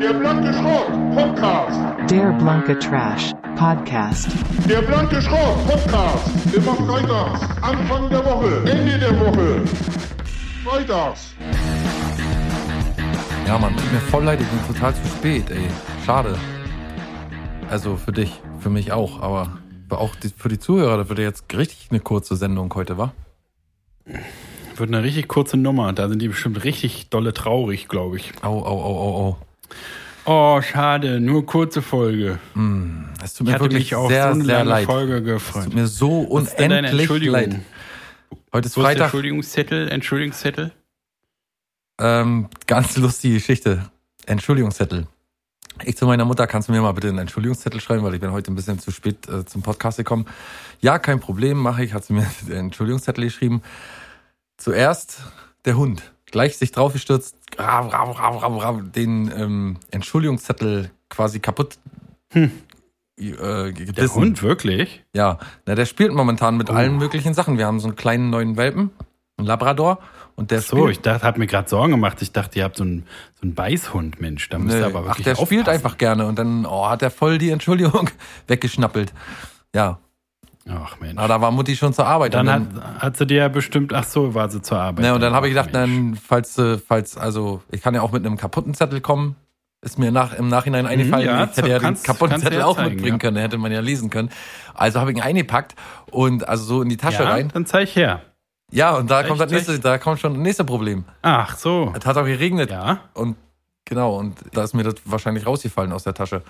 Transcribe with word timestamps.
Der 0.00 0.14
blanke 0.14 0.50
Schrott 0.54 0.88
Podcast. 1.14 2.10
Der 2.10 2.32
Blanke 2.32 2.78
Trash 2.78 3.32
Podcast. 3.54 4.28
Der 4.66 4.80
blanke 4.80 5.20
Schrott 5.20 5.66
Podcast. 5.68 6.54
Immer 6.54 6.74
freitags. 6.74 7.40
Anfang 7.60 8.08
der 8.08 8.24
Woche. 8.24 8.70
Ende 8.70 8.98
der 8.98 9.20
Woche. 9.20 9.62
Freitags. 10.64 11.34
Ja, 13.46 13.58
Mann, 13.58 13.76
tut 13.76 13.92
mir 13.92 14.00
voll 14.00 14.24
leid, 14.24 14.40
ich 14.40 14.46
bin 14.46 14.74
total 14.74 14.94
zu 14.94 15.06
spät, 15.06 15.50
ey. 15.50 15.68
Schade. 16.06 16.38
Also 17.68 17.96
für 17.96 18.12
dich, 18.12 18.40
für 18.60 18.70
mich 18.70 18.92
auch, 18.92 19.20
aber 19.20 19.58
auch 19.90 20.14
die, 20.16 20.30
für 20.30 20.48
die 20.48 20.58
Zuhörer, 20.58 20.96
das 20.96 21.10
wird 21.10 21.18
ja 21.18 21.26
jetzt 21.26 21.44
richtig 21.54 21.88
eine 21.90 22.00
kurze 22.00 22.36
Sendung 22.36 22.72
heute, 22.74 22.96
wa? 22.96 23.12
Wird 24.76 24.88
eine 24.88 25.02
richtig 25.02 25.28
kurze 25.28 25.58
Nummer. 25.58 25.92
Da 25.92 26.08
sind 26.08 26.22
die 26.22 26.28
bestimmt 26.28 26.64
richtig 26.64 27.10
dolle 27.10 27.34
traurig, 27.34 27.88
glaube 27.88 28.16
ich. 28.16 28.32
Au, 28.40 28.60
au, 28.60 28.82
au, 28.82 28.96
au, 28.96 29.26
au. 29.26 29.36
Oh, 30.24 30.60
schade, 30.62 31.18
nur 31.20 31.46
kurze 31.46 31.82
Folge. 31.82 32.38
Es 33.22 33.34
tut 33.34 33.46
Ich 33.46 33.48
mir 33.48 33.52
hatte 33.54 33.64
wirklich 33.64 33.84
mich 33.84 33.94
auf 33.94 34.08
sehr, 34.10 34.24
so 34.28 34.34
eine 34.34 34.44
sehr 34.44 34.58
lange 34.58 34.70
leid. 34.70 34.86
Folge 34.86 35.16
Es 35.16 35.24
gefreut. 35.24 35.64
tut 35.64 35.74
mir 35.74 35.86
so 35.86 36.38
ist 36.38 36.58
unendlich 36.58 37.08
leid. 37.08 37.56
Heute 38.52 38.66
ist 38.68 38.76
Wo 38.76 38.80
ist 38.80 38.86
Freitag. 38.86 39.04
Entschuldigungszettel? 39.04 39.88
Entschuldigungszettel? 39.88 40.72
Ähm, 41.98 42.48
ganz 42.66 42.96
lustige 42.96 43.34
Geschichte. 43.34 43.90
Entschuldigungszettel. 44.26 45.06
Ich 45.84 45.96
zu 45.96 46.06
meiner 46.06 46.24
Mutter, 46.24 46.46
kannst 46.46 46.68
du 46.68 46.72
mir 46.72 46.82
mal 46.82 46.92
bitte 46.92 47.08
einen 47.08 47.18
Entschuldigungszettel 47.18 47.80
schreiben, 47.80 48.02
weil 48.02 48.14
ich 48.14 48.20
bin 48.20 48.32
heute 48.32 48.52
ein 48.52 48.54
bisschen 48.54 48.78
zu 48.78 48.90
spät 48.90 49.28
äh, 49.28 49.44
zum 49.46 49.62
Podcast 49.62 49.96
gekommen. 49.96 50.26
Ja, 50.80 50.98
kein 50.98 51.20
Problem, 51.20 51.58
mache 51.58 51.82
ich, 51.84 51.94
hat 51.94 52.04
sie 52.04 52.12
mir 52.12 52.26
den 52.46 52.56
Entschuldigungszettel 52.66 53.24
geschrieben. 53.24 53.62
Zuerst 54.58 55.22
der 55.64 55.76
Hund, 55.76 56.12
gleich 56.26 56.58
sich 56.58 56.72
draufgestürzt, 56.72 57.36
rav, 57.60 57.92
rav, 57.92 58.18
rav, 58.18 58.42
rav, 58.42 58.62
rav, 58.62 58.80
den 58.94 59.30
ähm, 59.36 59.76
Entschuldigungszettel 59.90 60.90
quasi 61.08 61.40
kaputt 61.40 61.78
Hm. 62.32 62.50
äh. 63.18 63.72
Der 63.72 64.14
Hund, 64.14 64.42
wirklich? 64.42 65.04
Ja, 65.14 65.38
na, 65.66 65.74
der 65.74 65.86
spielt 65.86 66.12
momentan 66.12 66.56
mit 66.56 66.70
Oh. 66.70 66.74
allen 66.74 66.96
möglichen 66.96 67.34
Sachen. 67.34 67.58
Wir 67.58 67.66
haben 67.66 67.80
so 67.80 67.88
einen 67.88 67.96
kleinen 67.96 68.30
neuen 68.30 68.56
Welpen, 68.56 68.90
einen 69.36 69.46
Labrador, 69.46 69.98
und 70.36 70.50
der 70.52 70.60
So, 70.62 70.76
spielt 70.76 70.90
ich 70.92 71.00
dachte, 71.00 71.26
hat 71.26 71.36
mir 71.36 71.46
gerade 71.46 71.68
Sorgen 71.68 71.90
gemacht. 71.90 72.22
Ich 72.22 72.32
dachte, 72.32 72.58
ihr 72.60 72.64
habt 72.64 72.76
so 72.76 72.84
einen, 72.84 73.04
so 73.34 73.42
einen 73.42 73.54
Beißhund, 73.54 74.20
Mensch. 74.20 74.48
Da 74.48 74.58
müsst 74.58 74.76
ihr 74.78 74.86
aber 74.86 75.00
Ach, 75.00 75.04
wirklich 75.06 75.24
der 75.24 75.34
spielt 75.34 75.62
aufpassen. 75.62 75.84
einfach 75.84 75.98
gerne 75.98 76.26
und 76.26 76.38
dann 76.38 76.64
oh, 76.64 76.88
hat 76.88 77.02
er 77.02 77.10
voll 77.10 77.36
die 77.38 77.50
Entschuldigung 77.50 78.08
weggeschnappelt. 78.46 79.12
Ja, 79.74 79.98
Ach, 80.68 81.00
Mensch. 81.00 81.18
aber 81.18 81.28
da 81.28 81.40
war 81.40 81.50
Mutti 81.50 81.74
schon 81.76 81.92
zur 81.92 82.06
Arbeit. 82.06 82.34
dann 82.34 82.46
und 82.48 82.84
hat, 82.84 83.02
hat 83.02 83.16
sie 83.16 83.26
dir 83.26 83.38
ja 83.38 83.48
bestimmt, 83.48 83.92
ach 83.94 84.04
so, 84.04 84.34
war 84.34 84.50
sie 84.50 84.60
zur 84.62 84.78
Arbeit. 84.78 85.04
ne, 85.04 85.14
und 85.14 85.20
dann 85.20 85.32
habe 85.34 85.48
ich 85.48 85.56
Ach, 85.58 85.62
gedacht, 85.66 85.74
dann, 85.74 86.16
falls, 86.16 86.58
äh, 86.58 86.78
falls, 86.78 87.16
also 87.16 87.62
ich 87.70 87.80
kann 87.82 87.94
ja 87.94 88.02
auch 88.02 88.12
mit 88.12 88.24
einem 88.26 88.36
kaputten 88.36 88.74
Zettel 88.74 89.00
kommen. 89.00 89.36
Ist 89.82 89.98
mir 89.98 90.12
nach, 90.12 90.34
im 90.34 90.48
Nachhinein 90.48 90.84
eingefallen, 90.84 91.24
ja, 91.24 91.44
ich 91.44 91.56
hätte 91.56 91.68
ja 91.70 91.78
den 91.78 92.02
kaputten 92.02 92.38
Zettel 92.38 92.60
auch 92.60 92.76
zeigen, 92.76 92.90
mitbringen 92.96 93.14
ja. 93.14 93.18
können, 93.18 93.36
hätte 93.38 93.56
man 93.56 93.72
ja 93.72 93.80
lesen 93.80 94.10
können. 94.10 94.28
Also 94.74 95.00
habe 95.00 95.10
ich 95.10 95.16
ihn 95.16 95.22
eingepackt 95.22 95.74
und 96.10 96.46
also 96.46 96.64
so 96.64 96.82
in 96.82 96.90
die 96.90 96.98
Tasche 96.98 97.22
ja, 97.22 97.30
rein. 97.30 97.48
dann 97.54 97.64
zeig 97.64 97.84
ich 97.88 97.96
her. 97.96 98.20
Ja, 98.70 98.94
und 98.96 99.10
da 99.10 99.20
Echt, 99.20 99.28
kommt 99.28 99.40
das 99.40 99.50
nächste, 99.50 99.78
da 99.80 99.96
kommt 99.96 100.20
schon 100.20 100.34
das 100.34 100.42
nächste 100.42 100.64
Problem. 100.64 101.04
Ach 101.22 101.56
so. 101.56 101.94
Es 101.98 102.04
hat 102.04 102.18
auch 102.18 102.26
geregnet 102.26 102.70
Ja. 102.70 103.00
und 103.14 103.36
genau, 103.86 104.16
und 104.18 104.36
da 104.52 104.64
ist 104.64 104.74
mir 104.74 104.82
das 104.82 104.96
wahrscheinlich 105.06 105.46
rausgefallen 105.46 105.92
aus 105.92 106.04
der 106.04 106.12
Tasche. 106.12 106.42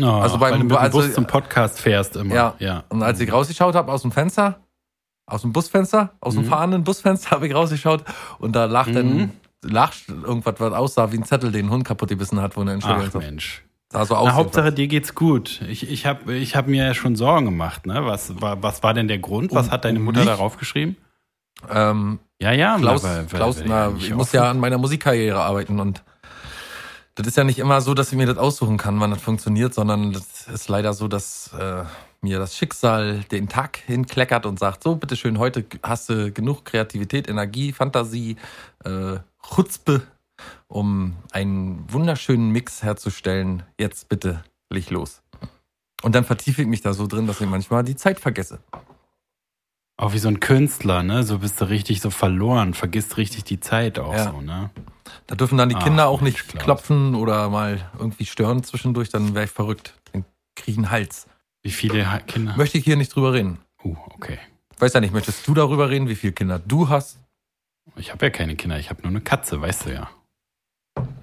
Oh, 0.00 0.04
Also 0.04 0.38
beim- 0.38 0.52
weil 0.52 0.58
du 0.58 0.64
mit 0.64 0.70
dem 0.72 0.76
also- 0.78 0.98
Bus 0.98 1.14
zum 1.14 1.26
Podcast 1.26 1.80
fährst 1.80 2.16
immer. 2.16 2.34
Ja. 2.34 2.54
ja. 2.58 2.84
Und 2.90 3.02
als 3.02 3.18
ich 3.20 3.32
rausgeschaut 3.32 3.74
habe 3.74 3.90
aus 3.92 4.02
dem 4.02 4.12
Fenster, 4.12 4.60
aus 5.26 5.42
dem 5.42 5.52
Busfenster, 5.52 6.12
aus 6.20 6.34
dem 6.34 6.44
Mhm. 6.44 6.48
fahrenden 6.48 6.84
Busfenster 6.84 7.30
habe 7.36 7.46
ich 7.48 7.54
rausgeschaut 7.54 8.04
und 8.38 8.54
da 8.54 8.66
lag 8.66 8.90
dann 8.92 9.16
Mhm. 9.16 9.30
lag 9.62 9.92
irgendwas, 10.08 10.54
was 10.58 10.72
aussah 10.72 11.10
wie 11.12 11.16
ein 11.16 11.24
Zettel, 11.24 11.50
den 11.50 11.66
ein 11.66 11.70
Hund 11.70 11.84
kaputt 11.84 12.10
gebissen 12.10 12.40
hat, 12.40 12.56
wo 12.56 12.60
eine 12.60 12.72
Entschuldigung 12.74 13.10
Ach 13.14 13.20
Mensch. 13.20 13.64
sah 13.90 14.04
so 14.04 14.14
aus. 14.14 14.26
Na, 14.28 14.34
Hauptsache, 14.34 14.70
dir 14.72 14.86
geht's 14.86 15.14
gut. 15.14 15.60
Ich, 15.68 15.90
ich 15.90 16.04
habe 16.06 16.34
ich 16.34 16.54
hab 16.56 16.66
mir 16.68 16.84
ja 16.86 16.94
schon 16.94 17.16
Sorgen 17.16 17.46
gemacht. 17.46 17.86
Ne? 17.86 18.04
Was, 18.04 18.40
war, 18.40 18.62
was 18.62 18.82
war 18.82 18.92
denn 18.94 19.08
der 19.08 19.18
Grund? 19.18 19.52
Was 19.54 19.66
Um- 19.66 19.72
hat 19.72 19.84
deine 19.86 19.98
um 19.98 20.04
Mutter 20.04 20.20
mich? 20.20 20.28
darauf 20.28 20.56
geschrieben? 20.58 20.96
ähm, 21.70 22.18
Ja, 22.38 22.52
ja. 22.52 22.76
Klaus, 22.76 23.02
weil- 23.02 23.16
weil- 23.16 23.26
Klaus 23.26 23.60
weil 23.60 23.66
na, 23.68 23.92
ich 23.98 24.12
muss 24.14 24.30
ja 24.32 24.50
an 24.50 24.60
meiner 24.60 24.76
Musikkarriere 24.78 25.40
arbeiten 25.40 25.80
und 25.80 26.02
das 27.16 27.26
ist 27.26 27.36
ja 27.36 27.44
nicht 27.44 27.58
immer 27.58 27.80
so, 27.80 27.94
dass 27.94 28.12
ich 28.12 28.18
mir 28.18 28.26
das 28.26 28.36
aussuchen 28.36 28.76
kann, 28.76 29.00
wann 29.00 29.10
das 29.10 29.22
funktioniert, 29.22 29.72
sondern 29.72 30.12
das 30.12 30.46
ist 30.48 30.68
leider 30.68 30.92
so, 30.92 31.08
dass 31.08 31.50
äh, 31.58 31.84
mir 32.20 32.38
das 32.38 32.54
Schicksal 32.54 33.20
den 33.30 33.48
Tag 33.48 33.78
hinkleckert 33.78 34.44
und 34.44 34.58
sagt, 34.58 34.82
so, 34.82 34.96
bitteschön, 34.96 35.38
heute 35.38 35.64
hast 35.82 36.10
du 36.10 36.30
genug 36.30 36.66
Kreativität, 36.66 37.26
Energie, 37.28 37.72
Fantasie, 37.72 38.36
äh, 38.84 39.16
Chutzpe, 39.42 40.02
um 40.68 41.16
einen 41.32 41.90
wunderschönen 41.90 42.50
Mix 42.50 42.82
herzustellen. 42.82 43.62
Jetzt 43.80 44.10
bitte, 44.10 44.44
leg 44.70 44.90
los. 44.90 45.22
Und 46.02 46.14
dann 46.14 46.24
vertiefe 46.24 46.60
ich 46.62 46.68
mich 46.68 46.82
da 46.82 46.92
so 46.92 47.06
drin, 47.06 47.26
dass 47.26 47.40
ich 47.40 47.48
manchmal 47.48 47.82
die 47.82 47.96
Zeit 47.96 48.20
vergesse. 48.20 48.58
Auch 49.98 50.12
wie 50.12 50.18
so 50.18 50.28
ein 50.28 50.40
Künstler, 50.40 51.02
ne? 51.02 51.22
So 51.24 51.38
bist 51.38 51.60
du 51.60 51.68
richtig 51.68 52.00
so 52.02 52.10
verloren, 52.10 52.74
vergisst 52.74 53.16
richtig 53.16 53.44
die 53.44 53.60
Zeit 53.60 53.98
auch 53.98 54.12
Ja. 54.12 54.30
so, 54.32 54.40
ne? 54.40 54.70
Da 55.26 55.34
dürfen 55.36 55.56
dann 55.56 55.68
die 55.68 55.74
Kinder 55.76 56.08
auch 56.08 56.20
Mensch, 56.20 56.34
nicht 56.42 56.48
Klaus. 56.50 56.64
klopfen 56.64 57.14
oder 57.14 57.48
mal 57.48 57.90
irgendwie 57.98 58.26
stören 58.26 58.62
zwischendurch, 58.62 59.08
dann 59.08 59.34
wäre 59.34 59.44
ich 59.46 59.50
verrückt. 59.50 59.94
Dann 60.12 60.24
krieg 60.54 60.68
ich 60.72 60.76
einen 60.76 60.90
Hals. 60.90 61.26
Wie 61.62 61.70
viele 61.70 62.10
Ha- 62.10 62.18
Kinder? 62.20 62.54
Möchte 62.56 62.76
ich 62.78 62.84
hier 62.84 62.96
nicht 62.96 63.14
drüber 63.14 63.32
reden. 63.32 63.58
Uh, 63.82 63.96
okay. 64.10 64.38
Weiß 64.78 64.92
ja 64.92 65.00
nicht, 65.00 65.14
möchtest 65.14 65.46
du 65.48 65.54
darüber 65.54 65.88
reden, 65.88 66.08
wie 66.08 66.14
viele 66.16 66.32
Kinder 66.34 66.58
du 66.58 66.88
hast? 66.88 67.18
Ich 67.96 68.12
habe 68.12 68.26
ja 68.26 68.30
keine 68.30 68.56
Kinder, 68.56 68.78
ich 68.78 68.90
habe 68.90 69.00
nur 69.02 69.10
eine 69.10 69.20
Katze, 69.22 69.60
weißt 69.60 69.86
du 69.86 69.94
ja. 69.94 70.10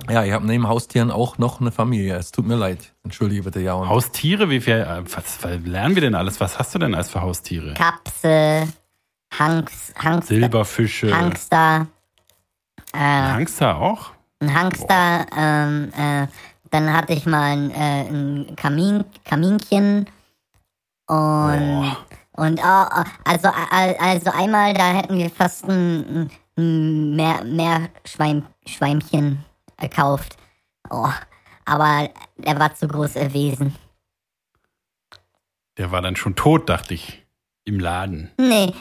Ja, 0.09 0.23
ich 0.23 0.31
habe 0.33 0.45
neben 0.45 0.67
Haustieren 0.67 1.11
auch 1.11 1.37
noch 1.37 1.61
eine 1.61 1.71
Familie. 1.71 2.15
Es 2.15 2.31
tut 2.31 2.45
mir 2.45 2.55
leid. 2.55 2.93
Entschuldige 3.03 3.43
bitte, 3.43 3.59
ja. 3.61 3.73
Und 3.73 3.89
Haustiere, 3.89 4.49
wie 4.49 4.59
viel, 4.61 4.73
äh, 4.75 5.01
was, 5.15 5.43
was 5.43 5.59
lernen 5.65 5.95
wir 5.95 6.01
denn 6.01 6.15
alles? 6.15 6.39
Was 6.39 6.59
hast 6.59 6.73
du 6.75 6.79
denn 6.79 6.93
als 6.95 7.09
für 7.09 7.21
Haustiere? 7.21 7.73
Kapsel, 7.73 8.67
Hanks, 9.37 9.93
Hangster, 9.97 10.27
Silberfische, 10.35 11.15
Hangster, 11.15 11.87
äh, 12.93 12.97
Hangster 12.99 13.77
auch? 13.77 14.11
ein 14.41 14.53
Hangster, 14.53 15.25
ähm, 15.37 15.89
äh, 15.97 16.27
dann 16.69 16.91
hatte 16.93 17.13
ich 17.13 17.25
mal 17.25 17.41
ein, 17.53 17.71
äh, 17.71 18.01
ein 18.09 18.55
Kamin, 18.57 19.05
Kaminchen 19.23 19.99
und, 21.07 21.81
Boah. 21.81 21.97
und 22.33 22.59
oh, 22.59 23.03
also, 23.23 23.47
al- 23.71 23.95
also 23.99 24.31
einmal, 24.31 24.73
da 24.73 24.91
hätten 24.91 25.17
wir 25.17 25.29
fast 25.29 25.63
ein, 25.69 26.29
ein 26.57 27.15
mehr, 27.15 27.43
mehr 27.45 27.89
Schwein, 28.05 28.43
Schweimchen 28.67 29.43
gekauft. 29.89 30.37
Oh, 30.89 31.09
aber 31.65 32.09
er 32.41 32.59
war 32.59 32.73
zu 32.75 32.87
groß 32.87 33.15
erwiesen. 33.15 33.75
Der 35.77 35.91
war 35.91 36.01
dann 36.01 36.15
schon 36.15 36.35
tot, 36.35 36.69
dachte 36.69 36.93
ich. 36.93 37.19
Im 37.65 37.79
Laden. 37.79 38.29
Nee, 38.37 38.73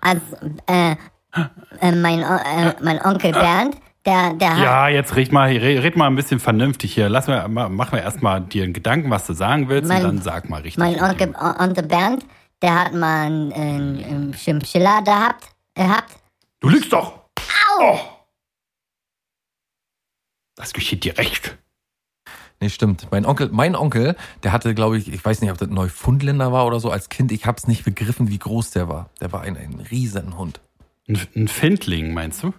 also, 0.00 0.22
äh, 0.66 0.92
äh, 1.80 1.92
mein, 1.92 2.20
äh, 2.22 2.74
mein 2.80 3.04
Onkel 3.04 3.32
Bernd, 3.32 3.76
der, 4.06 4.34
der 4.34 4.50
hat, 4.56 4.62
Ja, 4.62 4.88
jetzt 4.88 5.16
red 5.16 5.32
mal, 5.32 5.48
red, 5.48 5.82
red 5.82 5.96
mal 5.96 6.06
ein 6.06 6.14
bisschen 6.14 6.38
vernünftig 6.38 6.94
hier. 6.94 7.08
Lass 7.08 7.26
mal, 7.26 7.48
ma- 7.48 7.68
mach 7.68 7.90
mir 7.90 8.00
erstmal 8.00 8.40
dir 8.40 8.62
einen 8.62 8.72
Gedanken, 8.72 9.10
was 9.10 9.26
du 9.26 9.32
sagen 9.32 9.68
willst, 9.68 9.88
Mein- 9.88 10.04
und 10.04 10.16
dann 10.16 10.22
sag 10.22 10.48
mal 10.48 10.62
richtig. 10.62 10.78
mein 10.78 11.02
Onkel, 11.02 11.34
Onkel 11.58 11.84
Bernd, 11.88 12.24
der 12.62 12.78
hat 12.84 12.94
mal 12.94 13.26
einen, 13.26 13.52
einen, 13.52 14.32
Chinchilla 14.32 15.00
gehabt, 15.00 15.48
gehabt. 15.74 16.16
Du 16.60 16.68
lügst 16.68 16.92
doch! 16.92 17.14
Au! 17.80 17.98
Das 20.60 20.72
geschieht 20.72 21.04
dir 21.04 21.16
recht. 21.18 21.56
nee, 22.60 22.68
stimmt. 22.68 23.08
Mein 23.10 23.24
Onkel, 23.26 23.48
mein 23.50 23.74
Onkel, 23.74 24.14
der 24.42 24.52
hatte, 24.52 24.74
glaube 24.74 24.98
ich, 24.98 25.12
ich 25.12 25.24
weiß 25.24 25.40
nicht, 25.40 25.50
ob 25.50 25.58
das 25.58 25.68
ein 25.68 25.74
Neufundländer 25.74 26.52
war 26.52 26.66
oder 26.66 26.78
so, 26.80 26.90
als 26.90 27.08
Kind, 27.08 27.32
ich 27.32 27.46
habe 27.46 27.56
es 27.58 27.66
nicht 27.66 27.84
begriffen, 27.84 28.28
wie 28.28 28.38
groß 28.38 28.70
der 28.70 28.88
war. 28.88 29.08
Der 29.20 29.32
war 29.32 29.40
ein, 29.42 29.56
ein 29.56 29.80
Riesenhund. 29.90 30.60
Ein, 31.08 31.18
ein 31.34 31.48
Findling, 31.48 32.12
meinst 32.12 32.42
du? 32.42 32.52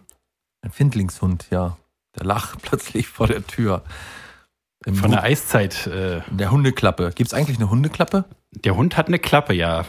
Ein 0.62 0.72
Findlingshund, 0.72 1.48
ja. 1.52 1.78
Der 2.18 2.26
lag 2.26 2.56
plötzlich 2.62 3.08
vor 3.08 3.28
der 3.28 3.46
Tür. 3.46 3.84
Im 4.86 4.96
Von 4.96 5.12
der 5.12 5.22
Hu- 5.22 5.26
Eiszeit. 5.26 5.86
Äh, 5.88 6.22
in 6.32 6.38
der 6.40 6.50
Hundeklappe. 6.52 7.12
Gibt's 7.16 7.34
eigentlich 7.36 7.58
eine 7.58 7.70
Hundeklappe? 7.70 8.26
der 8.54 8.76
Hund 8.76 8.98
hat 8.98 9.08
eine 9.08 9.18
Klappe, 9.20 9.54
ja. 9.54 9.86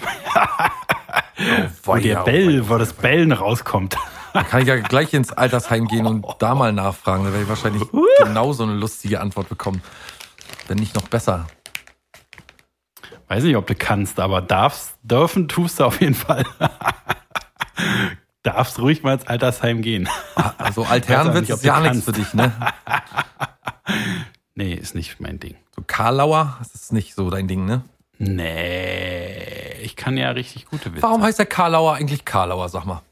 Wo 1.83 1.93
Weia, 1.95 2.23
der 2.23 2.31
Bell, 2.31 2.69
wo 2.69 2.79
das 2.79 2.93
Bellen 2.93 3.33
rauskommt. 3.33 3.97
Da 4.33 4.43
kann 4.43 4.63
ich 4.63 4.69
ja 4.69 4.77
gleich 4.77 5.13
ins 5.13 5.33
Altersheim 5.33 5.87
gehen 5.89 6.07
und 6.07 6.25
da 6.39 6.55
mal 6.55 6.73
nachfragen. 6.73 7.25
Da 7.25 7.31
werde 7.31 7.43
ich 7.45 7.49
wahrscheinlich 7.49 7.83
genauso 8.19 8.63
eine 8.63 8.75
lustige 8.75 9.21
Antwort 9.21 9.49
bekommen. 9.49 9.83
Wenn 10.69 10.79
nicht 10.79 10.95
noch 10.95 11.09
besser. 11.09 11.47
Weiß 13.29 13.45
nicht, 13.45 13.57
ob 13.57 13.67
du 13.67 13.75
kannst, 13.75 14.21
aber 14.21 14.43
darfst, 14.43 14.95
dürfen 15.03 15.49
tust 15.49 15.81
du 15.81 15.85
auf 15.85 16.01
jeden 16.01 16.15
Fall. 16.15 16.45
darfst 18.43 18.79
ruhig 18.79 19.03
mal 19.03 19.15
ins 19.15 19.27
Altersheim 19.27 19.83
gehen. 19.83 20.09
Also 20.59 20.85
Altherrenwitz 20.85 21.49
ist 21.49 21.65
ja 21.65 21.81
nichts 21.81 22.05
für 22.05 22.13
dich, 22.13 22.35
ne? 22.35 22.53
Nee, 24.55 24.75
ist 24.75 24.95
nicht 24.95 25.21
mein 25.21 25.41
Ding. 25.41 25.57
So 25.75 25.83
Karlauer, 25.87 26.57
das 26.59 26.75
ist 26.75 26.93
nicht 26.93 27.15
so 27.15 27.31
dein 27.31 27.49
Ding, 27.49 27.65
ne? 27.65 27.83
Nee, 28.19 29.81
ich 29.83 29.97
kann 29.97 30.17
ja 30.17 30.31
richtig 30.31 30.67
gute 30.67 30.93
Witze. 30.93 31.03
Warum 31.03 31.23
heißt 31.23 31.39
der 31.39 31.47
Karlauer 31.47 31.95
eigentlich 31.95 32.25
Karlauer, 32.25 32.69
sag 32.69 32.85
mal? 32.85 33.03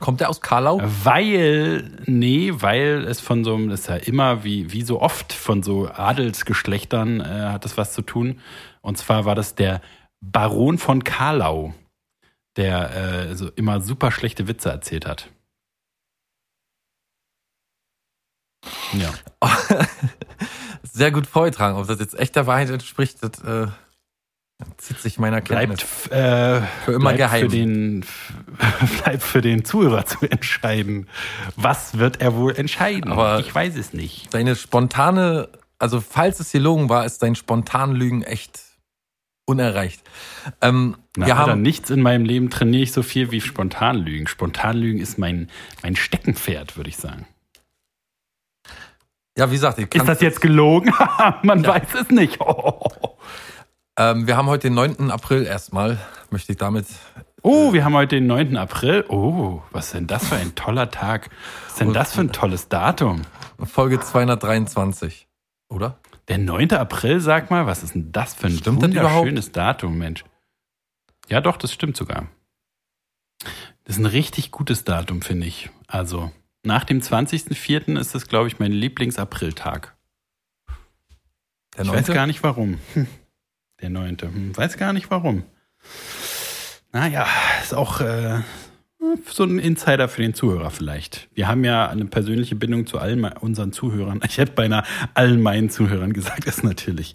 Kommt 0.00 0.20
der 0.20 0.30
aus 0.30 0.40
Karlau? 0.40 0.80
Weil, 0.82 1.90
nee, 2.06 2.52
weil 2.54 3.04
es 3.04 3.20
von 3.20 3.44
so 3.44 3.54
einem, 3.54 3.68
das 3.68 3.80
ist 3.80 3.88
ja 3.88 3.96
immer 3.96 4.44
wie, 4.44 4.72
wie 4.72 4.82
so 4.82 5.00
oft 5.00 5.32
von 5.32 5.62
so 5.62 5.88
Adelsgeschlechtern 5.88 7.20
äh, 7.20 7.24
hat 7.24 7.66
das 7.66 7.76
was 7.76 7.92
zu 7.92 8.00
tun. 8.02 8.40
Und 8.80 8.96
zwar 8.96 9.26
war 9.26 9.34
das 9.34 9.54
der 9.54 9.82
Baron 10.22 10.78
von 10.78 11.04
Karlau, 11.04 11.74
der 12.56 13.28
äh, 13.30 13.36
so 13.36 13.50
immer 13.50 13.82
super 13.82 14.10
schlechte 14.10 14.48
Witze 14.48 14.70
erzählt 14.70 15.06
hat. 15.06 15.28
Ja. 18.92 19.12
Sehr 20.82 21.12
gut 21.12 21.26
vorgetragen. 21.26 21.76
Ob 21.78 21.86
das 21.86 22.00
jetzt 22.00 22.18
echt 22.18 22.36
der 22.36 22.46
Wahrheit 22.46 22.70
entspricht, 22.70 23.22
das 23.22 23.42
äh, 23.44 23.68
zieht 24.80 24.98
sich 25.00 25.18
meiner 25.18 25.40
Kenntnis. 25.40 25.84
Bleibt 26.08 26.12
äh, 26.12 26.60
Für 26.84 26.92
immer 26.92 27.12
bleibt 27.12 27.18
geheim. 27.18 27.40
Für 27.42 27.56
den, 27.56 28.04
bleibt 29.04 29.22
für 29.22 29.40
den 29.40 29.64
Zuhörer 29.64 30.06
zu 30.06 30.26
entscheiden. 30.30 31.08
Was 31.56 31.98
wird 31.98 32.20
er 32.20 32.34
wohl 32.34 32.56
entscheiden? 32.56 33.12
Aber- 33.12 33.38
ich 33.40 33.54
weiß 33.54 33.76
es 33.76 33.92
nicht. 33.92 34.32
Deine 34.32 34.56
spontane, 34.56 35.48
also 35.78 36.00
falls 36.00 36.40
es 36.40 36.52
gelogen 36.52 36.88
war, 36.88 37.04
ist 37.04 37.22
dein 37.22 37.34
spontan 37.34 37.92
Lügen 37.92 38.22
echt 38.22 38.60
unerreicht. 39.46 40.00
Ähm, 40.60 40.96
Na, 41.16 41.26
wir 41.26 41.36
haben, 41.36 41.60
nichts 41.62 41.90
in 41.90 42.00
meinem 42.02 42.24
Leben 42.24 42.50
trainiere 42.50 42.82
ich 42.84 42.92
so 42.92 43.02
viel 43.02 43.30
wie 43.32 43.40
Spontanlügen. 43.40 44.28
Spontanlügen 44.28 45.00
ist 45.00 45.18
mein, 45.18 45.50
mein 45.82 45.96
Steckenpferd, 45.96 46.76
würde 46.76 46.88
ich 46.90 46.96
sagen. 46.96 47.26
ja, 49.36 49.48
wie 49.50 49.54
gesagt, 49.54 49.78
ich 49.78 49.86
Ist 49.86 49.90
kann, 49.98 50.06
das 50.06 50.20
jetzt 50.20 50.40
gelogen? 50.40 50.92
Man 51.42 51.66
weiß 51.66 51.94
es 52.00 52.10
nicht. 52.10 52.38
ähm, 53.98 54.26
wir 54.26 54.36
haben 54.36 54.46
heute 54.46 54.68
den 54.68 54.74
9. 54.74 55.10
April 55.10 55.44
erstmal. 55.44 55.98
Möchte 56.30 56.52
ich 56.52 56.58
damit 56.58 56.86
Oh, 57.42 57.72
wir 57.72 57.84
haben 57.84 57.94
heute 57.94 58.16
den 58.16 58.26
9. 58.26 58.56
April. 58.56 59.04
Oh, 59.08 59.62
was 59.70 59.86
ist 59.86 59.94
denn 59.94 60.06
das 60.06 60.28
für 60.28 60.36
ein 60.36 60.54
toller 60.54 60.90
Tag? 60.90 61.30
Was 61.64 61.72
ist 61.72 61.80
denn 61.80 61.92
das 61.94 62.14
für 62.14 62.20
ein 62.20 62.32
tolles 62.32 62.68
Datum? 62.68 63.22
Folge 63.64 63.98
223, 63.98 65.26
oder? 65.68 65.98
Der 66.28 66.38
9. 66.38 66.72
April, 66.72 67.20
sag 67.20 67.50
mal, 67.50 67.66
was 67.66 67.82
ist 67.82 67.94
denn 67.94 68.12
das 68.12 68.34
für 68.34 68.48
ein 68.48 68.58
Stimmt 68.58 68.82
wunderschönes 68.82 69.52
Datum, 69.52 69.96
Mensch? 69.96 70.24
Ja, 71.28 71.40
doch, 71.40 71.56
das 71.56 71.72
stimmt 71.72 71.96
sogar. 71.96 72.26
Das 73.84 73.96
ist 73.96 73.98
ein 73.98 74.06
richtig 74.06 74.50
gutes 74.50 74.84
Datum, 74.84 75.22
finde 75.22 75.46
ich. 75.46 75.70
Also, 75.86 76.30
nach 76.62 76.84
dem 76.84 77.00
20.04. 77.00 77.98
ist 77.98 78.14
das, 78.14 78.28
glaube 78.28 78.48
ich, 78.48 78.58
mein 78.58 78.72
Lieblings-April-Tag. 78.72 79.96
Ich 81.78 81.88
weiß 81.90 82.08
gar 82.08 82.26
nicht 82.26 82.42
warum. 82.42 82.78
Der 83.82 83.90
9. 83.90 84.16
Hm, 84.20 84.56
Weiß 84.56 84.76
gar 84.76 84.92
nicht 84.92 85.10
warum. 85.10 85.44
Naja, 86.92 87.26
ist 87.62 87.72
auch 87.74 88.00
äh, 88.00 88.40
so 89.26 89.44
ein 89.44 89.58
Insider 89.58 90.08
für 90.08 90.22
den 90.22 90.34
Zuhörer 90.34 90.70
vielleicht. 90.70 91.28
Wir 91.34 91.48
haben 91.48 91.64
ja 91.64 91.88
eine 91.88 92.04
persönliche 92.06 92.56
Bindung 92.56 92.86
zu 92.86 92.98
allen 92.98 93.24
unseren 93.24 93.72
Zuhörern. 93.72 94.20
Ich 94.26 94.38
hätte 94.38 94.52
beinahe 94.52 94.84
allen 95.14 95.40
meinen 95.40 95.70
Zuhörern 95.70 96.12
gesagt, 96.12 96.44
ist 96.46 96.64
natürlich 96.64 97.14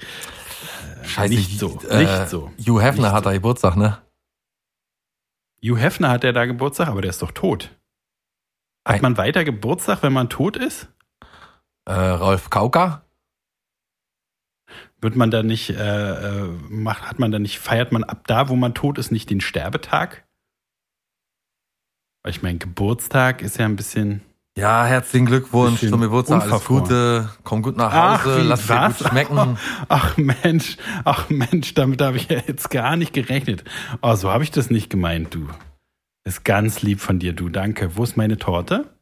Scheiße, 1.03 1.33
nicht 1.33 1.59
so. 1.59 1.79
Äh, 1.89 2.03
nicht 2.03 2.29
so. 2.29 2.51
Hugh 2.57 2.81
Hefner 2.81 3.12
hat 3.12 3.23
so. 3.25 3.29
da 3.29 3.33
Geburtstag, 3.33 3.75
ne? 3.75 3.97
Hugh 5.63 5.77
Hefner 5.79 6.09
hat 6.09 6.23
ja 6.23 6.31
da 6.31 6.45
Geburtstag, 6.45 6.88
aber 6.88 7.01
der 7.01 7.09
ist 7.12 7.21
doch 7.21 7.31
tot. 7.31 7.69
Hat 8.85 8.95
Ein- 8.95 9.01
man 9.01 9.17
weiter 9.17 9.44
Geburtstag, 9.44 10.01
wenn 10.03 10.13
man 10.13 10.29
tot 10.29 10.57
ist? 10.57 10.88
Äh, 11.85 11.94
Rolf 11.94 12.50
Kauka? 12.50 13.04
Wird 15.05 15.15
man 15.15 15.29
da 15.29 15.43
nicht, 15.43 15.69
äh, 15.69 15.75
äh, 15.75 16.49
macht, 16.67 17.03
hat 17.03 17.19
man 17.19 17.31
da 17.31 17.37
nicht, 17.37 17.59
feiert 17.59 17.91
man 17.91 18.03
ab 18.03 18.25
da, 18.25 18.49
wo 18.49 18.55
man 18.55 18.73
tot 18.73 18.97
ist, 18.97 19.11
nicht 19.11 19.29
den 19.29 19.39
Sterbetag? 19.39 20.25
Weil 22.23 22.31
ich 22.31 22.41
mein, 22.41 22.57
Geburtstag 22.57 23.43
ist 23.43 23.59
ja 23.59 23.65
ein 23.65 23.75
bisschen. 23.75 24.21
Ja, 24.57 24.83
herzlichen 24.83 25.27
Glückwunsch 25.27 25.87
zum 25.87 26.01
Geburtstag. 26.01 26.41
Alles. 26.51 26.65
Gute. 26.65 27.29
Komm 27.43 27.61
gut 27.61 27.77
nach 27.77 27.93
Ach, 27.93 28.25
Hause. 28.25 28.41
wie, 28.41 28.47
Lass 28.47 28.65
dir 28.65 28.73
was? 28.73 28.97
gut 28.97 29.07
schmecken. 29.09 29.59
Ach 29.89 30.17
Mensch, 30.17 30.77
ach 31.03 31.29
Mensch, 31.29 31.75
damit 31.75 32.01
habe 32.01 32.17
ich 32.17 32.27
ja 32.27 32.41
jetzt 32.47 32.71
gar 32.71 32.95
nicht 32.95 33.13
gerechnet. 33.13 33.63
Oh, 34.01 34.15
so 34.15 34.31
habe 34.31 34.43
ich 34.43 34.49
das 34.49 34.71
nicht 34.71 34.89
gemeint, 34.89 35.35
du. 35.35 35.47
Ist 36.23 36.43
ganz 36.45 36.81
lieb 36.81 36.99
von 36.99 37.19
dir, 37.19 37.33
du. 37.33 37.49
Danke. 37.49 37.95
Wo 37.95 38.01
ist 38.01 38.17
meine 38.17 38.37
Torte? 38.37 38.94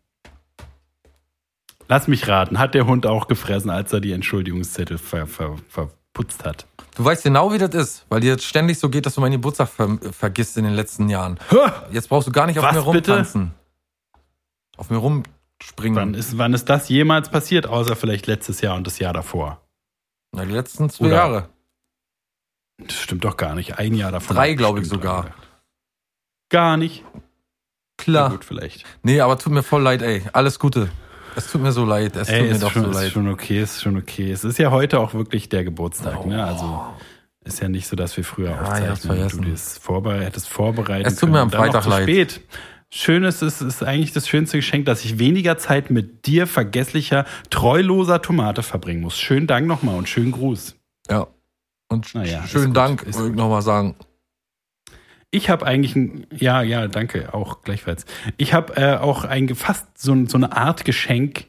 Lass 1.87 2.07
mich 2.07 2.27
raten. 2.27 2.59
Hat 2.59 2.73
der 2.73 2.85
Hund 2.85 3.05
auch 3.05 3.27
gefressen, 3.27 3.69
als 3.69 3.91
er 3.93 3.99
die 3.99 4.11
Entschuldigungszettel 4.13 4.97
ver, 4.97 5.27
ver, 5.27 5.57
verputzt 5.67 6.43
hat? 6.45 6.65
Du 6.95 7.03
weißt 7.05 7.23
genau, 7.23 7.51
wie 7.51 7.57
das 7.57 7.73
ist, 7.73 8.05
weil 8.09 8.21
dir 8.21 8.31
jetzt 8.31 8.45
ständig 8.45 8.77
so 8.79 8.89
geht, 8.89 9.05
dass 9.05 9.15
du 9.15 9.21
meinen 9.21 9.33
Geburtstag 9.33 9.67
ver 9.69 9.97
vergisst 10.11 10.57
in 10.57 10.63
den 10.63 10.73
letzten 10.73 11.09
Jahren. 11.09 11.39
Jetzt 11.91 12.09
brauchst 12.09 12.27
du 12.27 12.31
gar 12.31 12.45
nicht 12.47 12.59
auf 12.59 12.65
Was 12.65 12.73
mir 12.85 12.91
bitte? 12.91 13.11
rumtanzen. 13.11 13.53
Auf 14.77 14.89
mir 14.89 14.97
rumspringen. 14.97 15.95
Wann 15.95 16.13
ist, 16.13 16.37
wann 16.37 16.53
ist 16.53 16.65
das 16.69 16.89
jemals 16.89 17.29
passiert, 17.29 17.67
außer 17.67 17.95
vielleicht 17.95 18.27
letztes 18.27 18.61
Jahr 18.61 18.75
und 18.75 18.85
das 18.87 18.99
Jahr 18.99 19.13
davor? 19.13 19.61
Na, 20.31 20.45
die 20.45 20.51
letzten 20.51 20.89
zwei 20.89 21.05
Oder- 21.07 21.15
Jahre. 21.15 21.49
Das 22.79 22.95
stimmt 22.95 23.23
doch 23.23 23.37
gar 23.37 23.53
nicht. 23.55 23.77
Ein 23.77 23.93
Jahr 23.93 24.11
davon. 24.11 24.35
Drei, 24.35 24.51
hat 24.51 24.57
glaub 24.57 24.77
ich 24.79 24.87
sogar. 24.87 25.23
gedacht. 25.23 25.37
Gar 26.49 26.77
nicht. 26.77 27.03
Na 27.13 27.21
Klar. 27.97 28.29
gut, 28.31 28.43
vielleicht. 28.45 28.83
Nee, 29.03 29.21
aber 29.21 29.37
tut 29.37 29.53
mir 29.53 29.63
voll 29.63 29.81
leid, 29.83 30.01
ey. 30.01 30.23
Alles 30.33 30.59
Gute. 30.59 30.89
Es 31.35 31.51
tut 31.51 31.61
mir 31.61 31.71
so 31.71 31.85
leid. 31.85 32.15
Es 32.15 32.29
Ey, 32.29 32.39
tut 32.39 32.47
mir 32.47 32.53
ist 32.55 32.63
doch 32.63 32.71
schon, 32.71 32.83
so 32.83 32.89
ist 32.91 32.95
leid. 32.95 33.11
schon 33.11 33.27
okay, 33.29 33.61
ist 33.61 33.81
schon 33.81 33.97
okay. 33.97 34.31
Es 34.31 34.43
ist 34.43 34.57
ja 34.59 34.71
heute 34.71 34.99
auch 34.99 35.13
wirklich 35.13 35.49
der 35.49 35.63
Geburtstag, 35.63 36.25
ne? 36.25 36.43
Also 36.43 36.65
Oh. 36.65 36.83
ist 37.45 37.61
ja 37.61 37.67
nicht 37.69 37.87
so, 37.87 37.95
dass 37.95 38.15
wir 38.17 38.23
früher 38.23 38.51
Ja, 38.51 38.61
aufzeichnen. 38.61 38.95
vergessen. 38.97 39.41
Du 39.41 39.51
das 39.51 39.77
vorbere 39.77 40.23
hättest 40.23 40.47
vorbereitet. 40.49 41.07
Es 41.07 41.15
tut 41.17 41.29
mir 41.29 41.39
am 41.39 41.49
Freitag 41.51 41.85
leid. 41.85 42.03
spät. 42.03 42.41
Schön 42.95 43.23
ist, 43.23 43.41
es 43.41 43.59
ist 43.61 43.81
eigentlich 43.83 44.13
das 44.13 44.27
schönste 44.27 44.57
Geschenk, 44.57 44.85
dass 44.85 45.03
ich 45.03 45.17
weniger 45.17 45.57
Zeit 45.57 45.89
mit 45.89 46.27
dir, 46.27 46.45
vergesslicher, 46.45 47.25
treuloser 47.49 48.21
Tomate 48.21 48.61
verbringen 48.61 49.01
muss. 49.01 49.17
Schönen 49.17 49.47
Dank 49.47 49.65
nochmal 49.67 49.95
und 49.97 50.07
schönen 50.07 50.31
Gruß. 50.31 50.75
Ja. 51.09 51.25
Und 51.89 52.13
Naja, 52.13 52.43
ist 52.43 52.51
schönen 52.51 52.73
Dank, 52.73 53.01
ist 53.03 53.17
wollte 53.17 53.31
ich 53.31 53.35
nochmal 53.35 53.61
sagen. 53.63 53.95
Ich 55.33 55.49
habe 55.49 55.65
eigentlich 55.65 55.95
ein, 55.95 56.27
ja, 56.31 56.61
ja, 56.61 56.87
danke, 56.87 57.33
auch 57.33 57.63
gleichfalls. 57.63 58.05
Ich 58.37 58.53
habe 58.53 58.77
äh, 58.77 58.97
auch 58.97 59.23
ein 59.23 59.55
fast 59.55 59.97
so, 59.97 60.27
so 60.27 60.37
eine 60.37 60.55
Art 60.55 60.85
Geschenk 60.85 61.45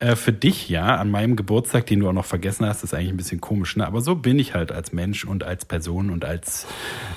äh, 0.00 0.16
für 0.16 0.32
dich, 0.32 0.68
ja, 0.68 0.96
an 0.96 1.12
meinem 1.12 1.36
Geburtstag, 1.36 1.86
den 1.86 2.00
du 2.00 2.08
auch 2.08 2.12
noch 2.12 2.24
vergessen 2.24 2.66
hast, 2.66 2.82
ist 2.82 2.94
eigentlich 2.94 3.10
ein 3.10 3.16
bisschen 3.16 3.40
komisch, 3.40 3.76
ne? 3.76 3.86
Aber 3.86 4.00
so 4.00 4.16
bin 4.16 4.40
ich 4.40 4.54
halt 4.54 4.72
als 4.72 4.92
Mensch 4.92 5.24
und 5.24 5.44
als 5.44 5.64
Person 5.64 6.10
und 6.10 6.24
als 6.24 6.66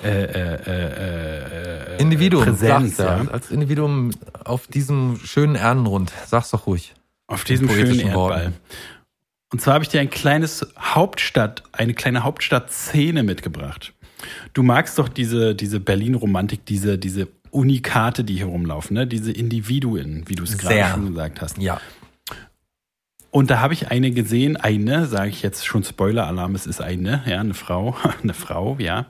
äh, 0.04 0.10
äh, 0.10 0.60
äh, 0.68 1.96
äh, 1.96 2.02
Individuum, 2.02 2.44
Präsenz, 2.44 3.00
ja. 3.00 3.26
Als 3.32 3.50
Individuum 3.50 4.12
auf 4.44 4.68
diesem 4.68 5.20
schönen 5.24 5.56
Ehrenrund. 5.56 6.14
Sag's 6.28 6.52
doch 6.52 6.68
ruhig. 6.68 6.94
Auf 7.26 7.44
diesem 7.46 7.68
schönen 7.68 8.14
Worten. 8.14 8.36
Erdball. 8.36 8.54
Und 9.52 9.60
zwar 9.60 9.74
habe 9.74 9.84
ich 9.84 9.90
dir 9.90 10.02
ein 10.02 10.12
kleines 10.12 10.68
Hauptstadt, 10.78 11.64
eine 11.72 11.96
kleine 11.96 12.24
Hauptstadtszene 12.24 13.24
mitgebracht. 13.24 13.94
Du 14.54 14.64
magst 14.64 14.98
doch 15.00 15.10
diese, 15.10 15.56
diese 15.56 15.80
Berlin-Romantik, 15.80 16.66
diese, 16.66 16.98
diese 16.98 17.28
Unikate, 17.52 18.24
die 18.24 18.36
hier 18.36 18.46
rumlaufen, 18.46 18.96
ne? 18.96 19.08
diese 19.08 19.32
Individuen, 19.32 20.24
wie 20.28 20.36
du 20.36 20.44
es 20.44 20.58
gerade 20.58 20.92
schon 20.92 21.08
gesagt 21.08 21.42
hast. 21.42 21.58
Ja. 21.58 21.80
Und 23.32 23.50
da 23.50 23.62
habe 23.62 23.74
ich 23.74 23.90
eine 23.90 24.12
gesehen, 24.12 24.58
eine, 24.58 25.06
sage 25.06 25.30
ich 25.30 25.42
jetzt 25.42 25.66
schon 25.66 25.86
Spoiler-Alarm, 25.86 26.54
es 26.54 26.68
ist 26.68 26.82
eine, 26.82 27.24
ja, 27.26 27.40
eine 27.40 27.54
Frau, 27.54 27.96
eine 28.24 28.34
Frau, 28.34 28.76
ja, 28.78 29.06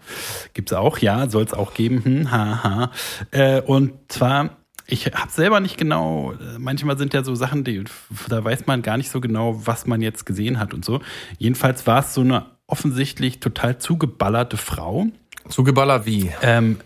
gibt's 0.54 0.74
auch, 0.74 1.00
ja, 1.00 1.28
soll 1.28 1.44
es 1.44 1.54
auch 1.54 1.74
geben, 1.74 2.06
hm, 2.06 2.32
ha, 2.32 2.64
ha. 2.64 2.92
Äh, 3.32 3.62
und 3.62 3.94
zwar, 4.10 4.58
ich 4.86 5.08
habe 5.08 5.32
selber 5.32 5.60
nicht 5.60 5.78
genau, 5.78 6.34
äh, 6.34 6.60
manchmal 6.60 7.00
sind 7.00 7.16
ja 7.16 7.24
so 7.24 7.34
Sachen, 7.34 7.64
die, 7.64 7.84
da 8.30 8.44
weiß 8.44 8.68
man 8.68 8.84
gar 8.84 8.98
nicht 8.98 9.10
so 9.10 9.22
genau, 9.22 9.66
was 9.66 9.88
man 9.88 10.02
jetzt 10.02 10.28
gesehen 10.28 10.60
hat 10.60 10.76
und 10.76 10.86
so. 10.86 11.02
Jedenfalls 11.40 11.88
war 11.88 12.02
es 12.02 12.14
so 12.14 12.22
eine 12.22 12.46
offensichtlich 12.72 13.40
total 13.40 13.78
zugeballerte 13.78 14.58
Frau. 14.58 15.08
Zugeballert 15.50 16.06
wie? 16.06 16.32
Ähm, 16.42 16.78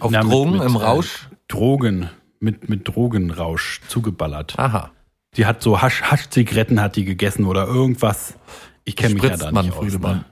Auf 0.00 0.10
na, 0.10 0.22
mit- 0.22 0.32
Drogen, 0.32 0.52
mit, 0.52 0.62
im 0.62 0.74
äh, 0.74 0.78
Rausch? 0.78 1.28
Drogen, 1.48 2.10
mit, 2.40 2.68
mit 2.68 2.86
Drogenrausch 2.86 3.80
zugeballert. 3.88 4.58
Aha. 4.58 4.90
Die 5.36 5.46
hat 5.46 5.62
so 5.62 5.80
Hasch, 5.82 6.02
Haschzigaretten 6.02 6.80
hat 6.80 6.96
die 6.96 7.04
gegessen 7.04 7.44
oder 7.44 7.66
irgendwas. 7.66 8.34
Ich 8.84 8.96
kenne 8.96 9.14
mich 9.14 9.22
ja 9.22 9.36
da 9.36 9.50
nicht 9.52 9.72
aus. 9.76 9.98
Ne? 9.98 10.24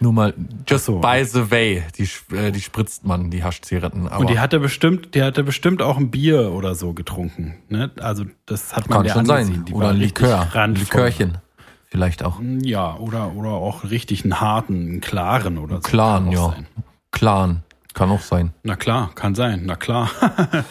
Nur 0.00 0.12
mal, 0.12 0.32
just 0.68 0.84
so. 0.84 1.00
by 1.00 1.24
the 1.24 1.50
way, 1.50 1.82
die, 1.96 2.08
äh, 2.34 2.52
die 2.52 2.60
spritzt 2.60 3.04
man, 3.04 3.30
die 3.30 3.42
Haschzigaretten. 3.42 4.06
Und 4.06 4.30
die 4.30 4.38
hatte 4.38 4.60
bestimmt, 4.60 5.14
die 5.16 5.22
hatte 5.24 5.42
bestimmt 5.42 5.82
auch 5.82 5.96
ein 5.96 6.10
Bier 6.10 6.52
oder 6.52 6.76
so 6.76 6.92
getrunken. 6.92 7.56
Ne? 7.68 7.90
Also 7.98 8.24
das 8.46 8.76
hat 8.76 8.88
man 8.88 8.98
kann 8.98 9.06
der 9.06 9.12
schon 9.14 9.30
angesehen. 9.30 9.54
sein. 9.56 9.64
Die 9.64 9.72
Oder 9.72 9.86
war 9.86 9.92
ein 9.92 9.96
Likör, 9.98 10.48
ein. 10.54 10.74
Likörchen. 10.76 11.38
Vielleicht 11.90 12.22
auch. 12.22 12.40
Ja, 12.62 12.96
oder, 12.96 13.32
oder 13.34 13.50
auch 13.50 13.84
richtig 13.84 14.22
einen 14.24 14.40
harten, 14.40 14.74
einen 14.88 15.00
klaren 15.00 15.58
oder 15.58 15.76
so. 15.80 15.98
Auch 16.00 16.32
ja. 16.32 16.50
sein. 16.50 16.66
Clan. 17.12 17.62
Kann 17.94 18.10
auch 18.10 18.20
sein. 18.20 18.52
Na 18.62 18.76
klar, 18.76 19.10
kann 19.14 19.34
sein, 19.34 19.62
na 19.64 19.74
klar. 19.74 20.10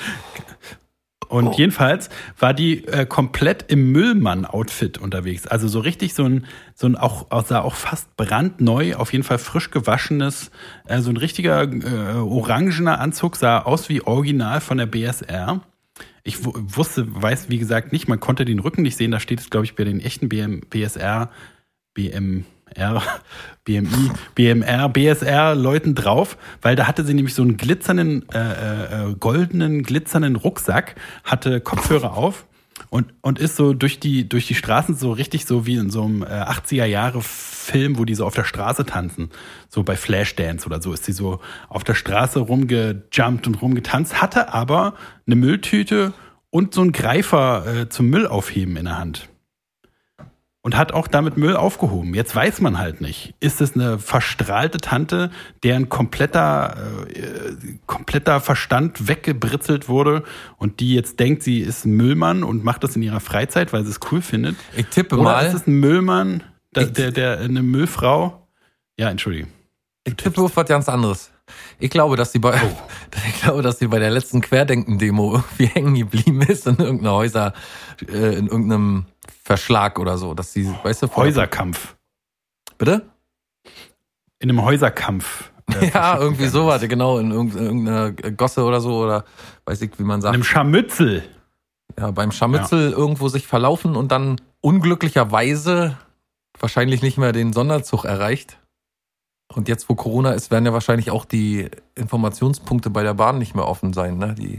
Und 1.29 1.47
Oh. 1.47 1.53
jedenfalls 1.57 2.09
war 2.39 2.53
die 2.53 2.85
äh, 2.87 3.05
komplett 3.05 3.65
im 3.69 3.91
Müllmann-Outfit 3.91 4.97
unterwegs. 4.97 5.45
Also 5.45 5.67
so 5.67 5.79
richtig 5.79 6.13
so 6.13 6.23
ein, 6.23 6.45
so 6.73 6.87
ein 6.87 6.95
auch, 6.95 7.31
auch- 7.31 7.45
sah 7.45 7.61
auch 7.61 7.75
fast 7.75 8.15
brandneu, 8.15 8.95
auf 8.95 9.11
jeden 9.11 9.25
Fall 9.25 9.37
frisch 9.37 9.69
gewaschenes, 9.69 10.51
äh, 10.85 10.99
so 11.01 11.09
ein 11.09 11.17
richtiger 11.17 11.63
äh, 11.63 12.13
orangener 12.17 13.01
Anzug, 13.01 13.35
sah 13.35 13.59
aus 13.59 13.89
wie 13.89 14.01
original 14.03 14.61
von 14.61 14.77
der 14.77 14.85
BSR. 14.85 15.59
Ich 16.27 16.43
wu- 16.45 16.53
wusste, 16.55 17.05
weiß 17.07 17.49
wie 17.49 17.57
gesagt 17.57 17.91
nicht, 17.93 18.07
man 18.07 18.19
konnte 18.19 18.43
den 18.43 18.59
Rücken 18.59 18.81
nicht 18.81 18.97
sehen, 18.97 19.11
da 19.11 19.19
steht 19.19 19.39
es, 19.39 19.49
glaube 19.49 19.65
ich, 19.65 19.75
bei 19.75 19.83
den 19.85 20.01
echten 20.01 20.27
BM, 20.27 20.61
BSR, 20.69 21.29
BMR, 21.93 22.43
BMI, 23.63 24.11
BMR, 24.35 24.89
BSR-Leuten 24.89 25.95
drauf, 25.95 26.37
weil 26.61 26.75
da 26.75 26.85
hatte 26.87 27.03
sie 27.05 27.13
nämlich 27.13 27.33
so 27.33 27.41
einen 27.43 27.57
glitzernden, 27.57 28.27
äh, 28.29 29.09
äh, 29.11 29.15
goldenen, 29.19 29.83
glitzernden 29.83 30.35
Rucksack, 30.35 30.95
hatte 31.23 31.61
Kopfhörer 31.61 32.13
auf 32.15 32.45
und, 32.89 33.13
und 33.21 33.39
ist 33.39 33.55
so 33.55 33.73
durch 33.73 33.99
die, 33.99 34.27
durch 34.27 34.47
die 34.47 34.55
Straßen 34.55 34.95
so 34.95 35.11
richtig 35.11 35.45
so 35.45 35.65
wie 35.65 35.75
in 35.75 35.89
so 35.89 36.03
einem 36.03 36.23
äh, 36.23 36.25
80er-Jahre-Film, 36.25 37.97
wo 37.97 38.05
die 38.05 38.15
so 38.15 38.25
auf 38.25 38.35
der 38.35 38.43
Straße 38.43 38.85
tanzen. 38.85 39.29
So 39.69 39.83
bei 39.83 39.95
Flashdance 39.95 40.65
oder 40.65 40.81
so 40.81 40.93
ist 40.93 41.05
sie 41.05 41.11
so 41.11 41.39
auf 41.69 41.83
der 41.83 41.95
Straße 41.95 42.39
rumgejumpt 42.39 43.47
und 43.47 43.61
rumgetanzt, 43.61 44.21
hatte 44.21 44.53
aber 44.53 44.93
eine 45.25 45.35
Mülltüte 45.35 46.13
und 46.49 46.73
so 46.73 46.81
einen 46.81 46.93
Greifer 46.93 47.65
äh, 47.67 47.89
zum 47.89 48.09
Müll 48.09 48.27
aufheben 48.27 48.77
in 48.77 48.85
der 48.85 48.97
Hand. 48.97 49.29
Und 50.67 50.75
hat 50.75 50.91
auch 50.91 51.07
damit 51.07 51.37
Müll 51.37 51.55
aufgehoben. 51.55 52.13
Jetzt 52.13 52.35
weiß 52.35 52.59
man 52.59 52.77
halt 52.77 52.99
nicht. 52.99 53.33
Ist 53.39 53.61
es 53.61 53.75
eine 53.75 53.99
verstrahlte 53.99 54.79
Tante, 54.79 55.31
deren 55.63 55.87
kompletter, 55.87 56.75
äh, 57.07 57.77
kompletter 57.85 58.41
Verstand 58.41 59.07
weggebritzelt 59.07 59.87
wurde 59.87 60.23
und 60.57 60.81
die 60.81 60.93
jetzt 60.93 61.21
denkt, 61.21 61.41
sie 61.41 61.61
ist 61.61 61.85
ein 61.85 61.91
Müllmann 61.95 62.43
und 62.43 62.65
macht 62.65 62.83
das 62.83 62.97
in 62.97 63.01
ihrer 63.01 63.21
Freizeit, 63.21 63.71
weil 63.71 63.85
sie 63.85 63.91
es 63.91 64.01
cool 64.11 64.21
findet? 64.21 64.57
Ich 64.75 64.87
tippe 64.87 65.15
Oder 65.15 65.23
mal, 65.23 65.45
ist 65.45 65.53
es 65.53 65.67
ein 65.67 65.79
Müllmann, 65.79 66.43
der, 66.75 66.87
der, 66.87 67.11
der 67.13 67.39
eine 67.39 67.63
Müllfrau? 67.63 68.45
Ja, 68.99 69.09
entschuldige. 69.09 69.47
ich 70.03 70.15
tippe 70.15 70.41
auf 70.41 70.57
was 70.57 70.67
ganz 70.67 70.89
anderes. 70.89 71.31
Ich 71.79 71.89
glaube, 71.89 72.17
dass 72.17 72.33
sie 72.33 72.39
bei, 72.39 72.61
Oh. 72.61 72.77
ich 73.29 73.41
glaube, 73.41 73.61
dass 73.61 73.79
sie 73.79 73.87
bei 73.87 73.99
der 73.99 74.11
letzten 74.11 74.41
Querdenken-Demo 74.41 75.35
irgendwie 75.35 75.67
hängen 75.67 75.95
geblieben 75.95 76.41
ist 76.41 76.67
in 76.67 76.75
irgendeiner 76.77 77.13
Häuser, 77.13 77.53
äh, 78.05 78.37
in 78.37 78.47
irgendeinem 78.47 79.05
Verschlag 79.43 79.99
oder 79.99 80.17
so, 80.17 80.33
dass 80.33 80.53
sie, 80.53 80.67
weißt 80.83 81.03
du, 81.03 81.15
Häuserkampf. 81.15 81.95
Bitte? 82.77 83.09
In 84.39 84.49
einem 84.49 84.63
Häuserkampf. 84.63 85.51
äh, 85.81 85.89
Ja, 85.93 86.17
irgendwie 86.19 86.47
sowas, 86.47 86.81
ist. 86.83 86.89
genau, 86.89 87.17
in 87.19 87.31
irgend- 87.31 87.55
irgendeiner 87.55 88.11
Gosse 88.11 88.63
oder 88.63 88.81
so, 88.81 89.03
oder 89.03 89.25
weiß 89.65 89.81
ich, 89.81 89.97
wie 89.97 90.03
man 90.03 90.17
In 90.17 90.21
sagt. 90.21 90.33
einem 90.35 90.43
Scharmützel. 90.43 91.23
Ja, 91.97 92.11
beim 92.11 92.31
Scharmützel 92.31 92.91
irgendwo 92.91 93.27
sich 93.29 93.47
verlaufen 93.47 93.95
und 93.95 94.11
dann 94.11 94.39
unglücklicherweise 94.61 95.97
wahrscheinlich 96.59 97.01
nicht 97.01 97.17
mehr 97.17 97.31
den 97.31 97.53
Sonderzug 97.53 98.05
erreicht. 98.05 98.59
Und 99.55 99.67
jetzt, 99.69 99.87
wo 99.89 99.95
Corona 99.95 100.33
ist, 100.33 100.51
werden 100.51 100.65
ja 100.65 100.73
wahrscheinlich 100.73 101.09
auch 101.09 101.23
die 101.25 101.69
Informationspunkte 101.95 102.89
bei 102.89 103.01
der 103.03 103.13
Bahn 103.13 103.37
nicht 103.37 103.55
mehr 103.55 103.65
offen 103.67 103.93
sein. 103.93 104.17
Ne? 104.17 104.35
Die, 104.37 104.57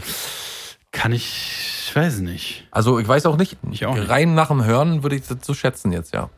Kann 0.93 1.13
ich, 1.13 1.78
ich 1.89 1.97
weiß 1.97 2.21
nicht. 2.21 2.67
also 2.71 2.99
ich 2.99 3.09
weiß 3.09 3.27
auch 3.27 3.37
nicht, 3.37 3.57
Ich 3.71 3.87
auch 3.87 3.95
nicht. 3.95 4.09
rein 4.09 4.35
nach 4.35 4.49
dem 4.49 4.65
Hören 4.65 5.03
würde 5.03 5.17
ich 5.17 5.27
das 5.27 5.39
so 5.43 5.55
schätzen 5.55 5.93
jetzt, 5.93 6.15
ja. 6.15 6.31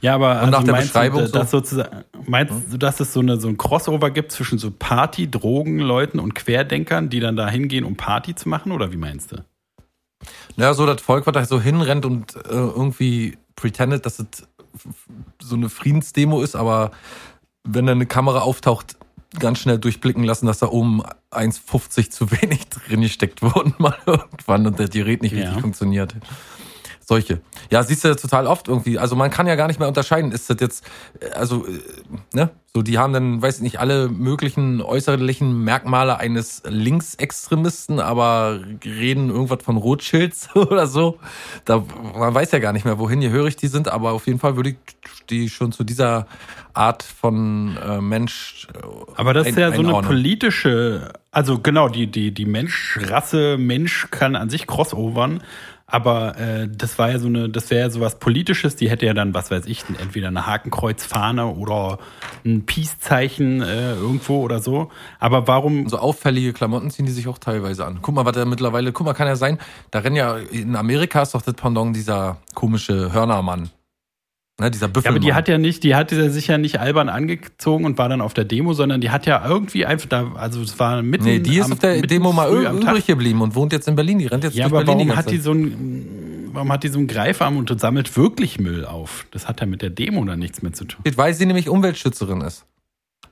Ja, 0.00 0.14
aber 0.16 0.38
also 0.40 0.50
nach 0.50 0.64
der 0.64 0.72
meinst 0.74 0.92
Beschreibung 0.92 1.24
du, 1.24 1.30
dass 1.30 1.50
sozusagen, 1.50 2.04
meinst 2.26 2.52
du, 2.70 2.76
dass 2.76 3.00
es 3.00 3.14
so, 3.14 3.20
eine, 3.20 3.40
so 3.40 3.48
ein 3.48 3.56
Crossover 3.56 4.10
gibt 4.10 4.32
zwischen 4.32 4.58
so 4.58 4.70
Party, 4.70 5.30
Drogenleuten 5.30 6.20
und 6.20 6.34
Querdenkern, 6.34 7.08
die 7.08 7.20
dann 7.20 7.36
da 7.36 7.48
hingehen, 7.48 7.84
um 7.84 7.96
Party 7.96 8.34
zu 8.34 8.50
machen? 8.50 8.72
Oder 8.72 8.92
wie 8.92 8.98
meinst 8.98 9.32
du? 9.32 9.44
Ja, 10.56 10.74
so 10.74 10.84
das 10.84 11.00
Volk, 11.00 11.26
was 11.26 11.32
da 11.32 11.44
so 11.46 11.58
hinrennt 11.58 12.04
und 12.04 12.36
äh, 12.36 12.40
irgendwie 12.50 13.38
pretendet, 13.56 14.04
dass 14.04 14.18
es 14.18 14.26
so 15.40 15.56
eine 15.56 15.70
Friedensdemo 15.70 16.42
ist, 16.42 16.54
aber 16.54 16.90
wenn 17.66 17.86
da 17.86 17.92
eine 17.92 18.06
Kamera 18.06 18.40
auftaucht, 18.40 18.96
ganz 19.38 19.58
schnell 19.58 19.78
durchblicken 19.78 20.24
lassen, 20.24 20.46
dass 20.46 20.58
da 20.58 20.68
oben 20.68 21.02
1,50 21.30 22.10
zu 22.10 22.30
wenig 22.30 22.68
drin 22.68 23.00
gesteckt 23.02 23.42
wurden 23.42 23.74
mal 23.78 23.96
irgendwann 24.06 24.66
und 24.66 24.78
das 24.78 24.90
Gerät 24.90 25.22
nicht 25.22 25.32
Ja. 25.32 25.40
richtig 25.44 25.60
funktioniert. 25.60 26.14
Solche. 27.06 27.40
Ja, 27.70 27.82
siehst 27.82 28.04
du 28.04 28.14
total 28.16 28.46
oft 28.46 28.68
irgendwie. 28.68 28.98
Also 28.98 29.14
man 29.14 29.30
kann 29.30 29.46
ja 29.46 29.56
gar 29.56 29.66
nicht 29.66 29.78
mehr 29.78 29.88
unterscheiden. 29.88 30.32
Ist 30.32 30.48
das 30.48 30.56
jetzt, 30.60 30.84
äh, 31.20 31.30
also, 31.30 31.66
äh, 31.66 31.78
ne? 32.32 32.50
So, 32.76 32.82
die 32.82 32.98
haben 32.98 33.12
dann, 33.12 33.40
weiß 33.40 33.56
ich 33.58 33.62
nicht, 33.62 33.78
alle 33.78 34.08
möglichen 34.08 34.80
äußerlichen 34.82 35.62
Merkmale 35.62 36.18
eines 36.18 36.62
Linksextremisten, 37.14 38.00
aber 38.00 38.60
reden 38.84 39.30
irgendwas 39.30 39.62
von 39.62 39.76
Rothschilds 39.76 40.48
oder 40.56 40.86
so. 40.86 41.18
Da, 41.64 41.84
man 42.18 42.34
weiß 42.34 42.50
ja 42.52 42.58
gar 42.58 42.72
nicht 42.72 42.84
mehr, 42.84 42.98
wohin 42.98 43.20
gehörig 43.20 43.56
die 43.56 43.68
sind, 43.68 43.88
aber 43.88 44.12
auf 44.12 44.26
jeden 44.26 44.38
Fall 44.40 44.56
würde 44.56 44.70
ich 44.70 44.76
die 45.30 45.48
schon 45.48 45.72
zu 45.72 45.84
dieser 45.84 46.26
Art 46.72 47.02
von 47.04 47.76
äh, 47.76 48.00
Mensch. 48.00 48.66
äh, 48.74 48.78
Aber 49.16 49.34
das 49.34 49.46
ist 49.46 49.56
ein- 49.56 49.60
ja 49.60 49.68
so 49.68 49.78
eine 49.80 49.88
einordnen. 49.90 50.10
politische, 50.10 51.12
also 51.30 51.58
genau, 51.60 51.88
die, 51.88 52.08
die, 52.08 52.32
die 52.34 52.46
Menschrasse, 52.46 53.56
Mensch 53.58 54.08
kann 54.10 54.34
an 54.36 54.50
sich 54.50 54.66
crossovern, 54.66 55.42
aber 55.94 56.36
äh, 56.38 56.68
das 56.68 56.98
war 56.98 57.12
ja 57.12 57.20
so 57.20 57.28
eine, 57.28 57.48
das 57.48 57.70
wäre 57.70 57.82
ja 57.82 57.90
sowas 57.90 58.18
Politisches, 58.18 58.74
die 58.74 58.90
hätte 58.90 59.06
ja 59.06 59.14
dann, 59.14 59.32
was 59.32 59.52
weiß 59.52 59.66
ich, 59.66 59.84
entweder 60.00 60.26
eine 60.26 60.44
Hakenkreuzfahne 60.44 61.46
oder 61.46 62.00
ein 62.44 62.66
Peace-Zeichen 62.66 63.62
äh, 63.62 63.94
irgendwo 63.94 64.40
oder 64.40 64.58
so. 64.58 64.90
Aber 65.20 65.46
warum 65.46 65.88
So 65.88 65.98
auffällige 65.98 66.52
Klamotten 66.52 66.90
ziehen 66.90 67.06
die 67.06 67.12
sich 67.12 67.28
auch 67.28 67.38
teilweise 67.38 67.86
an. 67.86 68.00
Guck 68.02 68.16
mal, 68.16 68.24
was 68.24 68.32
da 68.32 68.44
mittlerweile, 68.44 68.90
guck 68.90 69.06
mal, 69.06 69.14
kann 69.14 69.28
ja 69.28 69.36
sein, 69.36 69.58
da 69.92 70.00
rennen 70.00 70.16
ja, 70.16 70.36
in 70.36 70.74
Amerika 70.74 71.22
ist 71.22 71.32
doch 71.32 71.42
das 71.42 71.54
Pendant 71.54 71.94
dieser 71.94 72.38
komische 72.54 73.12
Hörnermann. 73.12 73.70
Ne, 74.60 74.70
dieser 74.70 74.86
Ja, 74.86 74.92
Büffelmann. 74.92 75.16
aber 75.18 75.24
die 75.26 75.34
hat 75.34 75.48
ja 75.48 75.58
nicht, 75.58 75.82
die 75.82 75.96
hat 75.96 76.12
ja 76.12 76.28
sich 76.30 76.46
ja 76.46 76.58
nicht 76.58 76.78
albern 76.78 77.08
angezogen 77.08 77.84
und 77.84 77.98
war 77.98 78.08
dann 78.08 78.20
auf 78.20 78.34
der 78.34 78.44
Demo, 78.44 78.72
sondern 78.72 79.00
die 79.00 79.10
hat 79.10 79.26
ja 79.26 79.44
irgendwie 79.44 79.84
einfach 79.84 80.08
da, 80.08 80.32
also 80.36 80.62
es 80.62 80.78
war 80.78 81.02
mitten 81.02 81.24
Nee, 81.24 81.40
die 81.40 81.56
ist 81.58 81.64
am- 81.66 81.72
auf 81.72 81.80
der 81.80 82.00
Demo 82.02 82.32
mal 82.32 82.48
übrig 82.52 83.04
geblieben 83.06 83.40
und 83.42 83.56
wohnt 83.56 83.72
jetzt 83.72 83.88
in 83.88 83.96
Berlin. 83.96 84.20
Die 84.20 84.26
rennt 84.26 84.44
jetzt 84.44 84.54
Ja, 84.54 84.68
durch 84.68 84.80
aber 84.82 84.84
Berlin 84.92 85.08
warum 85.08 85.18
hat 85.18 85.30
die 85.32 85.38
so 85.38 85.50
ein, 85.52 86.50
warum 86.52 86.70
hat 86.70 86.84
die 86.84 86.88
so 86.88 86.98
einen 86.98 87.08
Greifarm 87.08 87.56
und 87.56 87.80
sammelt 87.80 88.16
wirklich 88.16 88.60
Müll 88.60 88.84
auf? 88.84 89.26
Das 89.32 89.48
hat 89.48 89.60
ja 89.60 89.66
mit 89.66 89.82
der 89.82 89.90
Demo 89.90 90.24
dann 90.24 90.38
nichts 90.38 90.62
mehr 90.62 90.72
zu 90.72 90.84
tun. 90.84 91.02
Weil 91.16 91.34
sie 91.34 91.46
nämlich 91.46 91.68
Umweltschützerin 91.68 92.40
ist. 92.42 92.64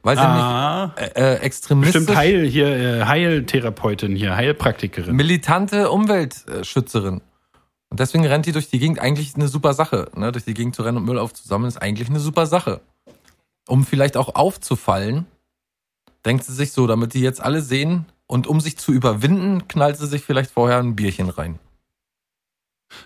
Weil 0.02 0.16
sie 0.16 0.22
Ah, 0.22 0.92
nämlich 0.96 1.16
äh, 1.16 1.34
extremistisch, 1.36 2.00
bestimmt 2.00 2.18
Heil 2.18 2.44
hier, 2.48 2.66
äh, 2.66 3.04
Heiltherapeutin 3.04 4.16
hier, 4.16 4.34
Heilpraktikerin. 4.34 5.14
militante 5.14 5.88
Umweltschützerin. 5.88 7.20
Und 7.92 8.00
deswegen 8.00 8.24
rennt 8.26 8.46
die 8.46 8.52
durch 8.52 8.70
die 8.70 8.78
Gegend 8.78 9.00
eigentlich 9.00 9.34
eine 9.34 9.48
super 9.48 9.74
Sache. 9.74 10.10
Ne? 10.16 10.32
Durch 10.32 10.46
die 10.46 10.54
Gegend 10.54 10.74
zu 10.74 10.80
rennen 10.80 10.96
und 10.96 11.04
Müll 11.04 11.18
aufzusammeln 11.18 11.68
ist 11.68 11.76
eigentlich 11.76 12.08
eine 12.08 12.20
super 12.20 12.46
Sache. 12.46 12.80
Um 13.68 13.84
vielleicht 13.84 14.16
auch 14.16 14.34
aufzufallen, 14.34 15.26
denkt 16.24 16.42
sie 16.44 16.54
sich 16.54 16.72
so, 16.72 16.86
damit 16.86 17.12
die 17.12 17.20
jetzt 17.20 17.42
alle 17.42 17.60
sehen 17.60 18.06
und 18.26 18.46
um 18.46 18.62
sich 18.62 18.78
zu 18.78 18.92
überwinden, 18.92 19.68
knallt 19.68 19.98
sie 19.98 20.06
sich 20.06 20.22
vielleicht 20.24 20.50
vorher 20.50 20.78
ein 20.78 20.96
Bierchen 20.96 21.28
rein. 21.28 21.58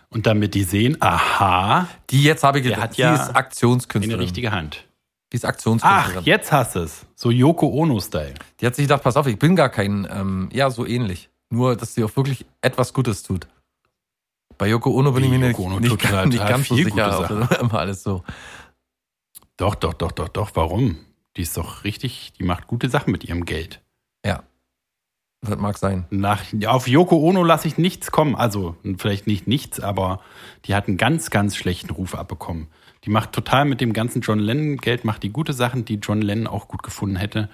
Und 0.09 0.29
damit 0.29 0.55
die 0.55 0.63
sehen, 0.63 0.97
aha, 1.01 1.89
Die 2.11 2.23
jetzt 2.23 2.45
habe 2.45 2.61
ich 2.61 2.65
gedacht, 2.67 2.97
ja 2.97 3.09
die 3.09 3.15
ist 3.21 3.27
eine 3.29 3.35
Aktionskünstlerin. 3.35 4.21
richtige 4.21 4.53
Hand. 4.53 4.85
Die 5.33 5.37
ist 5.37 5.45
Ach, 5.45 5.49
Aktionskünstlerin. 5.49 6.23
jetzt 6.27 6.53
hast 6.53 6.77
du 6.77 6.79
es. 6.79 7.07
So 7.17 7.33
Yoko 7.33 7.67
Ono-Style. 7.67 8.35
Die 8.61 8.67
hat 8.67 8.77
sich 8.77 8.85
gedacht, 8.85 9.03
pass 9.03 9.17
auf, 9.17 9.27
ich 9.27 9.37
bin 9.41 9.57
gar 9.57 9.69
kein, 9.69 10.07
ähm, 10.09 10.49
ja, 10.53 10.71
so 10.71 10.87
ähnlich. 10.87 11.29
Nur, 11.51 11.75
dass 11.75 11.95
sie 11.97 12.05
auch 12.05 12.15
wirklich 12.15 12.47
etwas 12.61 12.93
Gutes 12.93 13.25
tut. 13.25 13.49
Bei 14.59 14.69
Yoko 14.69 14.91
Ono 14.91 15.13
bin 15.13 15.25
ich 15.25 15.31
mir 15.31 15.39
nicht, 15.39 15.59
Ono 15.59 15.81
nicht, 15.81 15.99
gerade 15.99 16.29
nicht 16.29 16.47
ganz 16.47 16.69
so 16.69 16.77
sicher. 16.77 16.91
gute 16.91 17.07
Auch, 17.07 17.51
immer 17.61 17.75
alles 17.75 18.03
so. 18.03 18.23
Doch, 19.57 19.75
doch, 19.75 19.95
doch, 19.95 20.13
doch, 20.13 20.29
doch. 20.29 20.51
Warum? 20.55 20.99
Die 21.37 21.43
ist 21.43 21.57
doch 21.57 21.85
richtig, 21.85 22.33
die 22.39 22.45
macht 22.45 22.67
gute 22.67 22.89
Sachen 22.89 23.11
mit 23.13 23.25
ihrem 23.25 23.45
Geld. 23.45 23.83
Ja. 24.25 24.43
Das 25.43 25.59
mag 25.59 25.77
sein. 25.79 26.07
Nach, 26.11 26.43
auf 26.67 26.89
Yoko 26.89 27.17
Ono 27.19 27.45
lasse 27.45 27.69
ich 27.69 27.79
nichts 27.79 28.11
kommen. 28.11 28.35
Also 28.35 28.77
vielleicht 28.99 29.27
nicht 29.27 29.47
nichts, 29.47 29.81
aber 29.81 30.21
die 30.65 30.75
hat 30.75 30.89
einen 30.89 30.97
ganz, 30.97 31.31
ganz 31.31 31.57
schlechten 31.57 31.91
Ruf 31.91 32.15
abbekommen. 32.15 32.69
Die 33.05 33.11
macht 33.11 33.33
total 33.33 33.67
mit 33.67 33.81
dem 33.81 33.93
ganzen 33.93 34.23
John 34.23 34.39
Lennon 34.39 34.79
Geld, 34.79 35.05
macht 35.05 35.23
die 35.23 35.31
gute 35.31 35.53
Sachen, 35.53 35.85
die 35.85 35.97
John 35.97 36.23
Lennon 36.23 36.47
auch 36.49 36.67
gut 36.69 36.83
gefunden 36.83 37.17
hätte. 37.17 37.49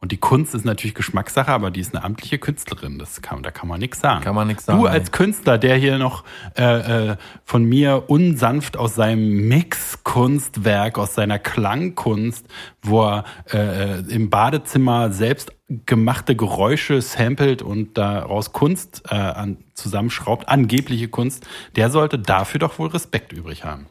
Und 0.00 0.12
die 0.12 0.16
Kunst 0.16 0.54
ist 0.54 0.64
natürlich 0.64 0.94
Geschmackssache, 0.94 1.50
aber 1.50 1.72
die 1.72 1.80
ist 1.80 1.92
eine 1.92 2.04
amtliche 2.04 2.38
Künstlerin. 2.38 3.00
Das 3.00 3.20
kann, 3.20 3.42
da 3.42 3.50
kann 3.50 3.66
man 3.66 3.80
nichts 3.80 3.98
sagen. 4.00 4.22
Kann 4.22 4.34
man 4.34 4.46
nichts 4.46 4.64
sagen. 4.64 4.78
Du 4.78 4.86
als 4.86 5.10
Künstler, 5.10 5.58
der 5.58 5.74
hier 5.74 5.98
noch 5.98 6.22
äh, 6.56 7.10
äh, 7.10 7.16
von 7.44 7.64
mir 7.64 8.04
unsanft 8.08 8.76
aus 8.76 8.94
seinem 8.94 9.48
Mixkunstwerk, 9.48 10.98
aus 10.98 11.14
seiner 11.14 11.40
Klangkunst, 11.40 12.46
wo 12.80 13.06
er 13.06 13.24
äh, 13.52 13.98
im 14.14 14.30
Badezimmer 14.30 15.10
selbst 15.10 15.52
gemachte 15.68 16.36
Geräusche 16.36 17.02
samplet 17.02 17.60
und 17.60 17.98
daraus 17.98 18.52
Kunst 18.52 19.02
äh, 19.10 19.16
an, 19.16 19.58
zusammenschraubt, 19.74 20.48
angebliche 20.48 21.08
Kunst, 21.08 21.44
der 21.74 21.90
sollte 21.90 22.20
dafür 22.20 22.60
doch 22.60 22.78
wohl 22.78 22.88
Respekt 22.88 23.32
übrig 23.32 23.64
haben. 23.64 23.86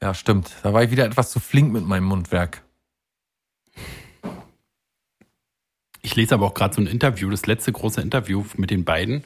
Ja, 0.00 0.14
stimmt. 0.14 0.52
Da 0.62 0.72
war 0.72 0.84
ich 0.84 0.92
wieder 0.92 1.04
etwas 1.04 1.32
zu 1.32 1.40
flink 1.40 1.72
mit 1.72 1.84
meinem 1.84 2.04
Mundwerk. 2.04 2.62
Ich 6.08 6.16
lese 6.16 6.34
aber 6.34 6.46
auch 6.46 6.54
gerade 6.54 6.74
so 6.74 6.80
ein 6.80 6.86
Interview, 6.86 7.28
das 7.28 7.44
letzte 7.44 7.70
große 7.70 8.00
Interview 8.00 8.42
mit 8.56 8.70
den 8.70 8.86
beiden. 8.86 9.24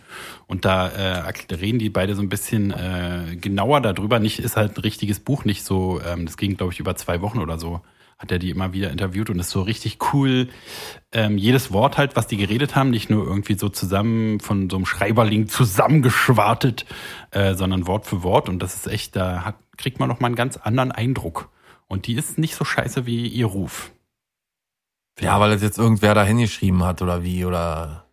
Und 0.49 0.65
da 0.65 0.89
äh, 0.89 1.55
reden 1.55 1.79
die 1.79 1.91
beide 1.91 2.17
so 2.17 2.23
ein 2.23 2.29
bisschen 2.29 2.73
äh, 2.73 3.37
genauer 3.41 3.81
darüber. 3.81 4.19
Nicht 4.19 4.41
ist 4.41 4.57
halt 4.57 4.77
ein 4.77 4.81
richtiges 4.81 5.21
Buch, 5.21 5.45
nicht 5.45 5.65
so, 5.65 6.01
ähm, 6.05 6.27
das 6.27 6.37
ging, 6.37 6.57
glaube 6.57 6.73
ich, 6.73 6.81
über 6.81 6.97
zwei 6.97 7.21
Wochen 7.21 7.39
oder 7.39 7.57
so. 7.57 7.83
hat 8.19 8.33
er 8.33 8.41
die 8.41 8.51
immer 8.51 8.73
wieder 8.73 8.91
interviewt 8.91 9.31
und 9.31 9.39
ist 9.39 9.51
so 9.51 9.63
richtig 9.63 9.99
cool. 10.13 10.49
Ähm, 11.13 11.39
jedes 11.39 11.73
Wort 11.73 11.99
halt, 11.99 12.17
was 12.17 12.27
die 12.27 12.37
geredet 12.37 12.75
haben, 12.75 12.91
nicht 12.91 13.11
nur 13.11 13.25
irgendwie 13.25 13.57
so 13.57 13.69
zusammen 13.69 14.41
von 14.41 14.69
so 14.69 14.75
einem 14.75 14.85
Schreiberling 14.87 15.47
zusammengeschwartet, 15.47 16.85
äh, 17.31 17.55
sondern 17.55 17.87
Wort 17.87 18.07
für 18.07 18.25
Wort. 18.25 18.49
Und 18.49 18.61
das 18.61 18.75
ist 18.75 18.89
echt, 18.89 19.15
da 19.15 19.45
hat, 19.45 19.55
kriegt 19.77 20.01
man 20.01 20.09
noch 20.09 20.19
mal 20.19 20.27
einen 20.27 20.35
ganz 20.35 20.57
anderen 20.57 20.91
Eindruck. 20.91 21.49
Und 21.87 22.09
die 22.09 22.15
ist 22.15 22.39
nicht 22.39 22.57
so 22.57 22.65
scheiße 22.65 23.07
wie 23.07 23.29
ihr 23.29 23.47
Ruf. 23.47 23.93
Ja, 25.21 25.39
weil 25.41 25.51
das 25.51 25.63
jetzt 25.63 25.79
irgendwer 25.79 26.15
da 26.15 26.25
hingeschrieben 26.25 26.83
hat 26.85 27.03
oder 27.03 27.23
wie 27.23 27.45
oder. 27.45 28.07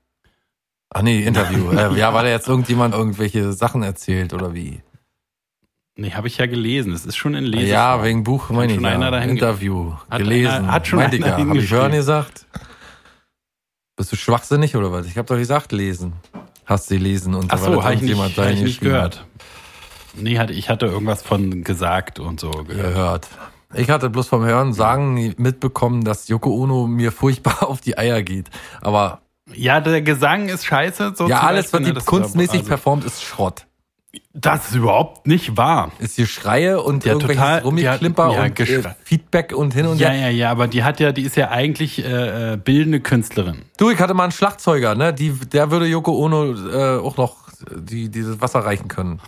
Ach 0.90 1.02
nee, 1.02 1.24
Interview. 1.24 1.72
äh, 1.78 1.98
ja, 1.98 2.14
weil 2.14 2.26
er 2.26 2.32
jetzt 2.32 2.48
irgendjemand 2.48 2.94
irgendwelche 2.94 3.54
Sachen 3.54 3.84
erzählt 3.84 4.34
oder 4.34 4.54
wie. 4.54 4.82
Nee, 5.96 6.12
habe 6.12 6.28
ich 6.28 6.38
ja 6.38 6.46
gelesen. 6.46 6.94
Es 6.94 7.06
ist 7.06 7.18
schon 7.18 7.36
in 7.36 7.44
Lesen. 7.44 7.68
Ja, 7.68 8.02
wegen 8.04 8.24
Buch 8.24 8.50
meine 8.50 8.74
ich 8.74 8.80
ja. 8.82 9.20
Interview. 9.20 9.94
Hat 10.10 10.20
gelesen. 10.20 10.52
einer- 10.52 10.72
hat 10.72 10.88
schon 10.88 11.00
Meinte 11.00 11.18
ich 11.18 11.26
einer 11.26 11.40
ja. 11.40 11.48
Hab 11.50 11.56
ich 11.56 11.72
hören 11.72 11.92
gesagt? 11.92 12.46
Bist 13.98 14.12
du 14.14 14.16
schwachsinnig 14.16 14.78
oder 14.78 14.94
was? 14.94 15.08
Ich 15.08 15.18
habe 15.18 15.28
doch 15.28 15.36
gesagt, 15.36 15.74
lesen. 15.74 16.14
Hast 16.64 16.90
du 16.90 16.96
gelesen 16.96 17.36
und 17.36 17.52
Ach 17.52 17.58
so, 17.58 17.76
das 17.76 17.84
habe 17.84 17.96
ich 17.96 18.02
nicht, 18.02 18.38
hab 18.38 18.50
ich 18.50 18.62
nicht 18.62 18.80
gehört. 18.80 19.26
Nee, 20.14 20.38
hatte, 20.40 20.54
ich 20.54 20.70
hatte 20.70 20.86
irgendwas 20.86 21.22
von 21.22 21.64
gesagt 21.64 22.20
und 22.20 22.40
so 22.40 22.50
gehört. 22.52 22.94
Gehört. 22.94 23.28
Ich 23.74 23.90
hatte 23.90 24.10
bloß 24.10 24.28
vom 24.28 24.44
Hören 24.44 24.74
sagen 24.74 25.34
mitbekommen, 25.38 26.04
dass 26.04 26.28
Yoko 26.28 26.50
Ono 26.52 26.88
mir 26.88 27.12
furchtbar 27.12 27.64
auf 27.68 27.82
die 27.82 27.98
Eier 27.98 28.24
geht. 28.24 28.50
Aber 28.82 29.22
Ja, 29.54 29.80
der 29.80 30.02
Gesang 30.02 30.50
ist 30.50 30.66
scheiße. 30.66 31.14
So 31.16 31.28
ja, 31.28 31.42
alles, 31.42 31.72
was 31.74 31.82
ne, 31.82 31.88
die 31.88 31.94
das- 31.94 32.06
kunstmäßig 32.06 32.60
also, 32.60 32.68
performt, 32.70 33.04
ist 33.06 33.22
Schrott. 33.24 33.66
Das 34.34 34.70
ist 34.70 34.76
überhaupt 34.76 35.28
nicht 35.28 35.56
wahr. 35.56 35.92
Ist 36.00 36.16
hier 36.16 36.26
Schreie 36.26 36.82
und 36.82 37.06
Ja, 37.06 37.12
irgendwelches 37.12 37.44
total. 37.44 37.60
Rummiklimper 37.62 38.30
Die 38.30 38.36
ja, 38.36 38.44
und 38.44 38.60
äh. 38.60 38.96
Feedback 39.04 39.54
und 39.56 39.74
hin 39.76 39.86
und 39.86 40.00
Ja, 40.00 40.10
her. 40.10 40.32
ja, 40.32 40.36
ja, 40.36 40.52
aber 40.52 40.68
die 40.68 40.84
hat 40.84 41.00
ja, 41.00 41.12
die 41.12 41.22
ist 41.22 41.36
ja 41.36 41.50
eigentlich 41.52 42.04
äh, 42.04 42.54
äh, 42.54 42.58
bildende 42.58 43.02
Künstlerin. 43.02 43.62
Du, 43.78 43.92
ich 43.92 44.00
hatte 44.00 44.16
mal 44.16 44.24
einen 44.24 44.32
Schlagzeuger, 44.32 44.96
ne? 44.96 45.14
Die, 45.14 45.32
der 45.32 45.70
würde 45.70 45.86
Yoko 45.86 46.14
Ono 46.26 46.54
äh, 46.54 46.98
auch 47.00 47.18
noch 47.18 47.36
die, 47.76 48.10
dieses 48.10 48.42
Wasser 48.42 48.62
reichen 48.62 48.88
können. 48.88 49.20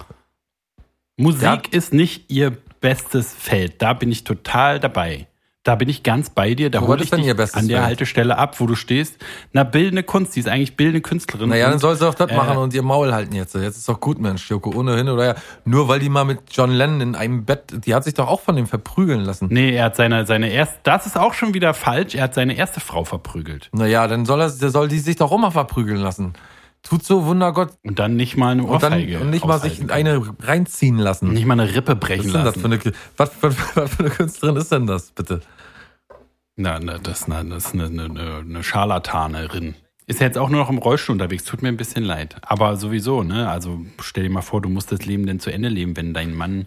Musik 1.18 1.44
Ja. 1.44 1.62
ist 1.70 1.94
nicht 1.94 2.32
ihr 2.32 2.58
bestes 2.82 3.34
Feld. 3.34 3.82
Da 3.82 3.94
bin 3.94 4.12
ich 4.12 4.24
total 4.26 4.80
dabei. 4.80 5.28
Da 5.64 5.76
bin 5.76 5.90
ich 5.90 6.02
ganz 6.02 6.32
bei 6.32 6.56
dir. 6.56 6.72
Da 6.72 6.82
hole 6.82 7.04
ich 7.04 7.12
dich 7.12 7.30
an 7.30 7.38
der 7.38 7.48
Feld? 7.48 7.70
Haltestelle 7.86 8.36
ab, 8.36 8.60
wo 8.60 8.66
du 8.66 8.74
stehst. 8.74 9.18
Na, 9.54 9.64
bildende 9.64 10.02
Kunst, 10.02 10.36
die 10.36 10.40
ist 10.40 10.48
eigentlich 10.48 10.76
bildende 10.76 11.02
Künstlerin. 11.02 11.50
Naja, 11.50 11.66
Und- 11.68 11.74
dann 11.74 11.80
soll 11.80 11.96
sie 11.96 12.04
doch 12.04 12.16
das 12.16 12.32
äh, 12.32 12.36
machen 12.36 12.58
und 12.58 12.74
ihr 12.74 12.82
Maul 12.82 13.14
halten 13.14 13.36
jetzt. 13.36 13.54
Jetzt 13.54 13.78
ist 13.78 13.88
doch 13.88 14.00
gut, 14.00 14.20
Mensch, 14.20 14.50
Yoko 14.50 14.72
Ono 14.72 14.96
hin 14.96 15.08
oder 15.08 15.22
her. 15.24 15.36
Nur 15.64 15.88
weil 15.88 16.00
die 16.00 16.10
mal 16.10 16.26
mit 16.26 16.40
John 16.50 16.72
Lennon 16.72 17.02
in 17.02 17.16
einem 17.16 17.46
Bett, 17.46 17.86
die 17.86 17.94
hat 17.94 18.04
sich 18.04 18.16
doch 18.16 18.28
auch 18.28 18.42
von 18.42 18.56
dem 18.56 18.66
verprügeln 18.66 19.22
lassen. 19.22 19.50
Nee, 19.52 19.76
er 19.76 19.86
hat 19.86 19.96
seine, 19.96 20.26
seine 20.26 20.50
erste, 20.50 20.80
das 20.82 21.06
ist 21.06 21.16
auch 21.16 21.36
schon 21.36 21.54
wieder 21.54 21.76
falsch. 21.76 22.16
Er 22.16 22.24
hat 22.24 22.34
seine 22.34 22.56
erste 22.56 22.80
Frau 22.80 23.04
verprügelt. 23.04 23.70
Naja, 23.72 24.08
dann 24.08 24.26
soll 24.26 24.42
er, 24.42 24.50
soll 24.50 24.88
die 24.88 24.98
sich 24.98 25.18
doch 25.18 25.32
auch 25.32 25.38
mal 25.38 25.52
verprügeln 25.52 26.02
lassen. 26.02 26.34
Tut 26.84 27.04
so, 27.06 27.26
Wundergott. 27.26 27.74
Und 27.84 28.00
dann 28.00 28.16
nicht 28.16 28.38
mal 28.38 28.50
eine 28.52 28.64
Und 28.64 28.82
dann 28.82 28.94
Ohrfeige. 28.94 29.20
und 29.20 29.30
nicht 29.30 29.46
mal 29.46 29.60
sich 29.60 29.92
eine 29.92 30.22
reinziehen 30.42 30.98
lassen. 30.98 31.32
Nicht 31.32 31.46
mal 31.46 31.60
eine 31.60 31.74
Rippe 31.76 31.94
Was 31.94 32.00
brechen 32.00 32.26
ist 32.26 32.34
denn 32.34 32.44
das 32.44 32.56
lassen. 32.56 32.82
für 32.82 32.90
eine, 32.90 32.96
was, 33.18 33.32
was, 33.42 33.56
was 33.76 33.90
für 33.96 34.00
eine 34.00 34.10
Künstlerin 34.10 34.56
ist 34.56 34.72
denn 34.72 34.88
das, 34.88 35.12
bitte? 35.12 35.42
Na, 36.56 36.80
na, 36.80 36.98
das, 36.98 37.28
na, 37.28 37.44
das 37.44 37.68
ist 37.68 37.74
eine, 37.74 37.86
eine, 37.86 38.38
eine 38.40 38.64
Scharlatanerin. 38.64 39.76
Ist 40.08 40.20
ja 40.20 40.26
jetzt 40.26 40.38
auch 40.38 40.50
nur 40.50 40.60
noch 40.60 40.70
im 40.70 40.80
Rollstuhl 40.80 41.14
unterwegs. 41.14 41.46
Tut 41.46 41.62
mir 41.62 41.70
ein 41.70 41.78
bisschen 41.78 42.04
leid. 42.04 42.36
Aber 42.42 42.76
sowieso, 42.76 43.24
ne? 43.24 43.50
Also 43.50 43.80
stell 44.02 44.24
dir 44.24 44.30
mal 44.30 44.42
vor, 44.42 44.62
du 44.62 44.68
musst 44.68 44.92
das 44.92 45.06
Leben 45.06 45.26
denn 45.26 45.40
zu 45.40 45.52
Ende 45.52 45.70
leben, 45.70 45.96
wenn 45.96 46.14
dein 46.14 46.34
Mann 46.36 46.66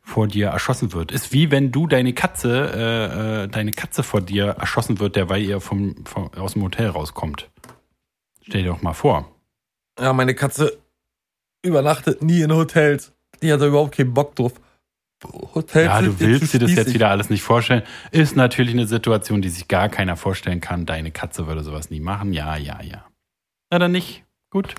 vor 0.00 0.26
dir 0.26 0.48
erschossen 0.48 0.92
wird. 0.92 1.12
Ist 1.12 1.32
wie 1.32 1.50
wenn 1.52 1.70
du 1.70 1.86
deine 1.86 2.12
Katze, 2.12 2.72
äh, 2.74 3.44
äh, 3.44 3.48
deine 3.48 3.70
Katze 3.70 4.02
vor 4.02 4.20
dir 4.20 4.46
erschossen 4.58 4.98
wird, 4.98 5.14
derweil 5.14 5.42
ihr 5.42 5.60
vom, 5.60 5.94
vom, 6.04 6.32
aus 6.34 6.54
dem 6.54 6.62
Hotel 6.62 6.88
rauskommt. 6.88 7.50
Stell 8.42 8.64
dir 8.64 8.70
doch 8.70 8.82
mal 8.82 8.94
vor. 8.94 9.31
Ja, 10.00 10.12
meine 10.12 10.34
Katze 10.34 10.78
übernachtet 11.62 12.22
nie 12.22 12.42
in 12.42 12.52
Hotels. 12.52 13.12
Die 13.42 13.52
hat 13.52 13.60
da 13.60 13.66
überhaupt 13.66 13.96
keinen 13.96 14.14
Bock 14.14 14.34
drauf. 14.36 14.52
Hotels 15.54 15.86
Ja, 15.86 16.02
du 16.02 16.18
willst 16.18 16.52
dir 16.52 16.58
das 16.58 16.74
jetzt 16.74 16.94
wieder 16.94 17.10
alles 17.10 17.30
nicht 17.30 17.42
vorstellen. 17.42 17.82
Ist 18.10 18.34
natürlich 18.36 18.74
eine 18.74 18.86
Situation, 18.86 19.42
die 19.42 19.50
sich 19.50 19.68
gar 19.68 19.88
keiner 19.88 20.16
vorstellen 20.16 20.60
kann. 20.60 20.86
Deine 20.86 21.12
Katze 21.12 21.46
würde 21.46 21.62
sowas 21.62 21.90
nie 21.90 22.00
machen. 22.00 22.32
Ja, 22.32 22.56
ja, 22.56 22.82
ja. 22.82 23.04
Na 23.70 23.78
dann 23.78 23.92
nicht. 23.92 24.24
Gut. 24.50 24.74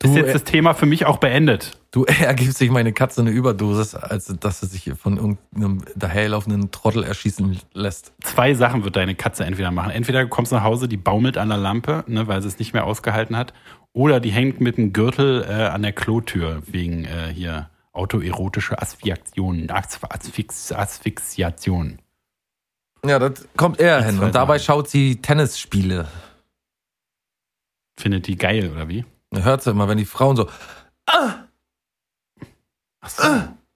Du, 0.00 0.08
ist 0.08 0.16
jetzt 0.16 0.34
das 0.34 0.44
Thema 0.44 0.72
für 0.72 0.86
mich 0.86 1.04
auch 1.04 1.18
beendet. 1.18 1.78
Du 1.90 2.04
eher 2.06 2.32
gibst 2.34 2.56
sich 2.56 2.70
meine 2.70 2.92
Katze 2.92 3.20
eine 3.20 3.30
Überdosis, 3.30 3.94
als 3.94 4.34
dass 4.40 4.60
sie 4.60 4.66
sich 4.66 4.90
von 4.98 5.18
irgendeinem 5.18 5.82
daherlaufenden 5.94 6.70
Trottel 6.70 7.04
erschießen 7.04 7.60
lässt. 7.74 8.12
Zwei 8.22 8.54
Sachen 8.54 8.82
wird 8.84 8.96
deine 8.96 9.14
Katze 9.14 9.44
entweder 9.44 9.70
machen. 9.70 9.90
Entweder 9.90 10.22
du 10.22 10.28
kommst 10.28 10.52
nach 10.52 10.62
Hause, 10.62 10.88
die 10.88 10.96
baumelt 10.96 11.36
an 11.36 11.50
der 11.50 11.58
Lampe, 11.58 12.04
ne, 12.06 12.26
weil 12.26 12.40
sie 12.40 12.48
es 12.48 12.58
nicht 12.58 12.72
mehr 12.72 12.86
ausgehalten 12.86 13.36
hat. 13.36 13.52
Oder 13.92 14.20
die 14.20 14.30
hängt 14.30 14.60
mit 14.60 14.76
dem 14.76 14.92
Gürtel 14.92 15.42
äh, 15.42 15.66
an 15.66 15.82
der 15.82 15.92
Klotür 15.92 16.62
wegen 16.66 17.04
äh, 17.04 17.32
hier 17.34 17.70
autoerotische 17.92 18.80
Asphyxiation. 18.80 19.68
Asphyx, 19.70 20.72
Asphyxiation. 20.72 21.98
Ja, 23.04 23.18
das 23.18 23.48
kommt 23.56 23.80
eher 23.80 24.02
hin. 24.02 24.20
Und 24.20 24.34
dabei 24.34 24.58
schaut 24.58 24.88
sie 24.88 25.16
Tennisspiele. 25.20 26.06
Findet 27.98 28.26
die 28.26 28.36
geil, 28.36 28.70
oder 28.70 28.88
wie? 28.88 29.04
Hört 29.34 29.62
sie 29.62 29.70
immer, 29.70 29.88
wenn 29.88 29.98
die 29.98 30.04
Frauen 30.04 30.36
so. 30.36 30.48
Ach 31.06 31.44
so. 33.08 33.22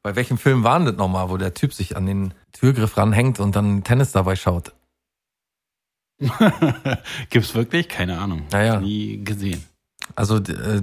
Bei 0.02 0.16
welchem 0.16 0.36
Film 0.36 0.64
war 0.64 0.78
denn 0.78 0.86
das 0.86 0.96
nochmal, 0.96 1.30
wo 1.30 1.38
der 1.38 1.54
Typ 1.54 1.72
sich 1.72 1.96
an 1.96 2.06
den 2.06 2.34
Türgriff 2.52 2.96
ranhängt 2.96 3.40
und 3.40 3.56
dann 3.56 3.82
Tennis 3.84 4.12
dabei 4.12 4.36
schaut? 4.36 4.74
Gibt's 7.30 7.54
wirklich? 7.54 7.88
Keine 7.88 8.18
Ahnung. 8.18 8.42
Naja. 8.52 8.80
Nie 8.80 9.24
gesehen. 9.24 9.64
Also 10.16 10.36
äh, 10.36 10.80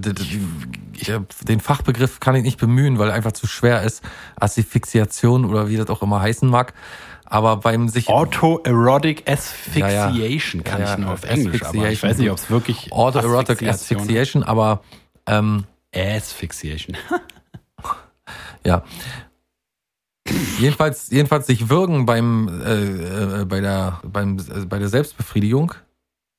ich, 0.93 1.11
den 1.41 1.59
Fachbegriff 1.59 2.19
kann 2.19 2.35
ich 2.35 2.43
nicht 2.43 2.59
bemühen, 2.59 2.99
weil 2.99 3.09
er 3.09 3.15
einfach 3.15 3.31
zu 3.31 3.47
schwer 3.47 3.83
ist. 3.83 4.03
Asphyxiation 4.35 5.45
oder 5.45 5.69
wie 5.69 5.77
das 5.77 5.89
auch 5.89 6.01
immer 6.01 6.21
heißen 6.21 6.49
mag. 6.49 6.73
Aber 7.25 7.57
beim 7.57 7.87
sich 7.87 8.09
Autoerotic 8.09 9.29
Asphyxiation 9.29 10.63
kann 10.65 10.81
Ja, 10.81 10.87
ja. 10.87 10.93
ich 10.93 10.99
nur 10.99 11.11
auf 11.11 11.23
Englisch, 11.23 11.63
aber 11.63 11.89
ich 11.89 12.03
weiß 12.03 12.17
nicht, 12.17 12.29
ob 12.29 12.37
es 12.37 12.49
wirklich 12.49 12.91
Autoerotic 12.91 13.63
Asphyxiation, 13.63 14.43
aber 14.43 14.81
ähm, 15.27 15.65
Asphyxiation. 15.95 16.97
Ja. 18.63 18.83
jedenfalls, 20.59 21.09
jedenfalls 21.09 21.47
sich 21.47 21.67
würgen 21.67 22.05
beim, 22.05 22.47
äh, 22.63 23.41
äh, 23.41 23.45
bei, 23.45 23.59
der, 23.59 23.99
beim, 24.03 24.37
äh, 24.37 24.65
bei 24.65 24.77
der 24.77 24.87
Selbstbefriedigung, 24.87 25.73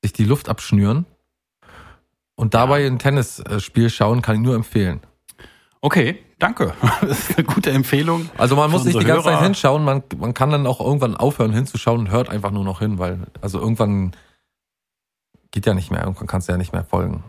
sich 0.03 0.13
die 0.13 0.25
Luft 0.25 0.49
abschnüren 0.49 1.05
und 2.43 2.55
dabei 2.55 2.85
ein 2.85 2.99
Tennisspiel 2.99 3.89
schauen, 3.89 4.21
kann 4.21 4.35
ich 4.35 4.43
nur 4.43 4.57
empfehlen. 4.57 4.99
Okay, 5.81 6.19
danke. 6.41 6.75
Das 7.01 7.31
ist 7.31 7.39
eine 7.39 7.47
gute 7.47 7.71
Empfehlung. 7.71 8.29
Also 8.37 8.57
man 8.57 8.69
muss 8.69 8.83
nicht 8.83 8.99
die 8.99 9.05
ganze 9.05 9.23
Zeit 9.23 9.35
Hörer. 9.35 9.45
hinschauen, 9.45 9.85
man, 9.85 10.03
man 10.19 10.35
kann 10.35 10.51
dann 10.51 10.67
auch 10.67 10.81
irgendwann 10.81 11.17
aufhören 11.17 11.53
hinzuschauen 11.53 12.01
und 12.01 12.11
hört 12.11 12.29
einfach 12.31 12.51
nur 12.51 12.65
noch 12.65 12.81
hin, 12.81 12.99
weil, 12.99 13.21
also 13.41 13.61
irgendwann 13.61 14.11
geht 15.53 15.67
ja 15.67 15.75
nicht 15.75 15.93
mehr, 15.93 16.01
irgendwann 16.01 16.27
kannst 16.27 16.49
du 16.49 16.53
ja 16.53 16.59
nicht 16.59 16.73
mehr 16.73 16.83
folgen. 16.83 17.23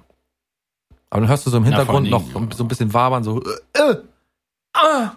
Aber 1.12 1.22
dann 1.22 1.30
hörst 1.30 1.46
du 1.46 1.52
so 1.52 1.58
im 1.58 1.64
Ja, 1.66 1.70
Hintergrund 1.70 2.12
allen 2.12 2.34
noch 2.34 2.52
so 2.58 2.64
ein 2.64 2.68
bisschen 2.68 2.92
wabern, 2.92 3.24
so, 3.24 3.40
äh, 3.44 3.92
äh, 3.92 3.98
ah. 4.74 5.12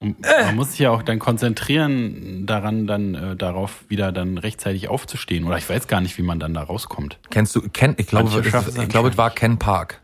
Und 0.00 0.20
Man 0.20 0.54
muss 0.54 0.70
sich 0.70 0.80
ja 0.80 0.90
auch 0.90 1.02
dann 1.02 1.18
konzentrieren 1.18 2.46
daran, 2.46 2.86
dann 2.86 3.14
äh, 3.14 3.36
darauf 3.36 3.84
wieder 3.88 4.12
dann 4.12 4.38
rechtzeitig 4.38 4.88
aufzustehen. 4.88 5.44
Oder 5.44 5.58
ich 5.58 5.68
weiß 5.68 5.88
gar 5.88 6.00
nicht, 6.00 6.16
wie 6.18 6.22
man 6.22 6.38
dann 6.38 6.54
da 6.54 6.62
rauskommt. 6.62 7.18
Kennst 7.30 7.56
du, 7.56 7.62
Ken, 7.68 7.94
ich 7.98 8.06
glaube, 8.06 8.28
es 8.28 8.76
ich 8.76 8.88
glaube, 8.88 9.08
es 9.08 9.16
war 9.18 9.30
Ken 9.30 9.58
Park. 9.58 10.00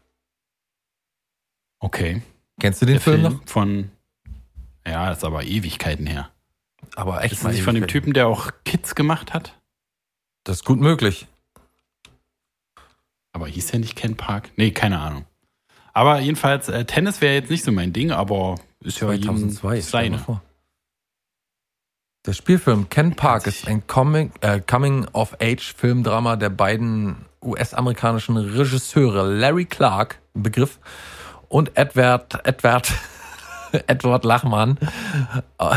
Okay. 1.79 2.23
Kennst 2.61 2.83
du 2.83 2.87
den 2.87 2.95
Der 2.95 3.01
Film, 3.01 3.23
noch? 3.23 3.41
von. 3.47 3.91
Ja, 4.87 5.09
das 5.09 5.19
ist 5.19 5.25
aber 5.25 5.45
Ewigkeiten 5.45 6.07
her. 6.07 6.31
Aber 6.97 7.23
echt 7.23 7.33
Ist 7.35 7.45
das 7.45 7.53
nicht 7.53 7.63
von 7.63 7.75
dem. 7.75 7.87
Typen, 7.87 8.13
der 8.13 8.27
auch 8.27 8.51
Kids 8.65 8.95
gemacht 8.95 9.33
hat? 9.33 9.59
Das 10.45 10.57
ist 10.57 10.65
gut 10.65 10.81
möglich. 10.81 11.27
Aber 13.33 13.47
hieß 13.49 13.69
der 13.69 13.81
nicht 13.81 13.97
Ken 13.97 14.17
Park? 14.17 14.51
Nee, 14.57 14.71
keine 14.73 14.99
Ahnung. 15.01 15.25
Aber 15.93 16.21
jedenfalls, 16.21 16.69
äh, 16.69 16.85
Tennis 16.85 17.21
wäre 17.21 17.35
jetzt 17.35 17.51
nicht 17.51 17.65
so 17.65 17.73
mein 17.73 17.93
Ding, 17.93 18.11
aber 18.11 18.57
ist 18.85 19.01
ja 19.01 19.09
2002. 19.09 19.15
jedem 19.17 19.49
stell 19.49 19.61
dir 19.61 19.69
mal 19.69 19.83
seine. 19.83 20.19
vor. 20.19 20.43
Der 22.27 22.33
Spielfilm 22.33 22.89
Ken 22.89 23.15
Park 23.15 23.47
ist 23.47 23.69
ein 23.69 23.87
Coming, 23.87 24.33
äh, 24.41 24.59
Coming-of-Age-Filmdrama 24.59 26.37
der 26.37 26.49
beiden 26.49 27.27
US-amerikanischen 27.43 28.39
Regisseure 28.39 29.29
Larry 29.29 29.67
Clark, 29.67 30.21
Begriff, 30.33 30.79
und 31.49 31.77
Edward, 31.77 32.41
Edward, 32.47 32.91
Edward 33.87 34.25
Lachmann 34.25 34.79
äh, 35.59 35.77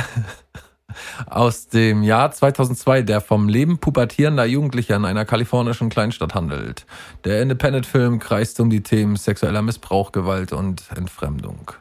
aus 1.26 1.68
dem 1.68 2.02
Jahr 2.04 2.32
2002, 2.32 3.02
der 3.02 3.20
vom 3.20 3.50
Leben 3.50 3.78
pubertierender 3.80 4.46
Jugendlicher 4.46 4.96
in 4.96 5.04
einer 5.04 5.26
kalifornischen 5.26 5.90
Kleinstadt 5.90 6.34
handelt. 6.34 6.86
Der 7.26 7.42
Independent-Film 7.42 8.20
kreist 8.20 8.60
um 8.62 8.70
die 8.70 8.84
Themen 8.84 9.18
sexueller 9.18 9.62
Missbrauch, 9.62 10.14
Gewalt 10.14 10.54
und 10.54 10.86
Entfremdung. 10.96 11.74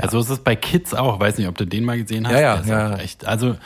Ja, 0.00 0.08
so 0.10 0.20
ist 0.20 0.30
es 0.30 0.40
bei 0.40 0.56
Kids 0.56 0.94
auch. 0.94 1.20
Weiß 1.20 1.38
nicht, 1.38 1.48
ob 1.48 1.56
du 1.56 1.64
den 1.66 1.84
mal 1.84 1.98
gesehen 2.00 2.26
hast. 2.26 2.34
Ja, 2.34 2.40
ja, 2.40 2.54
ist 2.56 2.68
ja. 2.68 2.96
Echt, 2.96 3.24
also 3.26 3.56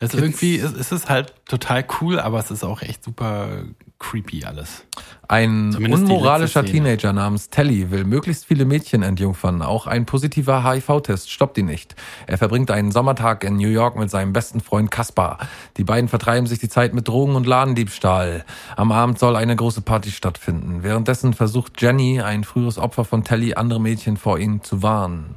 Also 0.00 0.18
irgendwie 0.18 0.56
ist, 0.56 0.76
ist 0.76 0.92
es 0.92 1.08
halt 1.08 1.34
total 1.46 1.84
cool, 2.00 2.20
aber 2.20 2.38
es 2.38 2.50
ist 2.50 2.64
auch 2.64 2.82
echt 2.82 3.02
super 3.04 3.64
creepy 4.10 4.44
alles. 4.44 4.84
Ein 5.28 5.72
Zumindest 5.72 6.02
unmoralischer. 6.04 6.64
Teenager 6.64 7.12
namens 7.12 7.48
Telly 7.48 7.90
will 7.90 8.04
möglichst 8.04 8.44
viele 8.44 8.66
Mädchen 8.66 9.02
entjungfern. 9.02 9.62
Auch 9.62 9.86
ein 9.86 10.04
positiver 10.04 10.62
HIV-Test 10.62 11.30
stoppt 11.30 11.56
ihn 11.58 11.66
nicht. 11.66 11.96
Er 12.26 12.36
verbringt 12.36 12.70
einen 12.70 12.92
Sommertag 12.92 13.44
in 13.44 13.56
New 13.56 13.68
York 13.68 13.96
mit 13.96 14.10
seinem 14.10 14.32
besten 14.32 14.60
Freund 14.60 14.90
Kaspar. 14.90 15.38
Die 15.78 15.84
beiden 15.84 16.08
vertreiben 16.08 16.46
sich 16.46 16.58
die 16.58 16.68
Zeit 16.68 16.92
mit 16.92 17.08
Drogen 17.08 17.34
und 17.34 17.46
Ladendiebstahl. 17.46 18.44
Am 18.76 18.92
Abend 18.92 19.18
soll 19.18 19.36
eine 19.36 19.56
große 19.56 19.80
Party 19.80 20.10
stattfinden. 20.10 20.82
Währenddessen 20.82 21.32
versucht 21.32 21.80
Jenny, 21.80 22.20
ein 22.20 22.44
früheres 22.44 22.78
Opfer 22.78 23.04
von 23.04 23.24
Telly, 23.24 23.54
andere 23.54 23.80
Mädchen 23.80 24.16
vor 24.18 24.38
ihnen 24.38 24.62
zu 24.62 24.82
warnen. 24.82 25.36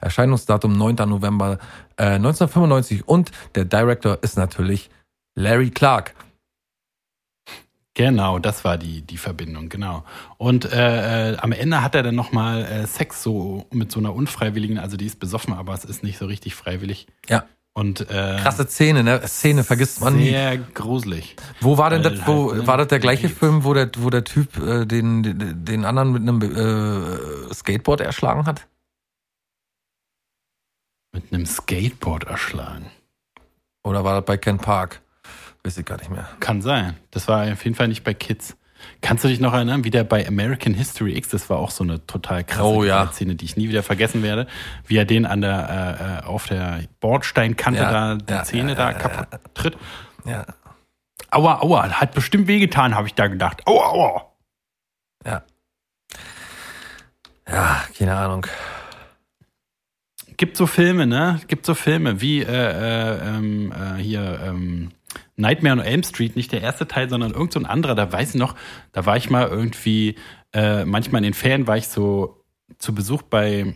Erscheinungsdatum 0.00 0.72
9. 0.72 0.94
November 1.08 1.58
äh, 1.96 2.04
1995 2.14 3.08
und 3.08 3.32
der 3.56 3.64
Director 3.64 4.18
ist 4.22 4.36
natürlich 4.36 4.90
Larry 5.34 5.70
Clark. 5.70 6.14
Genau, 7.98 8.38
das 8.38 8.64
war 8.64 8.78
die, 8.78 9.02
die 9.02 9.16
Verbindung, 9.16 9.68
genau. 9.68 10.04
Und 10.36 10.70
äh, 10.72 11.32
äh, 11.32 11.36
am 11.38 11.50
Ende 11.50 11.82
hat 11.82 11.96
er 11.96 12.04
dann 12.04 12.14
nochmal 12.14 12.64
äh, 12.64 12.86
Sex 12.86 13.24
so 13.24 13.66
mit 13.72 13.90
so 13.90 13.98
einer 13.98 14.14
unfreiwilligen, 14.14 14.78
also 14.78 14.96
die 14.96 15.04
ist 15.06 15.18
besoffen, 15.18 15.52
aber 15.52 15.74
es 15.74 15.84
ist 15.84 16.04
nicht 16.04 16.16
so 16.16 16.26
richtig 16.26 16.54
freiwillig. 16.54 17.08
Ja, 17.28 17.46
Und 17.74 18.02
äh, 18.10 18.38
krasse 18.40 18.68
Szene, 18.68 19.02
ne? 19.02 19.20
Szene 19.26 19.64
vergisst 19.64 20.00
man 20.00 20.16
nie. 20.16 20.30
sehr 20.30 20.58
gruselig. 20.58 21.34
Wo 21.60 21.76
war 21.76 21.90
denn 21.90 22.04
das, 22.04 22.24
wo, 22.24 22.52
halt, 22.52 22.60
ne, 22.60 22.66
war 22.68 22.76
das 22.76 22.86
der 22.86 23.00
gleiche 23.00 23.26
AIDS. 23.26 23.38
Film, 23.38 23.64
wo 23.64 23.74
der, 23.74 23.90
wo 23.98 24.10
der 24.10 24.22
Typ 24.22 24.56
äh, 24.58 24.86
den, 24.86 25.24
den, 25.24 25.64
den 25.64 25.84
anderen 25.84 26.12
mit 26.12 26.22
einem 26.22 26.40
äh, 27.50 27.52
Skateboard 27.52 28.00
erschlagen 28.00 28.46
hat? 28.46 28.68
Mit 31.12 31.32
einem 31.32 31.46
Skateboard 31.46 32.24
erschlagen. 32.24 32.86
Oder 33.82 34.04
war 34.04 34.14
das 34.14 34.24
bei 34.24 34.36
Ken 34.36 34.58
Park? 34.58 35.00
Weiß 35.68 35.76
ich 35.76 35.84
gar 35.84 35.98
nicht 35.98 36.10
mehr. 36.10 36.26
Kann 36.40 36.62
sein. 36.62 36.96
Das 37.10 37.28
war 37.28 37.52
auf 37.52 37.62
jeden 37.62 37.76
Fall 37.76 37.88
nicht 37.88 38.02
bei 38.02 38.14
Kids. 38.14 38.56
Kannst 39.02 39.22
du 39.22 39.28
dich 39.28 39.38
noch 39.38 39.52
erinnern, 39.52 39.84
wie 39.84 39.90
der 39.90 40.02
bei 40.02 40.26
American 40.26 40.72
History 40.72 41.14
X, 41.14 41.28
das 41.28 41.50
war 41.50 41.58
auch 41.58 41.70
so 41.70 41.84
eine 41.84 42.06
total 42.06 42.42
krasse 42.42 42.64
Oh, 42.64 42.84
ja. 42.84 43.08
Szene, 43.12 43.34
die 43.34 43.44
ich 43.44 43.58
nie 43.58 43.68
wieder 43.68 43.82
vergessen 43.82 44.22
werde, 44.22 44.46
wie 44.86 44.96
er 44.96 45.04
den 45.04 45.26
an 45.26 45.42
der, 45.42 46.20
äh, 46.22 46.24
äh, 46.24 46.26
auf 46.26 46.46
der 46.46 46.84
Bordsteinkante 47.00 47.82
Ja, 47.82 47.90
da, 47.90 48.14
die 48.14 48.32
ja, 48.32 48.44
Zähne 48.44 48.70
ja, 48.70 48.76
da 48.76 48.92
kaputt 48.94 49.40
tritt. 49.52 49.76
Ja, 50.24 50.46
Aua, 51.30 51.60
aua, 51.60 51.90
hat 51.90 52.14
bestimmt 52.14 52.48
wehgetan, 52.48 52.94
habe 52.94 53.06
ich 53.06 53.14
da 53.14 53.26
gedacht. 53.26 53.66
Aua, 53.66 53.88
aua. 53.90 54.32
ja. 55.26 55.42
Ja, 57.46 57.84
keine 57.98 58.16
Ahnung. 58.16 58.46
Gibt 60.38 60.56
so 60.56 60.66
Filme, 60.66 61.06
ne? 61.06 61.40
Gibt 61.46 61.66
so 61.66 61.74
Filme 61.74 62.22
wie 62.22 62.40
äh, 62.40 62.46
äh, 62.46 63.18
ähm, 63.28 63.70
äh, 63.72 64.00
hier 64.00 64.40
ähm, 64.46 64.92
Nightmare 65.36 65.74
on 65.74 65.80
Elm 65.80 66.02
Street, 66.02 66.36
nicht 66.36 66.52
der 66.52 66.60
erste 66.60 66.86
Teil, 66.86 67.08
sondern 67.08 67.32
irgend 67.32 67.52
so 67.52 67.60
ein 67.60 67.66
anderer. 67.66 67.94
Da 67.94 68.12
weiß 68.12 68.30
ich 68.30 68.40
noch, 68.40 68.54
da 68.92 69.06
war 69.06 69.16
ich 69.16 69.30
mal 69.30 69.48
irgendwie, 69.48 70.16
äh, 70.52 70.84
manchmal 70.84 71.20
in 71.20 71.24
den 71.24 71.34
Ferien 71.34 71.66
war 71.66 71.76
ich 71.76 71.88
so 71.88 72.44
zu 72.78 72.94
Besuch 72.94 73.22
bei 73.22 73.74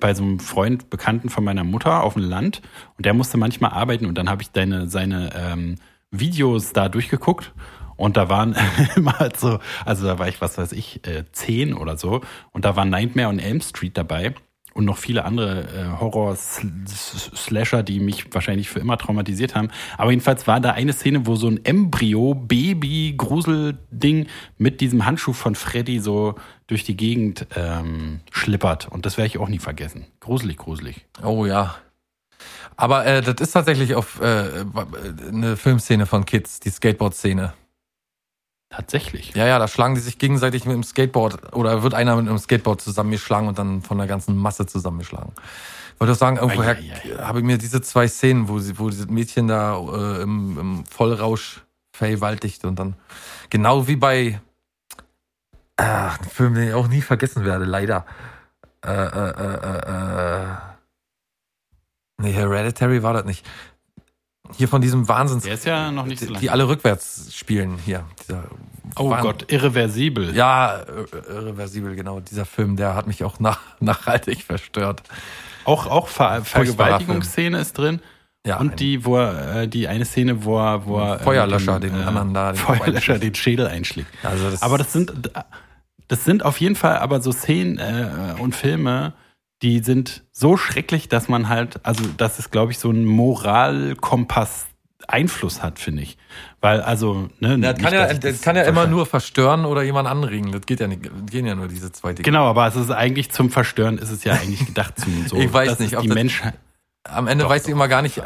bei 0.00 0.14
so 0.14 0.22
einem 0.22 0.40
Freund, 0.40 0.90
Bekannten 0.90 1.28
von 1.28 1.44
meiner 1.44 1.64
Mutter 1.64 2.02
auf 2.02 2.14
dem 2.14 2.22
Land 2.22 2.60
und 2.96 3.06
der 3.06 3.14
musste 3.14 3.38
manchmal 3.38 3.70
arbeiten 3.70 4.06
und 4.06 4.16
dann 4.16 4.28
habe 4.28 4.42
ich 4.42 4.50
deine, 4.50 4.88
seine 4.88 5.30
ähm, 5.34 5.76
Videos 6.10 6.72
da 6.72 6.88
durchgeguckt 6.88 7.52
und 7.96 8.16
da 8.16 8.28
waren 8.28 8.56
immer 8.96 9.18
halt 9.18 9.38
so, 9.38 9.58
also 9.84 10.06
da 10.06 10.18
war 10.18 10.28
ich, 10.28 10.40
was 10.40 10.58
weiß 10.58 10.72
ich, 10.72 11.06
äh, 11.06 11.24
zehn 11.32 11.72
oder 11.74 11.96
so 11.96 12.22
und 12.52 12.64
da 12.64 12.76
war 12.76 12.84
Nightmare 12.84 13.28
on 13.28 13.38
Elm 13.38 13.60
Street 13.60 13.96
dabei 13.96 14.34
und 14.76 14.84
noch 14.84 14.98
viele 14.98 15.24
andere 15.24 15.62
äh, 15.62 15.86
Horror-Slasher, 15.98 17.82
die 17.82 17.98
mich 17.98 18.26
wahrscheinlich 18.34 18.68
für 18.68 18.78
immer 18.78 18.98
traumatisiert 18.98 19.54
haben. 19.54 19.70
Aber 19.96 20.10
jedenfalls 20.10 20.46
war 20.46 20.60
da 20.60 20.72
eine 20.72 20.92
Szene, 20.92 21.26
wo 21.26 21.34
so 21.34 21.48
ein 21.48 21.64
Embryo-Baby-Gruselding 21.64 24.26
mit 24.58 24.82
diesem 24.82 25.06
Handschuh 25.06 25.32
von 25.32 25.54
Freddy 25.54 25.98
so 25.98 26.34
durch 26.66 26.84
die 26.84 26.94
Gegend 26.94 27.46
ähm, 27.56 28.20
schlippert. 28.30 28.86
Und 28.88 29.06
das 29.06 29.16
werde 29.16 29.28
ich 29.28 29.38
auch 29.38 29.48
nie 29.48 29.60
vergessen. 29.60 30.04
Gruselig, 30.20 30.58
gruselig. 30.58 31.06
Oh 31.24 31.46
ja. 31.46 31.76
Aber 32.76 33.06
äh, 33.06 33.22
das 33.22 33.36
ist 33.40 33.52
tatsächlich 33.52 33.94
auf 33.94 34.20
äh, 34.20 34.66
eine 35.26 35.56
Filmszene 35.56 36.04
von 36.04 36.26
Kids, 36.26 36.60
die 36.60 36.68
Skateboard-Szene. 36.68 37.54
Tatsächlich. 38.68 39.34
Ja, 39.34 39.46
ja, 39.46 39.58
da 39.58 39.68
schlagen 39.68 39.94
die 39.94 40.00
sich 40.00 40.18
gegenseitig 40.18 40.64
mit 40.64 40.74
dem 40.74 40.82
Skateboard 40.82 41.54
oder 41.54 41.82
wird 41.82 41.94
einer 41.94 42.16
mit 42.16 42.28
einem 42.28 42.38
Skateboard 42.38 42.80
zusammengeschlagen 42.80 43.48
und 43.48 43.58
dann 43.58 43.82
von 43.82 43.98
der 43.98 44.06
ganzen 44.08 44.36
Masse 44.36 44.66
zusammengeschlagen. 44.66 45.32
Ich 45.94 46.00
wollte 46.00 46.12
auch 46.12 46.18
sagen, 46.18 46.36
irgendwoher 46.36 46.76
habe 47.18 47.38
ich 47.38 47.44
mir 47.44 47.58
diese 47.58 47.80
zwei 47.80 48.08
Szenen, 48.08 48.48
wo 48.48 48.58
sie, 48.58 48.78
wo 48.78 48.90
dieses 48.90 49.06
Mädchen 49.06 49.48
da 49.48 49.78
äh, 49.78 50.22
im, 50.22 50.58
im 50.58 50.84
Vollrausch 50.84 51.62
vergewaltigt 51.92 52.64
und 52.64 52.78
dann 52.78 52.96
genau 53.50 53.86
wie 53.86 53.96
bei 53.96 54.40
ah, 55.76 56.14
ein 56.14 56.24
Film, 56.28 56.54
den 56.54 56.68
ich 56.68 56.74
auch 56.74 56.88
nie 56.88 57.02
vergessen 57.02 57.44
werde, 57.44 57.64
leider. 57.64 58.04
Äh, 58.84 58.90
äh, 58.90 59.30
äh, 59.30 59.54
äh, 59.64 60.42
äh. 60.42 60.56
Nee, 62.18 62.32
Hereditary 62.32 63.02
war 63.02 63.14
das 63.14 63.24
nicht. 63.24 63.46
Hier 64.56 64.68
von 64.68 64.80
diesem 64.80 65.08
Wahnsinns, 65.08 65.44
Der 65.44 65.54
ist 65.54 65.64
ja 65.64 65.90
noch 65.90 66.06
nicht 66.06 66.20
so 66.20 66.26
die, 66.26 66.32
lange. 66.32 66.40
die 66.40 66.50
alle 66.50 66.68
rückwärts 66.68 67.34
spielen 67.34 67.78
hier. 67.84 68.04
Dieser 68.22 68.44
oh 68.96 69.10
Wahn- 69.10 69.22
Gott, 69.22 69.50
irreversibel. 69.52 70.34
ja, 70.34 70.80
ir- 70.82 71.28
irreversibel, 71.28 71.94
genau. 71.96 72.20
Dieser 72.20 72.44
Film, 72.44 72.76
der 72.76 72.94
hat 72.94 73.06
mich 73.06 73.24
auch 73.24 73.40
nach, 73.40 73.60
nachhaltig 73.80 74.42
verstört. 74.42 75.02
Auch, 75.64 75.86
auch 75.86 76.08
Ver 76.08 76.42
Vergewaltigungsszene 76.44 77.58
ist 77.58 77.76
drin. 77.78 78.00
Ja, 78.46 78.58
und 78.58 78.78
die, 78.78 79.04
wo 79.04 79.16
er, 79.18 79.62
äh, 79.62 79.68
die 79.68 79.88
eine 79.88 80.04
Szene, 80.04 80.44
wo 80.44 80.56
er, 80.58 80.86
wo 80.86 80.98
er 81.00 81.20
äh, 81.20 81.22
Feuerlöscher, 81.24 81.80
dem, 81.80 81.92
den 81.94 82.02
anderen 82.04 82.32
da, 82.32 82.52
den 82.52 82.58
Feuerlöscher 82.58 83.18
den 83.18 83.34
Schädel 83.34 83.66
einschlägt. 83.66 84.08
Also 84.22 84.48
das- 84.50 84.62
aber 84.62 84.78
das 84.78 84.92
sind, 84.92 85.12
das 86.06 86.24
sind 86.24 86.44
auf 86.44 86.60
jeden 86.60 86.76
Fall 86.76 86.98
aber 86.98 87.20
so 87.20 87.32
Szenen 87.32 87.78
äh, 87.78 88.40
und 88.40 88.54
Filme, 88.54 89.14
die 89.62 89.80
sind 89.80 90.24
so 90.32 90.56
schrecklich, 90.56 91.08
dass 91.08 91.28
man 91.28 91.48
halt, 91.48 91.80
also 91.84 92.04
dass 92.16 92.38
es, 92.38 92.50
glaube 92.50 92.72
ich, 92.72 92.78
so 92.78 92.90
einen 92.90 93.04
Moralkompass 93.04 94.66
Einfluss 95.08 95.62
hat, 95.62 95.78
finde 95.78 96.02
ich. 96.02 96.18
Weil, 96.60 96.80
also, 96.80 97.28
ne, 97.38 97.58
Das 97.60 97.76
nicht, 97.76 97.84
kann 97.84 97.94
ja, 97.94 98.12
das 98.12 98.40
kann 98.40 98.56
ja 98.56 98.62
immer 98.62 98.88
nur 98.88 99.06
verstören 99.06 99.64
oder 99.64 99.82
jemand 99.84 100.08
anregen. 100.08 100.50
Das 100.50 100.62
geht 100.66 100.80
ja 100.80 100.88
nicht, 100.88 101.02
gehen 101.30 101.46
ja 101.46 101.54
nur 101.54 101.68
diese 101.68 101.92
zwei 101.92 102.12
Dinge. 102.12 102.24
Genau, 102.24 102.46
aber 102.46 102.66
es 102.66 102.74
ist 102.74 102.90
eigentlich 102.90 103.30
zum 103.30 103.50
Verstören, 103.50 103.98
ist 103.98 104.10
es 104.10 104.24
ja 104.24 104.32
eigentlich 104.32 104.66
gedacht 104.66 104.98
zum 104.98 105.26
so. 105.28 105.36
Ich 105.36 105.52
weiß 105.52 105.68
das 105.70 105.78
nicht, 105.78 105.92
ist 105.92 105.96
ob 105.98 106.02
die 106.02 106.08
das- 106.08 106.14
Menschheit. 106.16 106.54
Am 107.08 107.26
Ende 107.26 107.44
Doch, 107.44 107.50
weiß 107.50 107.64
ich 107.64 107.70
immer 107.70 107.88
gar 107.88 108.02
nicht. 108.02 108.20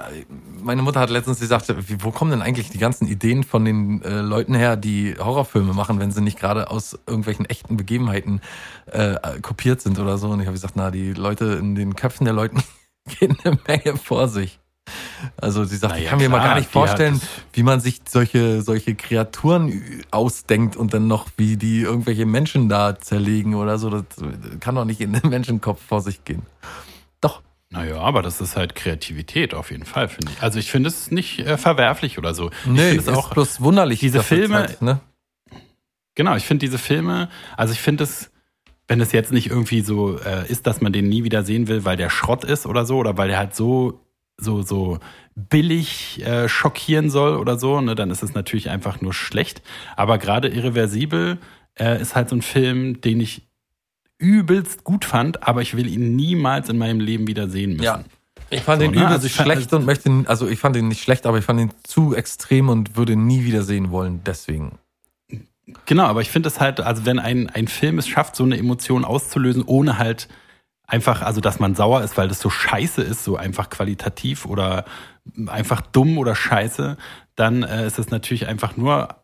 Meine 0.62 0.82
Mutter 0.82 1.00
hat 1.00 1.10
letztens 1.10 1.40
gesagt, 1.40 1.72
wie, 1.88 2.02
wo 2.02 2.10
kommen 2.10 2.30
denn 2.30 2.42
eigentlich 2.42 2.70
die 2.70 2.78
ganzen 2.78 3.06
Ideen 3.06 3.44
von 3.44 3.64
den 3.64 4.02
äh, 4.02 4.20
Leuten 4.20 4.54
her, 4.54 4.76
die 4.76 5.14
Horrorfilme 5.18 5.72
machen, 5.72 6.00
wenn 6.00 6.12
sie 6.12 6.20
nicht 6.20 6.38
gerade 6.38 6.70
aus 6.70 6.98
irgendwelchen 7.06 7.44
echten 7.46 7.76
Begebenheiten 7.76 8.40
äh, 8.86 9.16
kopiert 9.40 9.80
sind 9.80 9.98
oder 9.98 10.18
so. 10.18 10.28
Und 10.28 10.40
ich 10.40 10.46
habe 10.46 10.54
gesagt, 10.54 10.74
na, 10.76 10.90
die 10.90 11.12
Leute 11.12 11.44
in 11.60 11.74
den 11.74 11.94
Köpfen 11.94 12.24
der 12.24 12.34
Leuten 12.34 12.62
gehen 13.18 13.36
eine 13.44 13.58
Menge 13.66 13.96
vor 13.96 14.28
sich. 14.28 14.60
Also 15.36 15.64
sie 15.64 15.76
sagt, 15.76 15.94
Na 15.94 15.98
ich 15.98 16.04
ja, 16.04 16.10
kann 16.10 16.18
mir 16.18 16.28
mal 16.28 16.38
klar, 16.38 16.48
gar 16.48 16.58
nicht 16.58 16.70
vorstellen, 16.70 17.20
wie 17.52 17.62
man 17.62 17.80
sich 17.80 18.00
solche, 18.08 18.62
solche 18.62 18.94
Kreaturen 18.94 20.02
ausdenkt 20.10 20.76
und 20.76 20.94
dann 20.94 21.06
noch, 21.06 21.26
wie 21.36 21.56
die 21.56 21.82
irgendwelche 21.82 22.26
Menschen 22.26 22.68
da 22.68 22.98
zerlegen 22.98 23.54
oder 23.54 23.78
so. 23.78 23.90
Das 23.90 24.04
kann 24.60 24.74
doch 24.74 24.84
nicht 24.84 25.00
in 25.00 25.12
den 25.12 25.28
Menschenkopf 25.28 25.80
vor 25.80 26.00
sich 26.00 26.24
gehen. 26.24 26.42
Naja, 27.72 27.98
aber 28.00 28.20
das 28.22 28.40
ist 28.40 28.56
halt 28.56 28.74
Kreativität 28.74 29.54
auf 29.54 29.70
jeden 29.70 29.84
Fall, 29.84 30.08
finde 30.08 30.32
ich. 30.32 30.42
Also 30.42 30.58
ich 30.58 30.70
finde 30.70 30.88
es 30.88 31.10
nicht 31.12 31.38
äh, 31.38 31.56
verwerflich 31.56 32.18
oder 32.18 32.34
so. 32.34 32.50
ich 32.50 32.66
Nee, 32.66 32.92
ist 32.96 33.06
es 33.06 33.16
auch, 33.16 33.30
bloß 33.32 33.60
wunderlich. 33.60 34.00
diese 34.00 34.22
Filme- 34.22 34.54
halt, 34.56 34.82
ne? 34.82 35.00
genau, 36.16 36.34
ich 36.36 36.44
finde 36.44 36.66
diese 36.66 36.78
Filme, 36.78 37.28
also 37.56 37.72
ich 37.72 37.80
finde 37.80 38.04
es, 38.04 38.30
wenn 38.88 39.00
es 39.00 39.12
jetzt 39.12 39.30
nicht 39.32 39.48
irgendwie 39.48 39.82
so 39.82 40.18
äh, 40.18 40.48
ist, 40.50 40.66
dass 40.66 40.80
man 40.80 40.92
den 40.92 41.08
nie 41.08 41.22
wieder 41.22 41.44
sehen 41.44 41.68
will, 41.68 41.84
weil 41.84 41.96
der 41.96 42.10
Schrott 42.10 42.42
ist 42.44 42.66
oder 42.66 42.84
so, 42.84 42.96
oder 42.98 43.16
weil 43.16 43.28
der 43.28 43.38
halt 43.38 43.54
so, 43.54 44.00
so, 44.36 44.62
so 44.62 44.98
billig 45.36 46.20
äh, 46.26 46.48
schockieren 46.48 47.08
soll 47.08 47.36
oder 47.36 47.56
so, 47.56 47.80
ne, 47.80 47.94
dann 47.94 48.10
ist 48.10 48.24
es 48.24 48.34
natürlich 48.34 48.68
einfach 48.68 49.00
nur 49.00 49.14
schlecht. 49.14 49.62
Aber 49.94 50.18
gerade 50.18 50.48
Irreversibel 50.48 51.38
äh, 51.78 52.02
ist 52.02 52.16
halt 52.16 52.28
so 52.30 52.36
ein 52.36 52.42
Film, 52.42 53.00
den 53.00 53.20
ich 53.20 53.48
übelst 54.20 54.84
gut 54.84 55.04
fand, 55.04 55.46
aber 55.48 55.62
ich 55.62 55.76
will 55.76 55.88
ihn 55.88 56.14
niemals 56.14 56.68
in 56.68 56.78
meinem 56.78 57.00
Leben 57.00 57.26
wieder 57.26 57.48
sehen 57.48 57.70
müssen. 57.72 57.82
Ja. 57.84 58.04
Ich 58.50 58.62
fand 58.62 58.80
So, 58.82 58.86
den 58.88 58.94
ne? 58.94 59.04
übelst 59.06 59.24
Also 59.24 59.28
schlecht 59.28 59.72
und 59.72 59.86
möchte, 59.86 60.08
ihn- 60.08 60.26
also 60.26 60.46
ich 60.48 60.58
fand 60.58 60.76
ihn 60.76 60.88
nicht 60.88 61.02
schlecht, 61.02 61.26
aber 61.26 61.38
ich 61.38 61.44
fand 61.44 61.60
ihn 61.60 61.70
zu 61.84 62.14
extrem 62.14 62.68
und 62.68 62.96
würde 62.96 63.12
ihn 63.14 63.26
nie 63.26 63.44
wieder 63.44 63.62
sehen 63.62 63.90
wollen, 63.90 64.22
deswegen. 64.24 64.78
Genau, 65.86 66.04
aber 66.04 66.20
ich 66.20 66.30
finde 66.30 66.48
es 66.48 66.58
halt, 66.60 66.80
also 66.80 67.06
wenn 67.06 67.18
ein, 67.20 67.48
ein 67.48 67.68
Film 67.68 67.98
es 67.98 68.08
schafft, 68.08 68.34
so 68.34 68.42
eine 68.44 68.58
Emotion 68.58 69.04
auszulösen, 69.04 69.62
ohne 69.64 69.98
halt 69.98 70.28
einfach, 70.86 71.22
also 71.22 71.40
dass 71.40 71.60
man 71.60 71.76
sauer 71.76 72.02
ist, 72.02 72.16
weil 72.16 72.26
das 72.26 72.40
so 72.40 72.50
scheiße 72.50 73.02
ist, 73.02 73.22
so 73.22 73.36
einfach 73.36 73.70
qualitativ 73.70 74.46
oder 74.46 74.84
einfach 75.46 75.80
dumm 75.80 76.18
oder 76.18 76.34
scheiße, 76.34 76.96
dann 77.36 77.62
äh, 77.62 77.86
ist 77.86 78.00
es 78.00 78.10
natürlich 78.10 78.48
einfach 78.48 78.76
nur 78.76 79.19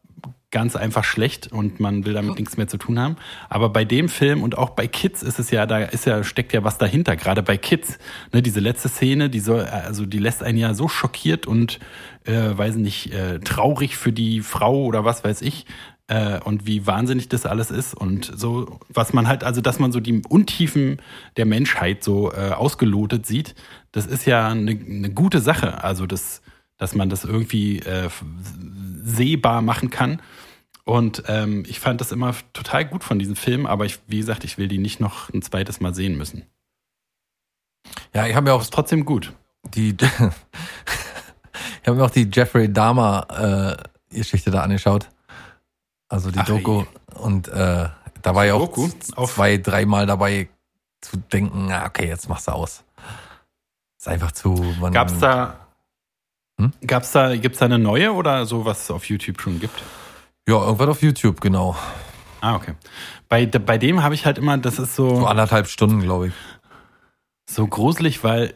ganz 0.51 0.77
einfach 0.77 1.05
schlecht 1.05 1.51
und 1.53 1.81
man 1.81 2.07
will 2.07 2.15
damit 2.15 2.39
nichts 2.39 2.57
mehr 2.57 2.69
zu 2.69 2.79
tun 2.79 2.99
haben. 2.99 3.17
Aber 3.49 3.69
bei 3.69 3.85
dem 3.85 4.09
Film 4.09 4.43
und 4.43 4.57
auch 4.57 4.71
bei 4.71 4.87
Kids 4.87 5.23
ist 5.23 5.39
es 5.39 5.51
ja, 5.51 5.67
da 5.67 5.79
ist 5.79 6.07
ja, 6.07 6.23
steckt 6.23 6.53
ja 6.53 6.63
was 6.63 6.79
dahinter, 6.79 7.17
gerade 7.17 7.43
bei 7.43 7.57
Kids. 7.57 7.99
Ne, 8.33 8.43
diese 8.43 8.61
letzte 8.61 8.89
Szene, 8.89 9.29
die 9.29 9.41
soll, 9.41 9.65
also 9.65 10.07
die 10.07 10.19
lässt 10.19 10.43
einen 10.43 10.59
ja 10.59 10.73
so 10.75 10.89
schockiert 10.89 11.47
und 11.47 11.81
äh, 12.25 12.57
weiß 12.57 12.77
nicht, 12.77 13.13
äh, 13.13 13.41
traurig 13.41 13.97
für 13.97 14.13
die 14.13 14.41
Frau 14.41 14.85
oder 14.85 15.05
was 15.05 15.25
weiß 15.25 15.43
ich. 15.43 15.67
Äh, 16.09 16.39
und 16.41 16.67
wie 16.67 16.87
wahnsinnig 16.87 17.29
das 17.29 17.47
alles 17.47 17.73
ist 17.73 17.93
und 17.93 18.31
so, 18.37 18.79
was 18.89 19.13
man 19.13 19.27
halt, 19.27 19.43
also 19.43 19.61
dass 19.61 19.81
man 19.81 19.91
so 19.91 19.99
die 19.99 20.23
Untiefen 20.29 21.03
der 21.37 21.47
Menschheit 21.47 22.05
so 22.05 22.33
äh, 22.33 22.53
ausgelotet 22.53 23.27
sieht, 23.27 23.57
das 23.91 24.07
ist 24.07 24.25
ja 24.25 24.49
eine, 24.49 24.71
eine 24.71 25.11
gute 25.11 25.41
Sache. 25.41 25.83
Also 25.83 26.07
das, 26.07 26.43
dass 26.79 26.95
man 26.95 27.09
das 27.09 27.25
irgendwie 27.25 27.79
äh, 27.81 28.09
sehbar 29.03 29.63
machen 29.63 29.91
kann. 29.91 30.21
Und 30.85 31.25
ähm, 31.27 31.65
ich 31.67 31.81
fand 31.81 32.01
das 32.01 32.13
immer 32.13 32.35
total 32.53 32.85
gut 32.85 33.03
von 33.03 33.19
diesem 33.19 33.35
Film, 33.35 33.67
aber 33.67 33.87
ich, 33.87 33.99
wie 34.07 34.19
gesagt, 34.19 34.45
ich 34.45 34.57
will 34.57 34.69
die 34.69 34.79
nicht 34.79 35.01
noch 35.01 35.33
ein 35.33 35.43
zweites 35.43 35.81
Mal 35.81 35.95
sehen 35.95 36.17
müssen. 36.17 36.45
Ja, 38.15 38.27
ich 38.27 38.35
habe 38.35 38.45
mir 38.45 38.55
auch 38.55 38.63
Ist 38.63 38.73
trotzdem 38.73 39.05
gut. 39.05 39.33
die, 39.75 39.97
ich 40.01 41.89
habe 41.89 41.97
mir 41.97 42.05
auch 42.05 42.11
die 42.11 42.29
Jeffrey 42.33 42.73
Dahmer 42.73 43.79
äh, 44.11 44.17
Geschichte 44.17 44.51
da 44.51 44.63
angeschaut. 44.63 45.09
Also 46.09 46.31
die 46.31 46.39
Ach, 46.39 46.47
Doku. 46.47 46.85
Und 47.15 47.49
äh, 47.49 47.89
da 48.23 48.35
war 48.35 48.45
ja 48.47 48.55
auch 48.55 48.67
Doku? 48.69 48.89
zwei, 49.27 49.59
dreimal 49.59 50.07
dabei 50.07 50.49
zu 51.01 51.17
denken, 51.17 51.67
na, 51.69 51.87
okay, 51.87 52.07
jetzt 52.07 52.29
machst 52.29 52.49
du 52.49 52.53
aus. 52.53 52.85
Ist 53.99 54.09
einfach 54.09 54.33
zu. 54.33 54.53
Man, 54.81 54.93
Gab's 54.93 55.19
da, 55.19 55.66
Hm? 56.61 56.73
gab's 56.87 57.13
da, 57.13 57.37
gibt's 57.37 57.59
da 57.59 57.67
eine 57.67 57.79
neue 57.79 58.13
oder 58.13 58.47
so, 58.47 58.65
was 58.65 58.85
es 58.85 58.91
auf 58.91 59.05
YouTube 59.07 59.41
schon 59.41 59.61
gibt? 59.61 59.83
Ja, 60.49 60.65
irgendwann 60.65 60.89
auf 60.91 61.03
YouTube, 61.03 61.41
genau. 61.41 61.77
Ah, 62.41 62.55
okay. 62.57 62.75
Bei, 63.29 63.47
bei 63.47 63.79
dem 63.79 64.03
habe 64.03 64.15
ich 64.15 64.25
halt 64.27 64.39
immer, 64.39 64.57
das 64.59 64.79
ist 64.79 64.95
So 64.95 65.17
so, 65.17 65.27
anderthalb 65.27 65.67
Stunden, 65.69 66.01
glaube 66.01 66.29
ich. 66.29 66.35
so 67.49 67.67
gruselig, 67.67 68.23
weil 68.25 68.55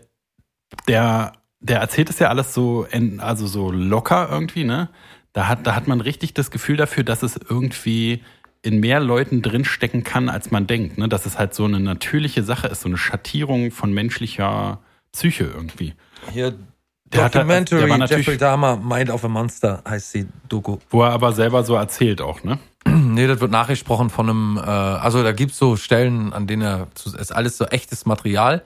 der, 0.89 1.33
der 1.61 1.81
erzählt 1.81 2.11
es 2.11 2.19
ja 2.19 2.29
alles 2.29 2.55
so, 2.55 2.87
also 3.19 3.47
so 3.47 3.71
locker 3.71 4.29
irgendwie, 4.31 4.65
ne? 4.65 4.89
Da 5.33 5.47
hat, 5.47 5.67
da 5.67 5.75
hat 5.77 5.87
man 5.87 6.01
richtig 6.01 6.35
das 6.35 6.51
Gefühl 6.51 6.77
dafür, 6.77 7.05
dass 7.05 7.23
es 7.23 7.37
irgendwie 7.37 8.23
in 8.63 8.81
mehr 8.81 9.01
Leuten 9.01 9.43
drinstecken 9.43 10.05
kann, 10.05 10.29
als 10.29 10.51
man 10.51 10.67
denkt, 10.67 10.99
ne? 10.99 11.09
Dass 11.09 11.27
es 11.27 11.39
halt 11.39 11.55
so 11.55 11.65
eine 11.65 11.81
natürliche 11.81 12.43
Sache 12.43 12.69
ist, 12.69 12.83
so 12.83 12.89
eine 12.89 12.99
Schattierung 12.99 13.71
von 13.71 13.93
menschlicher 13.93 14.81
Psyche 15.13 15.45
irgendwie. 15.45 15.95
Hier, 16.33 16.55
Der 17.12 17.25
hat- 17.25 17.35
Documentary, 17.35 17.81
der 17.81 17.88
war 17.90 17.99
natürlich- 17.99 18.27
Jeffrey 18.27 18.38
Dahmer, 18.38 18.77
Mind 18.77 19.11
of 19.11 19.25
a 19.25 19.29
Monster 19.29 19.83
heißt 19.88 20.14
die 20.14 20.27
Doku. 20.49 20.79
Wo 20.90 21.03
er 21.03 21.11
aber 21.11 21.33
selber 21.33 21.64
so 21.64 21.75
erzählt 21.75 22.20
auch, 22.20 22.42
ne? 22.44 22.59
Nee, 22.87 23.27
das 23.27 23.40
wird 23.40 23.51
nachgesprochen 23.51 24.09
von 24.11 24.31
einem, 24.31 24.57
äh, 24.59 24.61
also 24.61 25.23
da 25.25 25.33
gibt's 25.33 25.59
so 25.59 25.77
Stellen, 25.77 26.33
an 26.33 26.46
denen 26.46 26.62
er, 26.62 26.87
ist 27.18 27.33
alles 27.35 27.57
so 27.59 27.64
echtes 27.66 28.07
Material. 28.07 28.62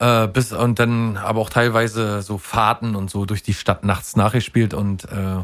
Äh, 0.00 0.28
bis, 0.28 0.52
und 0.52 0.78
dann 0.78 1.16
aber 1.16 1.40
auch 1.40 1.50
teilweise 1.50 2.22
so 2.22 2.38
Fahrten 2.38 2.94
und 2.96 3.10
so 3.10 3.24
durch 3.26 3.42
die 3.42 3.52
Stadt 3.54 3.84
nachts 3.84 4.16
nachgespielt 4.16 4.72
und 4.74 5.04
äh, 5.04 5.42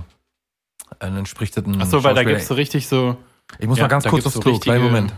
dann 1.00 1.26
spricht 1.26 1.57
das 1.57 1.64
ein 1.66 1.78
Ach 1.83 1.87
so, 1.87 2.04
weil 2.04 2.14
da 2.14 2.22
gibt's 2.24 2.46
so 2.46 2.54
richtig 2.54 2.87
so. 2.88 3.16
Ich 3.59 3.66
muss 3.66 3.78
ja, 3.78 3.85
mal 3.85 3.88
ganz 3.88 4.04
kurz 4.04 4.24
aufs 4.26 4.35
so 4.37 4.40
Klo, 4.40 4.59
kleinen 4.59 4.83
richtige- 4.83 4.94
Moment. 5.02 5.14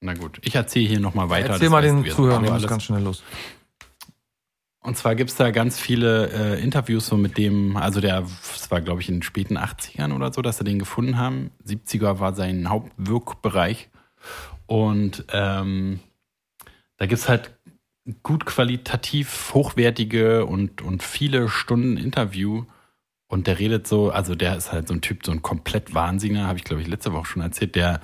Na 0.00 0.14
gut, 0.14 0.38
ich 0.42 0.54
erzähle 0.54 0.88
hier 0.88 1.00
nochmal 1.00 1.28
weiter. 1.30 1.50
Erzähl 1.50 1.70
mal 1.70 1.82
den 1.82 2.04
Zuhörern, 2.04 2.44
ich 2.44 2.50
muss 2.50 2.66
ganz 2.66 2.84
schnell 2.84 3.02
los. 3.02 3.22
Und 4.80 4.96
zwar 4.96 5.14
gibt's 5.16 5.34
da 5.34 5.50
ganz 5.50 5.78
viele 5.78 6.30
äh, 6.30 6.62
Interviews 6.62 7.06
so 7.06 7.16
mit 7.16 7.36
dem, 7.36 7.76
also 7.76 8.00
der, 8.00 8.24
es 8.54 8.70
war 8.70 8.80
glaube 8.80 9.00
ich 9.00 9.08
in 9.08 9.16
den 9.16 9.22
späten 9.22 9.58
80ern 9.58 10.14
oder 10.14 10.32
so, 10.32 10.40
dass 10.40 10.58
sie 10.58 10.64
den 10.64 10.78
gefunden 10.78 11.18
haben. 11.18 11.50
70er 11.66 12.20
war 12.20 12.34
sein 12.34 12.68
Hauptwirkbereich. 12.68 13.90
Und 14.66 15.24
ähm, 15.32 16.00
da 16.96 17.06
gibt's 17.06 17.28
halt 17.28 17.58
gut 18.22 18.46
qualitativ 18.46 19.52
hochwertige 19.52 20.46
und, 20.46 20.82
und 20.82 21.02
viele 21.02 21.48
Stunden 21.48 21.96
Interview. 21.96 22.64
Und 23.26 23.46
der 23.46 23.58
redet 23.58 23.86
so, 23.86 24.10
also 24.10 24.34
der 24.34 24.56
ist 24.56 24.72
halt 24.72 24.88
so 24.88 24.94
ein 24.94 25.02
Typ, 25.02 25.26
so 25.26 25.32
ein 25.32 25.42
komplett 25.42 25.94
Wahnsinniger, 25.94 26.46
habe 26.46 26.58
ich 26.58 26.64
glaube 26.64 26.82
ich 26.82 26.88
letzte 26.88 27.12
Woche 27.12 27.26
schon 27.26 27.42
erzählt, 27.42 27.74
der 27.74 28.00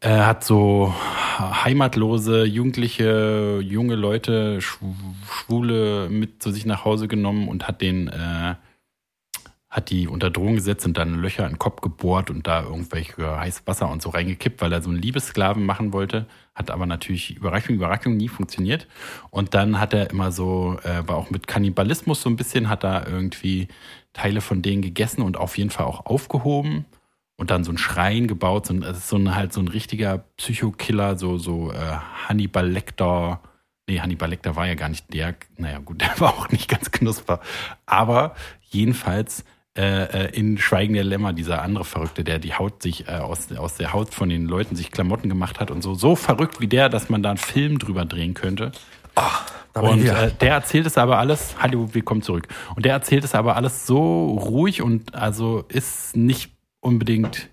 äh, 0.00 0.20
hat 0.20 0.44
so 0.44 0.94
heimatlose, 1.38 2.44
jugendliche, 2.44 3.60
junge 3.62 3.94
Leute, 3.94 4.58
Schw- 4.60 4.94
Schwule 5.30 6.08
mit 6.10 6.42
zu 6.42 6.50
sich 6.50 6.66
nach 6.66 6.84
Hause 6.84 7.08
genommen 7.08 7.48
und 7.48 7.68
hat 7.68 7.80
den, 7.82 8.08
äh, 8.08 8.54
hat 9.68 9.90
die 9.90 10.08
unter 10.08 10.30
Drohung 10.30 10.54
gesetzt 10.54 10.86
und 10.86 10.96
dann 10.96 11.20
Löcher 11.20 11.44
in 11.44 11.52
den 11.54 11.58
Kopf 11.58 11.82
gebohrt 11.82 12.30
und 12.30 12.46
da 12.46 12.62
irgendwelche 12.62 13.38
heißes 13.38 13.66
Wasser 13.66 13.90
und 13.90 14.00
so 14.00 14.10
reingekippt, 14.10 14.62
weil 14.62 14.72
er 14.72 14.80
so 14.80 14.88
einen 14.88 15.02
Liebessklaven 15.02 15.64
machen 15.66 15.92
wollte. 15.92 16.26
Hat 16.54 16.70
aber 16.70 16.86
natürlich 16.86 17.36
Überraschung, 17.36 17.74
Überraschung 17.74 18.16
nie 18.16 18.28
funktioniert. 18.28 18.86
Und 19.30 19.52
dann 19.52 19.78
hat 19.78 19.92
er 19.92 20.10
immer 20.10 20.32
so, 20.32 20.78
äh, 20.82 21.06
war 21.06 21.16
auch 21.16 21.30
mit 21.30 21.46
Kannibalismus 21.46 22.22
so 22.22 22.30
ein 22.30 22.36
bisschen, 22.36 22.70
hat 22.70 22.84
er 22.84 23.06
irgendwie 23.06 23.68
Teile 24.14 24.40
von 24.40 24.62
denen 24.62 24.80
gegessen 24.80 25.20
und 25.20 25.36
auf 25.36 25.58
jeden 25.58 25.70
Fall 25.70 25.84
auch 25.84 26.06
aufgehoben 26.06 26.86
und 27.36 27.50
dann 27.50 27.64
so 27.64 27.72
ein 27.72 27.78
Schrein 27.78 28.26
gebaut. 28.26 28.66
So 28.66 28.74
ein, 28.74 28.82
es 28.82 28.98
ist 28.98 29.08
so 29.08 29.16
ein, 29.16 29.34
halt 29.34 29.52
so 29.52 29.60
ein 29.60 29.68
richtiger 29.68 30.18
Psychokiller, 30.36 31.18
so, 31.18 31.38
so 31.38 31.72
äh, 31.72 31.96
Hannibal 32.28 32.68
Lecter. 32.68 33.40
Nee, 33.88 34.00
Hannibal 34.00 34.30
Lecter 34.30 34.56
war 34.56 34.66
ja 34.66 34.74
gar 34.74 34.88
nicht 34.88 35.12
der. 35.12 35.34
Naja, 35.56 35.78
gut, 35.78 36.00
der 36.00 36.18
war 36.18 36.34
auch 36.34 36.50
nicht 36.50 36.68
ganz 36.68 36.90
knusper. 36.90 37.40
Aber 37.84 38.34
jedenfalls 38.62 39.44
äh, 39.76 40.24
äh, 40.24 40.30
in 40.34 40.56
Schweigen 40.56 40.94
der 40.94 41.04
Lämmer, 41.04 41.34
dieser 41.34 41.60
andere 41.60 41.84
Verrückte, 41.84 42.24
der 42.24 42.38
die 42.38 42.54
Haut 42.54 42.82
sich 42.82 43.08
äh, 43.08 43.12
aus, 43.12 43.52
aus 43.52 43.76
der 43.76 43.92
Haut 43.92 44.14
von 44.14 44.30
den 44.30 44.46
Leuten 44.46 44.74
sich 44.74 44.90
Klamotten 44.90 45.28
gemacht 45.28 45.60
hat 45.60 45.70
und 45.70 45.82
so. 45.82 45.94
So 45.94 46.16
verrückt 46.16 46.60
wie 46.60 46.66
der, 46.66 46.88
dass 46.88 47.10
man 47.10 47.22
da 47.22 47.30
einen 47.30 47.38
Film 47.38 47.78
drüber 47.78 48.06
drehen 48.06 48.32
könnte. 48.32 48.72
Bin 49.74 49.84
Und 49.84 50.06
äh, 50.06 50.32
der 50.40 50.52
erzählt 50.52 50.86
es 50.86 50.96
aber 50.96 51.18
alles, 51.18 51.56
hallo, 51.60 51.90
willkommen 51.92 52.22
zurück. 52.22 52.48
Und 52.74 52.86
der 52.86 52.92
erzählt 52.92 53.24
es 53.24 53.34
aber 53.34 53.56
alles 53.56 53.86
so 53.86 54.30
ruhig 54.30 54.80
und 54.80 55.14
also 55.14 55.66
ist 55.68 56.16
nicht 56.16 56.55
unbedingt, 56.86 57.50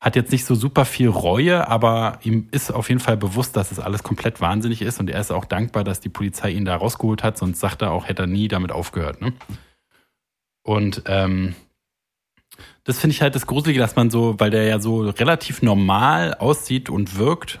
hat 0.00 0.16
jetzt 0.16 0.32
nicht 0.32 0.44
so 0.44 0.54
super 0.54 0.84
viel 0.84 1.08
Reue, 1.08 1.66
aber 1.66 2.18
ihm 2.22 2.48
ist 2.50 2.70
auf 2.70 2.88
jeden 2.88 3.00
Fall 3.00 3.16
bewusst, 3.16 3.56
dass 3.56 3.72
es 3.72 3.80
alles 3.80 4.02
komplett 4.02 4.40
wahnsinnig 4.40 4.82
ist 4.82 5.00
und 5.00 5.10
er 5.10 5.20
ist 5.20 5.32
auch 5.32 5.44
dankbar, 5.44 5.82
dass 5.82 6.00
die 6.00 6.08
Polizei 6.08 6.50
ihn 6.50 6.64
da 6.64 6.76
rausgeholt 6.76 7.22
hat, 7.22 7.38
sonst 7.38 7.60
sagt 7.60 7.82
er 7.82 7.90
auch, 7.90 8.06
hätte 8.06 8.22
er 8.24 8.26
nie 8.26 8.48
damit 8.48 8.70
aufgehört. 8.70 9.20
Ne? 9.20 9.32
Und 10.62 11.02
ähm, 11.06 11.54
das 12.84 13.00
finde 13.00 13.14
ich 13.14 13.22
halt 13.22 13.34
das 13.34 13.46
Gruselige, 13.46 13.80
dass 13.80 13.96
man 13.96 14.10
so, 14.10 14.38
weil 14.38 14.50
der 14.50 14.64
ja 14.64 14.78
so 14.78 15.00
relativ 15.08 15.62
normal 15.62 16.34
aussieht 16.34 16.90
und 16.90 17.16
wirkt, 17.16 17.60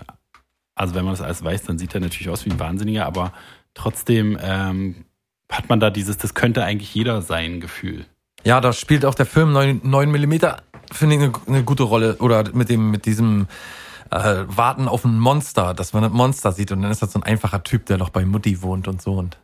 also 0.74 0.94
wenn 0.94 1.04
man 1.04 1.14
das 1.14 1.22
alles 1.22 1.42
weiß, 1.42 1.62
dann 1.64 1.78
sieht 1.78 1.94
er 1.94 2.00
natürlich 2.00 2.28
aus 2.28 2.44
wie 2.44 2.50
ein 2.50 2.60
Wahnsinniger, 2.60 3.06
aber 3.06 3.32
trotzdem 3.72 4.38
ähm, 4.40 5.06
hat 5.50 5.68
man 5.68 5.80
da 5.80 5.90
dieses, 5.90 6.18
das 6.18 6.34
könnte 6.34 6.62
eigentlich 6.62 6.94
jeder 6.94 7.22
sein, 7.22 7.60
Gefühl. 7.60 8.04
Ja, 8.44 8.60
da 8.60 8.74
spielt 8.74 9.06
auch 9.06 9.14
der 9.14 9.26
Film 9.26 9.52
9, 9.52 9.80
9 9.82 10.10
mm, 10.10 10.34
finde 10.92 11.16
ich, 11.16 11.22
eine, 11.22 11.32
eine 11.46 11.64
gute 11.64 11.84
Rolle. 11.84 12.16
Oder 12.16 12.44
mit 12.52 12.68
dem, 12.68 12.90
mit 12.90 13.06
diesem 13.06 13.46
äh, 14.10 14.44
Warten 14.46 14.88
auf 14.88 15.04
ein 15.04 15.18
Monster, 15.18 15.74
dass 15.74 15.92
man 15.92 16.04
ein 16.04 16.12
Monster 16.12 16.52
sieht 16.52 16.72
und 16.72 16.82
dann 16.82 16.90
ist 16.90 17.02
das 17.02 17.12
so 17.12 17.18
ein 17.18 17.24
einfacher 17.24 17.62
Typ, 17.62 17.86
der 17.86 17.98
noch 17.98 18.10
bei 18.10 18.24
Mutti 18.24 18.62
wohnt 18.62 18.88
und 18.88 19.02
so. 19.02 19.14
Und 19.14 19.38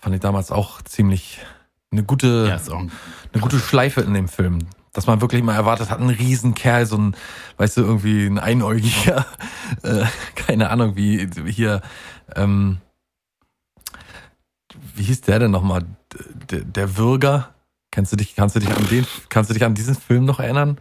fand 0.00 0.14
ich 0.14 0.20
damals 0.20 0.50
auch 0.50 0.82
ziemlich 0.82 1.40
eine 1.90 2.04
gute, 2.04 2.46
Ja, 2.48 2.76
ein, 2.76 2.90
eine 3.32 3.42
gute 3.42 3.58
Schleife 3.58 4.00
in 4.00 4.14
dem 4.14 4.28
Film. 4.28 4.60
Dass 4.92 5.06
man 5.06 5.20
wirklich 5.20 5.42
mal 5.44 5.54
erwartet 5.54 5.90
hat, 5.90 6.00
ein 6.00 6.10
Riesenkerl, 6.10 6.84
so 6.84 6.98
ein, 6.98 7.16
weißt 7.58 7.76
du, 7.76 7.82
irgendwie 7.82 8.26
ein 8.26 8.38
Einäugiger, 8.38 9.24
äh, 9.82 10.04
keine 10.34 10.70
Ahnung, 10.70 10.96
wie 10.96 11.28
hier, 11.46 11.80
ähm, 12.34 12.78
wie 14.96 15.04
hieß 15.04 15.20
der 15.22 15.38
denn 15.38 15.52
nochmal? 15.52 15.84
Der, 16.50 16.60
der 16.60 16.96
Würger? 16.96 17.54
Kannst 17.90 18.12
du 18.12 18.16
dich, 18.16 18.36
kannst 18.36 18.54
du 18.56 18.60
dich 18.60 18.70
an 18.70 18.86
den, 18.88 19.06
kannst 19.28 19.50
du 19.50 19.54
dich 19.54 19.64
an 19.64 19.74
diesen 19.74 19.94
Film 19.94 20.24
noch 20.24 20.40
erinnern? 20.40 20.80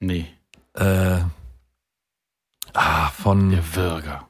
nee, 0.00 0.26
Äh, 0.74 1.18
ah, 2.74 3.08
von 3.10 3.50
der 3.50 3.74
Würger. 3.74 4.28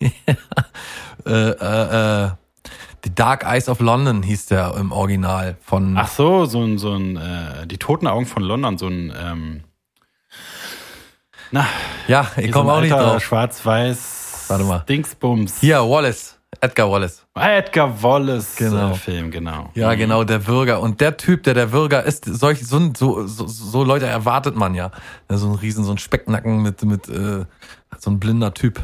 äh, 0.00 0.10
äh, 1.26 2.24
äh, 2.26 2.30
The 3.04 3.14
Dark 3.14 3.44
Eyes 3.44 3.68
of 3.68 3.80
London 3.80 4.22
hieß 4.22 4.46
der 4.46 4.74
im 4.76 4.92
Original 4.92 5.56
von 5.60 5.96
Ach 5.96 6.08
so, 6.08 6.44
so 6.44 6.62
ein, 6.62 6.78
so 6.78 6.92
ein, 6.94 7.16
äh, 7.16 7.66
die 7.66 7.78
toten 7.78 8.06
Augen 8.06 8.26
von 8.26 8.42
London, 8.42 8.78
so 8.78 8.86
ein, 8.88 9.12
ähm, 9.18 9.64
na, 11.50 11.66
ja, 12.08 12.30
ich 12.36 12.50
komme 12.52 12.70
so 12.70 12.76
auch 12.76 12.80
nicht 12.80 12.92
drauf. 12.92 13.22
Schwarz-Weiß 13.22 14.44
Warte 14.48 14.64
mal. 14.64 14.78
Dingsbums. 14.88 15.60
Hier 15.60 15.78
Wallace, 15.80 16.38
Edgar 16.64 16.88
Wallace. 16.90 17.26
Edgar 17.34 18.02
Wallace 18.02 18.54
Genau. 18.56 18.92
äh, 18.92 18.94
Film, 18.94 19.32
genau. 19.32 19.70
Ja, 19.74 19.92
Mhm. 19.92 19.98
genau, 19.98 20.24
der 20.24 20.46
Würger. 20.46 20.80
Und 20.80 21.00
der 21.00 21.16
Typ, 21.16 21.42
der 21.42 21.54
der 21.54 21.72
Würger 21.72 22.04
ist, 22.04 22.24
solch, 22.24 22.64
so, 22.64 22.92
so, 22.94 23.26
so, 23.26 23.82
Leute 23.84 24.06
erwartet 24.06 24.54
man 24.54 24.74
ja. 24.76 24.92
ja. 25.28 25.36
So 25.36 25.48
ein 25.48 25.54
Riesen, 25.56 25.82
so 25.82 25.90
ein 25.90 25.98
Specknacken 25.98 26.62
mit, 26.62 26.82
mit 26.84 27.08
äh, 27.08 27.46
so 27.98 28.10
ein 28.10 28.20
blinder 28.20 28.54
Typ. 28.54 28.80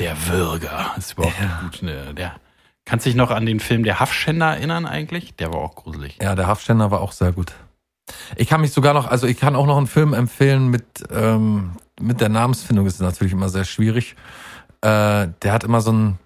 Der 0.00 0.16
Würger 0.26 0.92
ist 0.96 1.12
überhaupt 1.12 1.36
gut. 1.62 1.82
Ne, 1.82 2.12
der 2.14 2.34
Kannst 2.84 3.06
du 3.06 3.10
dich 3.10 3.16
noch 3.16 3.30
an 3.30 3.46
den 3.46 3.60
Film 3.60 3.84
Der 3.84 4.00
Haffschänder 4.00 4.56
erinnern 4.56 4.86
eigentlich? 4.86 5.36
Der 5.36 5.52
war 5.52 5.60
auch 5.60 5.76
gruselig. 5.76 6.18
Ja, 6.20 6.34
der 6.34 6.48
Haftständer 6.48 6.90
war 6.90 7.00
auch 7.00 7.12
sehr 7.12 7.30
gut. 7.30 7.52
Ich 8.34 8.48
kann 8.48 8.60
mich 8.60 8.72
sogar 8.72 8.92
noch, 8.92 9.06
also 9.06 9.28
ich 9.28 9.38
kann 9.38 9.54
auch 9.54 9.66
noch 9.66 9.76
einen 9.76 9.86
Film 9.86 10.14
empfehlen 10.14 10.66
mit, 10.66 10.84
ähm, 11.12 11.76
mit 12.00 12.20
der 12.20 12.28
Namensfindung, 12.28 12.86
ist 12.86 13.00
natürlich 13.00 13.32
immer 13.32 13.48
sehr 13.48 13.64
schwierig. 13.64 14.16
Äh, 14.82 15.28
der 15.42 15.52
hat 15.52 15.64
immer 15.64 15.80
so 15.80 15.92
ein, 15.92 16.18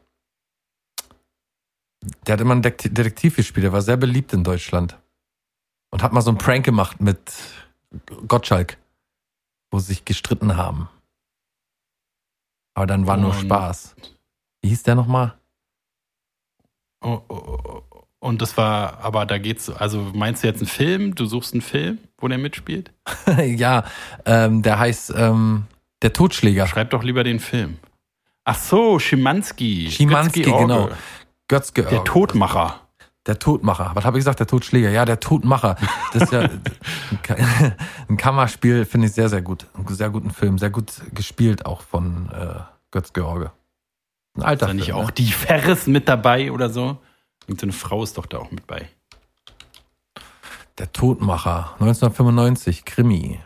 der 2.27 2.35
hat 2.35 2.41
immer 2.41 2.53
einen 2.53 2.63
Detektiv 2.63 3.37
gespielt, 3.37 3.65
der 3.65 3.73
war 3.73 3.83
sehr 3.83 3.97
beliebt 3.97 4.33
in 4.33 4.45
Deutschland. 4.45 4.99
Und 5.91 6.03
hat 6.03 6.13
mal 6.13 6.21
so 6.21 6.31
einen 6.31 6.39
Prank 6.39 6.65
gemacht 6.65 7.01
mit 7.01 7.21
Gottschalk, 8.27 8.77
wo 9.71 9.79
sie 9.79 9.87
sich 9.89 10.05
gestritten 10.05 10.57
haben. 10.57 10.89
Aber 12.75 12.87
dann 12.87 13.07
war 13.07 13.17
nur 13.17 13.31
Und- 13.31 13.41
Spaß. 13.41 13.95
Wie 14.63 14.69
hieß 14.71 14.83
der 14.83 14.97
nochmal? 14.97 15.35
Oh, 17.03 17.21
oh, 17.29 17.35
oh, 17.35 17.83
oh. 17.91 18.03
Und 18.19 18.43
das 18.43 18.57
war, 18.57 18.99
aber 18.99 19.27
da 19.27 19.39
geht's, 19.39 19.71
also 19.71 20.11
meinst 20.15 20.43
du 20.43 20.49
jetzt 20.49 20.61
einen 20.61 20.67
Film? 20.69 21.15
Du 21.15 21.27
suchst 21.27 21.53
einen 21.53 21.61
Film, 21.61 21.99
wo 22.19 22.27
der 22.27 22.39
mitspielt? 22.39 22.93
ja, 23.39 23.85
ähm, 24.25 24.63
der 24.63 24.79
heißt 24.79 25.13
ähm, 25.15 25.67
Der 26.03 26.13
Totschläger. 26.13 26.67
Schreib 26.67 26.91
doch 26.91 27.05
lieber 27.05 27.23
den 27.23 27.39
Film. 27.39 27.79
Ach 28.49 28.55
so, 28.59 28.99
Schimanski. 28.99 29.91
Schimanski, 29.91 30.43
Götz-George. 30.43 30.67
genau. 30.67 30.89
Götzge. 31.49 31.83
Der 31.83 32.05
Todmacher. 32.05 32.81
Der 33.27 33.39
Todmacher. 33.41 33.91
Was 33.95 34.05
habe 34.05 34.17
ich 34.19 34.21
gesagt? 34.21 34.39
Der 34.39 34.47
Totschläger. 34.47 34.89
Ja, 34.91 35.05
der 35.05 35.19
Todmacher. 35.19 35.75
Das 36.13 36.23
ist 36.23 36.33
ja 36.33 36.41
ein 36.43 36.63
Ka- 37.23 37.37
ein 38.09 38.17
Kammerspiel, 38.17 38.85
finde 38.85 39.09
ich 39.09 39.15
sehr, 39.15 39.29
sehr 39.29 39.43
gut. 39.43 39.67
Einen 39.75 39.89
sehr 39.89 40.11
guten 40.11 40.31
Film. 40.31 40.59
Sehr 40.59 40.71
gut 40.71 40.93
gespielt 41.13 41.67
auch 41.67 41.81
von 41.81 42.31
äh, 42.31 42.61
Götz 42.93 43.13
George. 43.13 43.51
Ein 44.37 44.41
Ist 44.43 44.47
alter 44.47 44.67
da 44.69 44.75
nicht 44.75 44.85
Film, 44.87 44.97
auch 44.99 45.07
ne? 45.07 45.13
die 45.13 45.33
Ferris 45.33 45.87
mit 45.89 46.09
dabei 46.09 46.53
oder 46.53 46.71
so? 46.71 46.99
Und 47.49 47.59
so 47.61 47.67
eine 47.67 47.73
Frau 47.73 48.05
ist 48.05 48.17
doch 48.17 48.27
da 48.27 48.39
auch 48.39 48.51
mit 48.53 48.67
bei. 48.69 48.89
Der 50.79 50.93
Todmacher. 50.93 51.73
1995. 51.81 52.85
Krimi. 52.85 53.41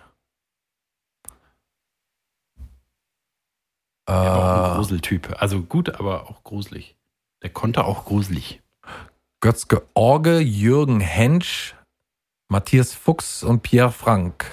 Der 4.09 4.15
war 4.17 4.63
auch 4.65 4.67
ein 4.67 4.73
Äh, 4.73 4.77
Gruseltyp. 4.77 5.37
Also 5.39 5.61
gut, 5.63 5.95
aber 5.99 6.29
auch 6.29 6.43
gruselig. 6.43 6.97
Der 7.43 7.51
konnte 7.51 7.85
auch 7.85 8.05
gruselig. 8.05 8.61
Götz 9.41 9.69
George, 9.69 10.39
Jürgen 10.41 11.01
Hensch, 11.01 11.75
Matthias 12.49 12.93
Fuchs 12.95 13.43
und 13.43 13.63
Pierre 13.63 13.93
Frank. 13.93 14.45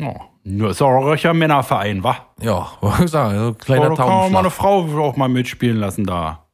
Oh, 0.00 0.16
nur 0.42 0.70
ist 0.70 0.82
auch 0.82 1.04
ein 1.24 1.38
Männerverein, 1.38 2.02
wa? 2.02 2.26
Ja, 2.40 2.72
wollte 2.80 3.04
ich 3.04 3.10
sagen, 3.10 3.38
so 3.38 3.46
ein 3.48 3.58
kleiner 3.58 3.92
Oh, 3.92 3.94
da 3.94 4.02
kann 4.02 4.08
man 4.08 4.32
mal 4.32 4.38
eine. 4.40 4.50
Frau 4.50 4.82
auch 5.02 5.16
mal 5.16 5.28
mitspielen 5.28 5.76
lassen 5.76 6.04
da. 6.04 6.44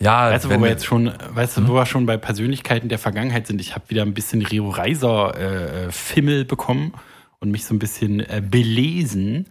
Ja, 0.00 0.30
Weißt 0.30 0.44
du, 0.44 0.50
wo 0.50 0.60
wir 0.60 0.68
jetzt 0.68 0.86
schon, 0.86 1.12
weißt 1.30 1.56
du, 1.56 1.60
Hm? 1.62 1.68
wo 1.68 1.74
wir 1.74 1.86
schon 1.86 2.06
bei 2.06 2.16
Persönlichkeiten 2.16 2.88
der 2.88 2.98
Vergangenheit 2.98 3.46
sind? 3.46 3.60
Ich 3.60 3.74
habe 3.74 3.88
wieder 3.90 4.02
ein 4.02 4.14
bisschen 4.14 4.42
Rio 4.44 4.68
Reiser 4.70 5.36
äh, 5.36 5.90
Fimmel 5.90 6.44
bekommen 6.44 6.92
und 7.40 7.50
mich 7.50 7.64
so 7.64 7.74
ein 7.74 7.78
bisschen 7.80 8.20
äh, 8.20 8.40
belesen. 8.44 9.46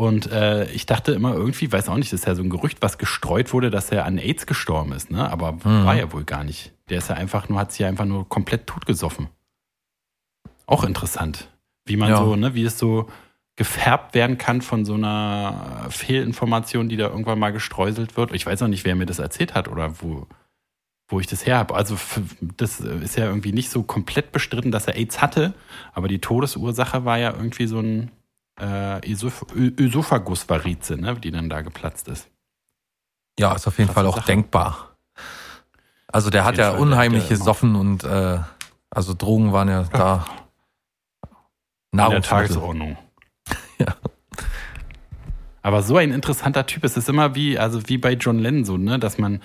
Und 0.00 0.32
äh, 0.32 0.64
ich 0.70 0.86
dachte 0.86 1.12
immer 1.12 1.34
irgendwie, 1.34 1.70
weiß 1.70 1.90
auch 1.90 1.96
nicht, 1.96 2.10
das 2.10 2.20
ist 2.20 2.26
ja 2.26 2.34
so 2.34 2.42
ein 2.42 2.48
Gerücht, 2.48 2.78
was 2.80 2.96
gestreut 2.96 3.52
wurde, 3.52 3.70
dass 3.70 3.92
er 3.92 4.06
an 4.06 4.16
AIDS 4.16 4.46
gestorben 4.46 4.92
ist, 4.92 5.10
ne? 5.10 5.30
Aber 5.30 5.52
Mhm. 5.52 5.84
war 5.84 5.94
ja 5.94 6.10
wohl 6.14 6.24
gar 6.24 6.42
nicht. 6.42 6.72
Der 6.88 6.96
ist 6.98 7.10
ja 7.10 7.16
einfach 7.16 7.50
nur, 7.50 7.58
hat 7.60 7.72
sich 7.72 7.80
ja 7.80 7.88
einfach 7.88 8.06
nur 8.06 8.26
komplett 8.26 8.66
totgesoffen. 8.66 9.28
Auch 10.64 10.84
interessant. 10.84 11.48
Wie 11.84 11.96
man 11.98 12.08
Ja. 12.10 12.16
so, 12.16 12.34
ne, 12.34 12.54
wie 12.54 12.64
es 12.64 12.78
so 12.78 13.08
gefärbt 13.56 14.14
werden 14.14 14.38
kann 14.38 14.62
von 14.62 14.86
so 14.86 14.94
einer 14.94 15.86
Fehlinformation, 15.90 16.88
die 16.88 16.96
da 16.96 17.08
irgendwann 17.08 17.38
mal 17.38 17.52
gestreuselt 17.52 18.16
wird. 18.16 18.32
Ich 18.32 18.46
weiß 18.46 18.62
auch 18.62 18.68
nicht, 18.68 18.86
wer 18.86 18.94
mir 18.96 19.04
das 19.04 19.18
erzählt 19.18 19.54
hat 19.54 19.68
oder 19.68 20.00
wo, 20.00 20.26
wo 21.10 21.20
ich 21.20 21.26
das 21.26 21.44
her 21.44 21.58
habe. 21.58 21.74
Also 21.74 21.98
das 22.56 22.80
ist 22.80 23.16
ja 23.18 23.26
irgendwie 23.26 23.52
nicht 23.52 23.68
so 23.68 23.82
komplett 23.82 24.32
bestritten, 24.32 24.70
dass 24.72 24.86
er 24.86 24.96
AIDS 24.96 25.20
hatte, 25.20 25.52
aber 25.92 26.08
die 26.08 26.20
Todesursache 26.20 27.04
war 27.04 27.18
ja 27.18 27.32
irgendwie 27.34 27.66
so 27.66 27.80
ein 27.80 28.10
äh, 28.60 29.10
Ösoph 29.10 29.46
Ösophagus-Varize, 29.54 30.96
ne, 30.96 31.16
die 31.16 31.30
dann 31.30 31.48
da 31.48 31.62
geplatzt 31.62 32.08
ist. 32.08 32.28
Ja, 33.38 33.54
ist 33.54 33.66
auf 33.66 33.78
jeden 33.78 33.88
Krasse 33.88 33.94
Fall 33.94 34.06
auch 34.06 34.16
Sache. 34.16 34.26
denkbar. 34.26 34.96
Also 36.08 36.30
der 36.30 36.42
Auf 36.42 36.48
hat 36.48 36.58
ja 36.58 36.72
Fall, 36.72 36.80
unheimlich 36.80 37.22
der 37.28 37.30
hat 37.30 37.30
ja 37.30 37.36
gesoffen 37.38 37.76
und 37.76 38.04
äh, 38.04 38.38
also 38.90 39.14
Drogen 39.14 39.52
waren 39.52 39.68
ja 39.68 39.84
da. 39.84 40.26
In 41.92 41.98
der. 41.98 42.22
Tagesordnung. 42.22 42.96
Ja. 43.78 43.96
Aber 45.62 45.82
so 45.82 45.96
ein 45.96 46.12
interessanter 46.12 46.66
Typ. 46.66 46.84
Es 46.84 46.98
ist 46.98 47.08
immer 47.08 47.34
wie, 47.34 47.58
also 47.58 47.88
wie 47.88 47.96
bei 47.96 48.12
John 48.12 48.38
Lennon 48.38 48.64
so, 48.66 48.76
ne, 48.76 48.98
dass 48.98 49.16
man, 49.16 49.40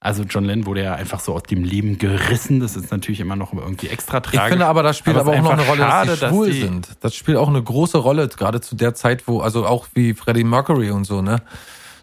also 0.00 0.22
John 0.22 0.44
Lennon 0.44 0.66
wurde 0.66 0.84
ja 0.84 0.94
einfach 0.94 1.18
so 1.20 1.34
aus 1.34 1.42
dem 1.44 1.64
Leben 1.64 1.98
gerissen. 1.98 2.60
Das 2.60 2.76
ist 2.76 2.90
natürlich 2.92 3.20
immer 3.20 3.34
noch 3.36 3.52
irgendwie 3.52 3.88
extra 3.88 4.20
tragisch. 4.20 4.40
Ich 4.40 4.48
finde 4.48 4.66
aber, 4.66 4.82
das 4.82 4.96
spielt 4.98 5.16
Aber 5.16 5.32
aber, 5.32 5.38
auch 5.40 5.42
noch 5.44 5.50
eine 5.52 5.66
Rolle, 5.66 5.82
schade, 5.82 6.10
dass 6.10 6.20
dass 6.20 6.30
sie 6.30 6.36
schwul 6.36 6.50
die- 6.50 6.60
sind. 6.60 6.88
Das 7.00 7.14
spielt 7.14 7.36
auch 7.36 7.48
eine 7.48 7.62
große 7.62 7.98
Rolle, 7.98 8.28
gerade 8.28 8.60
zu 8.60 8.76
der 8.76 8.94
Zeit, 8.94 9.26
wo, 9.26 9.40
also 9.40 9.66
auch 9.66 9.88
wie 9.94 10.14
Freddie 10.14 10.44
Mercury 10.44 10.90
und 10.92 11.04
so, 11.04 11.20
ne? 11.22 11.42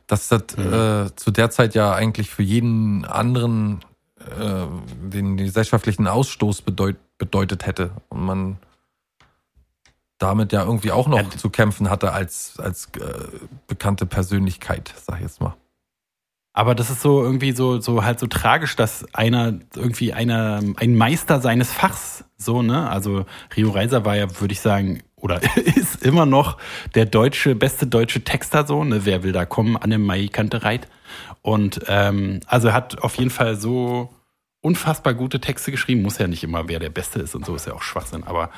Dass 0.08 0.28
das 0.28 0.44
Mhm. 0.58 0.74
äh, 0.74 1.16
zu 1.16 1.32
der 1.32 1.50
Zeit 1.50 1.74
ja 1.74 1.94
eigentlich 1.94 2.30
für 2.30 2.44
jeden 2.44 3.06
anderen 3.06 3.80
äh, 4.40 4.66
den 5.12 5.38
gesellschaftlichen 5.38 6.08
Ausstoß 6.08 6.64
bedeut, 6.64 6.96
bedeutet 7.18 7.66
hätte. 7.66 7.92
Und 8.10 8.26
man 8.26 8.58
damit 10.18 10.52
ja 10.54 10.64
irgendwie 10.64 10.92
auch 10.92 11.08
noch 11.08 11.20
Ja. 11.22 11.30
zu 11.38 11.50
kämpfen 11.50 11.90
hatte 11.90 12.12
als, 12.14 12.54
als 12.60 12.86
äh, 13.00 13.14
bekannte 13.68 14.06
Persönlichkeit, 14.06 14.94
sag 15.06 15.18
ich 15.18 15.22
jetzt 15.24 15.42
mal. 15.42 15.56
Aber 16.58 16.74
das 16.74 16.89
ist 16.89 17.02
so 17.02 17.22
irgendwie 17.22 17.52
so, 17.52 17.82
so 17.82 18.06
halt 18.06 18.18
so 18.18 18.28
tragisch, 18.28 18.78
dass 18.78 19.06
einer 19.13 19.60
irgendwie 19.76 20.13
einer, 20.13 20.62
ein 20.78 20.96
Meister 20.96 21.41
seines 21.41 21.70
Fachs, 21.70 22.24
so, 22.38 22.62
ne? 22.62 22.89
Also 22.89 23.26
Rio 23.58 23.72
Reiser 23.72 24.06
war 24.06 24.15
ja, 24.15 24.39
würde 24.39 24.54
ich 24.54 24.62
sagen, 24.62 25.04
oder 25.18 25.41
ist 25.76 26.02
immer 26.02 26.26
noch 26.26 26.58
der 26.96 27.08
deutsche, 27.08 27.56
beste 27.56 27.88
deutsche 27.88 28.24
Texter, 28.24 28.65
so, 28.65 28.86
ne? 28.86 29.06
Wer 29.06 29.22
will 29.24 29.34
da 29.34 29.44
kommen? 29.44 29.76
Anne 29.76 29.98
Mai 29.98 30.30
Kantereit. 30.32 30.88
Und 31.41 31.82
ähm, 31.89 32.39
also 32.48 32.70
er 32.70 32.74
hat 32.74 33.04
auf 33.04 33.15
jeden 33.18 33.32
Fall 33.32 33.58
so 33.58 34.13
unfassbar 34.62 35.13
gute 35.13 35.41
Texte 35.41 35.72
geschrieben. 35.72 36.04
Muss 36.04 36.20
ja 36.20 36.28
nicht 36.28 36.46
immer, 36.46 36.70
wer 36.70 36.80
der 36.80 36.89
Beste 36.89 37.20
ist 37.20 37.36
und 37.36 37.46
so, 37.46 37.54
ist 37.54 37.68
ja 37.68 37.74
auch 37.74 37.84
Schwachsinn, 37.84 38.24
aber 38.24 38.50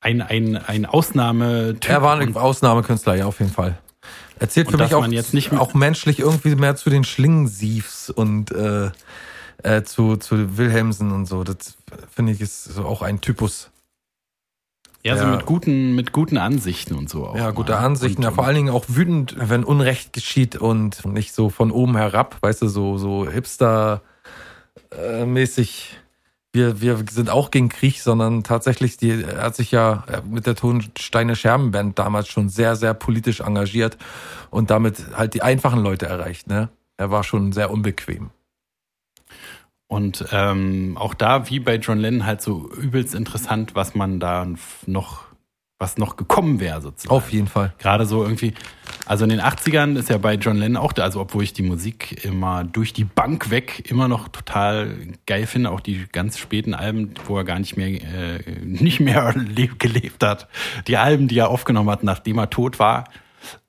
ein, 0.00 0.22
ein, 0.22 0.56
ein 0.58 0.86
Ausnahmetyp. 0.86 1.90
Er 1.90 2.02
war 2.02 2.18
ein 2.20 2.36
Ausnahmekünstler, 2.36 3.16
ja, 3.16 3.26
auf 3.26 3.40
jeden 3.40 3.52
Fall. 3.52 3.78
Erzählt 4.42 4.70
für 4.70 4.76
mich 4.76 4.94
auch, 4.94 5.06
auch 5.58 5.74
menschlich 5.74 6.18
irgendwie 6.18 6.54
mehr 6.56 6.74
zu 6.76 6.90
den 6.90 7.04
Schlingensiefs 7.04 8.10
und 8.10 8.50
äh, 8.50 8.90
äh, 9.62 9.82
zu, 9.84 10.16
zu 10.16 10.58
Wilhelmsen 10.58 11.12
und 11.12 11.26
so. 11.26 11.44
Das 11.44 11.76
finde 12.10 12.32
ich 12.32 12.40
ist 12.40 12.64
so 12.64 12.84
auch 12.84 13.02
ein 13.02 13.20
Typus. 13.20 13.70
ja, 15.04 15.16
so 15.16 15.24
Ja. 15.24 15.30
mit 15.36 15.46
guten, 15.46 15.94
mit 15.94 16.10
guten 16.12 16.36
Ansichten 16.38 16.94
und 16.96 17.08
so 17.08 17.26
auch. 17.28 17.36
Ja, 17.36 17.50
gute 17.52 17.72
mal. 17.72 17.78
Ansichten. 17.78 18.18
Und- 18.18 18.24
ja, 18.24 18.30
vor 18.32 18.44
allen 18.44 18.56
Dingen 18.56 18.70
auch 18.70 18.84
wütend, 18.88 19.36
wenn 19.38 19.62
Unrecht 19.64 20.12
geschieht 20.12 20.56
und 20.56 21.04
nicht 21.06 21.32
so 21.32 21.48
von 21.50 21.70
oben 21.70 21.96
herab, 21.96 22.36
weißt 22.40 22.62
du, 22.62 22.68
so, 22.68 22.98
so 22.98 23.26
Hipster-mäßig. 23.28 25.96
Wir, 26.52 26.82
wir 26.82 27.02
sind 27.10 27.30
auch 27.30 27.50
gegen 27.50 27.70
Krieg, 27.70 28.00
sondern 28.00 28.44
tatsächlich, 28.44 28.98
die, 28.98 29.24
hat 29.24 29.56
sich 29.56 29.70
ja 29.70 30.04
mit 30.28 30.46
der 30.46 30.54
Tonsteine 30.54 31.34
Scherbenband 31.34 31.98
damals 31.98 32.28
schon 32.28 32.50
sehr, 32.50 32.76
sehr 32.76 32.92
politisch 32.92 33.40
engagiert 33.40 33.96
und 34.50 34.70
damit 34.70 35.16
halt 35.16 35.32
die 35.32 35.42
einfachen 35.42 35.82
Leute 35.82 36.06
erreicht, 36.06 36.48
ne? 36.48 36.68
Er 36.98 37.10
war 37.10 37.24
schon 37.24 37.52
sehr 37.52 37.70
unbequem. 37.70 38.30
Und 39.92 40.24
ähm, 40.32 40.96
auch 40.96 41.12
da, 41.12 41.50
wie 41.50 41.60
bei 41.60 41.76
John 41.76 41.98
Lennon, 41.98 42.24
halt 42.24 42.40
so 42.40 42.70
übelst 42.70 43.14
interessant, 43.14 43.74
was 43.74 43.94
man 43.94 44.20
da 44.20 44.46
noch, 44.86 45.24
was 45.82 45.98
noch 45.98 46.16
gekommen 46.16 46.60
wäre, 46.60 46.80
sozusagen. 46.80 47.14
Auf 47.14 47.30
jeden 47.30 47.48
Fall. 47.48 47.74
Gerade 47.78 48.06
so 48.06 48.22
irgendwie, 48.22 48.54
also 49.04 49.24
in 49.24 49.30
den 49.30 49.40
80ern 49.40 49.98
ist 49.98 50.08
ja 50.08 50.16
bei 50.16 50.34
John 50.34 50.56
Lennon 50.56 50.82
auch, 50.82 50.92
da, 50.92 51.02
also 51.02 51.20
obwohl 51.20 51.42
ich 51.42 51.52
die 51.52 51.64
Musik 51.64 52.24
immer 52.24 52.64
durch 52.64 52.92
die 52.92 53.04
Bank 53.04 53.50
weg 53.50 53.90
immer 53.90 54.06
noch 54.08 54.28
total 54.28 54.96
geil 55.26 55.46
finde, 55.46 55.70
auch 55.70 55.80
die 55.80 56.06
ganz 56.12 56.38
späten 56.38 56.72
Alben, 56.72 57.14
wo 57.26 57.36
er 57.36 57.44
gar 57.44 57.58
nicht 57.58 57.76
mehr, 57.76 57.88
äh, 57.88 58.40
nicht 58.62 59.00
mehr 59.00 59.34
le 59.56 59.66
gelebt 59.66 60.22
hat. 60.22 60.48
Die 60.86 60.96
Alben, 60.96 61.28
die 61.28 61.38
er 61.38 61.50
aufgenommen 61.50 61.90
hat, 61.90 62.04
nachdem 62.04 62.38
er 62.38 62.48
tot 62.48 62.78
war. 62.78 63.04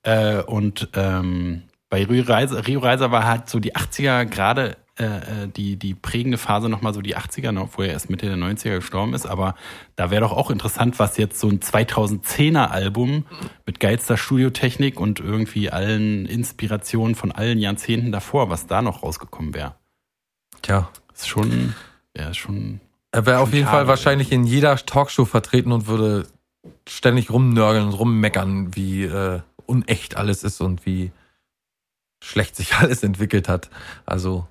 Äh, 0.04 0.42
und 0.44 0.90
ähm, 0.94 1.64
bei 1.90 2.06
Rio 2.06 2.24
Reiser, 2.24 2.66
Rio 2.68 2.80
Reiser 2.80 3.12
war 3.12 3.26
halt 3.26 3.50
so 3.50 3.60
die 3.60 3.76
80er 3.76 4.26
gerade 4.26 4.78
äh, 5.00 5.06
äh, 5.06 5.48
die, 5.48 5.76
die 5.78 5.96
prägende 5.96 6.38
Phase 6.38 6.70
nochmal 6.70 6.94
so 6.94 7.02
die 7.02 7.18
80er, 7.18 7.52
ne, 7.52 7.62
obwohl 7.62 7.86
er 7.86 7.94
erst 7.94 8.12
Mitte 8.12 8.28
der 8.28 8.38
90er 8.38 8.76
gestorben 8.76 9.16
ist. 9.16 9.26
Aber 9.26 9.56
da 9.96 10.12
wäre 10.12 10.22
doch 10.22 10.32
auch 10.32 10.52
interessant, 10.52 11.00
was 11.00 11.18
jetzt 11.18 11.40
so 11.40 11.50
ein 11.50 11.62
2010er 11.62 12.68
Album 12.68 13.26
mit 13.66 13.80
geilster 13.80 14.18
Studiotechnik 14.18 15.00
und 15.00 15.20
irgendwie 15.20 15.72
allen 15.72 16.28
Inspirationen 16.28 17.16
von 17.16 17.32
allen 17.32 17.58
Jahrzehnten 17.58 18.12
davor, 18.12 18.52
was 18.52 18.68
da 18.68 18.84
noch 18.84 19.02
rausgekommen 19.02 19.56
wäre. 19.56 19.74
Tja. 20.62 20.90
Ist 21.12 21.28
schon, 21.28 21.74
ja, 22.16 22.34
schon. 22.34 22.80
Er 23.12 23.26
wäre 23.26 23.40
auf 23.40 23.52
jeden 23.52 23.68
Fall 23.68 23.88
wahrscheinlich 23.88 24.32
in 24.32 24.44
jeder 24.44 24.76
Talkshow 24.76 25.26
vertreten 25.26 25.72
und 25.72 25.88
würde 25.88 26.28
ständig 26.88 27.32
rumnörgeln 27.32 27.88
und 27.88 27.94
rummeckern, 27.94 28.76
wie 28.76 29.06
äh, 29.06 29.42
unecht 29.66 30.18
alles 30.18 30.44
ist 30.44 30.62
und 30.62 30.86
wie 30.86 31.12
schlecht 32.24 32.56
sich 32.56 32.76
alles 32.80 33.02
entwickelt 33.04 33.50
hat. 33.50 33.72
Also 34.06 34.48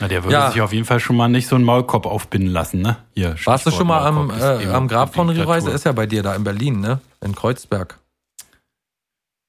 Na, 0.00 0.08
der 0.08 0.24
würde 0.24 0.34
Ja. 0.34 0.50
sich 0.50 0.60
auf 0.60 0.72
jeden 0.72 0.84
Fall 0.84 1.00
schon 1.00 1.16
mal 1.16 1.28
nicht 1.28 1.48
so 1.48 1.56
einen 1.56 1.64
Maulkorb 1.64 2.06
aufbinden 2.06 2.50
lassen, 2.50 2.82
ne? 2.82 2.96
Hier, 3.14 3.34
Warst 3.44 3.66
du 3.66 3.70
schon 3.70 3.86
mal 3.86 4.00
am, 4.06 4.26
Maulkorb 4.28 4.62
äh, 4.62 4.68
am 4.68 4.88
Grab 4.88 5.14
von. 5.14 5.30
Reiser? 5.30 5.72
Ist 5.72 5.84
ja 5.84 5.92
bei 5.92 6.06
dir 6.06 6.22
da 6.22 6.34
in 6.34 6.44
Berlin, 6.44 6.80
ne? 6.80 7.00
In 7.24 7.34
Kreuzberg. 7.34 7.98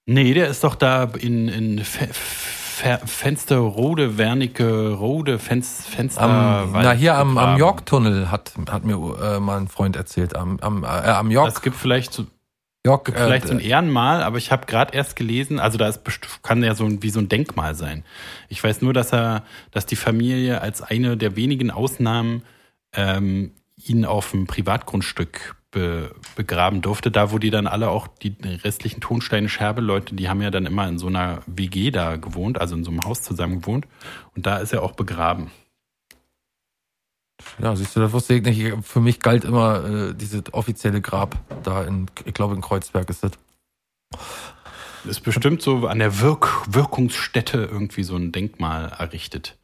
Nee, 0.06 0.34
der 0.34 0.48
ist 0.48 0.64
doch 0.64 0.76
da 0.76 1.04
in, 1.20 1.50
in 1.50 1.84
Fe 1.84 2.08
Fe 2.12 3.00
Fensterrode, 3.06 4.18
Wernicke, 4.20 4.92
Rode, 4.94 5.40
Fenst, 5.40 5.88
Fenster. 5.88 6.22
Am, 6.22 6.72
na, 6.72 6.92
hier 6.92 7.16
am, 7.18 7.38
am. 7.38 7.58
York-Tunnel 7.58 8.30
hat, 8.30 8.54
hat 8.70 8.86
mir 8.86 8.94
äh, 9.20 9.40
mal 9.40 9.58
ein 9.58 9.68
Freund 9.68 9.96
erzählt. 9.96 10.36
Am, 10.36 10.60
am, 10.62 10.84
äh, 10.84 10.88
am 10.88 11.32
York. 11.32 11.50
Das 11.54 11.62
gibt 11.64 11.76
vielleicht 11.76 12.22
York 12.88 13.06
gibt 13.06 13.18
vielleicht 13.18 13.48
so 13.48 13.54
ein 13.54 13.60
äh, 13.60 13.68
Ehrenmal, 13.68 14.24
aber 14.24 14.38
ich 14.38 14.52
habe 14.52 14.66
gerade 14.66 14.96
erst 14.96 15.16
gelesen, 15.16 15.60
also 15.60 15.78
da 15.78 15.88
ist 15.88 16.02
kann 16.42 16.64
ja 16.64 16.76
so 16.76 16.86
ein, 16.86 17.04
wie 17.04 17.10
so 17.10 17.20
ein 17.20 17.30
Denkmal 17.30 17.76
sein. 17.76 18.04
Ich 18.50 18.64
weiß 18.64 18.82
nur, 18.82 18.94
dass 18.94 19.14
er, 19.14 19.44
dass 19.72 19.86
die 19.86 19.96
Familie 19.96 20.62
als 20.62 20.82
eine 20.82 21.18
der 21.18 21.36
wenigen 21.36 21.72
Ausnahmen 21.72 22.44
ähm, 22.94 23.52
ihn 23.76 24.06
auf 24.06 24.32
dem 24.32 24.48
Privatgrundstück 24.48 25.56
be, 25.72 26.16
begraben 26.36 26.82
durfte, 26.82 27.12
da 27.12 27.32
wo 27.32 27.38
die 27.38 27.52
dann 27.52 27.68
alle 27.68 27.90
auch 27.90 28.08
die 28.08 28.36
restlichen 28.64 29.02
Tonsteine 29.02 29.50
Scherbe 29.50 29.82
Leute, 29.82 30.16
die 30.16 30.30
haben 30.30 30.42
ja 30.42 30.52
dann 30.52 30.66
immer 30.66 30.88
in 30.88 30.98
so 30.98 31.08
einer 31.08 31.42
WG 31.46 31.92
da 31.92 32.16
gewohnt, 32.16 32.60
also 32.60 32.76
in 32.76 32.84
so 32.84 32.92
einem 32.92 33.04
Haus 33.04 33.22
zusammen 33.22 33.62
gewohnt 33.62 33.86
und 34.36 34.46
da 34.46 34.58
ist 34.58 34.74
er 34.74 34.82
auch 34.82 34.94
begraben. 34.94 35.52
Ja, 37.62 37.76
siehst 37.76 37.96
du, 37.96 38.00
das 38.00 38.12
wusste 38.12 38.36
ich 38.36 38.44
nicht. 38.44 38.74
Für 38.84 39.00
mich 39.00 39.20
galt 39.20 39.44
immer 39.46 39.84
äh, 39.86 40.14
dieses 40.14 40.54
offizielle 40.54 41.02
Grab 41.02 41.36
da 41.64 41.84
in, 41.84 42.08
ich 42.26 42.34
glaube 42.34 42.56
in 42.56 42.62
Kreuzberg 42.62 43.10
ist 43.10 43.24
das. 43.24 43.32
Ist 45.06 45.22
bestimmt 45.22 45.62
so 45.62 45.88
an 45.88 46.00
der 46.00 46.20
Wirk 46.22 46.64
Wirkungsstätte 46.68 47.58
irgendwie 47.72 48.04
so 48.04 48.16
ein 48.16 48.32
Denkmal 48.32 48.90
errichtet. 48.98 49.58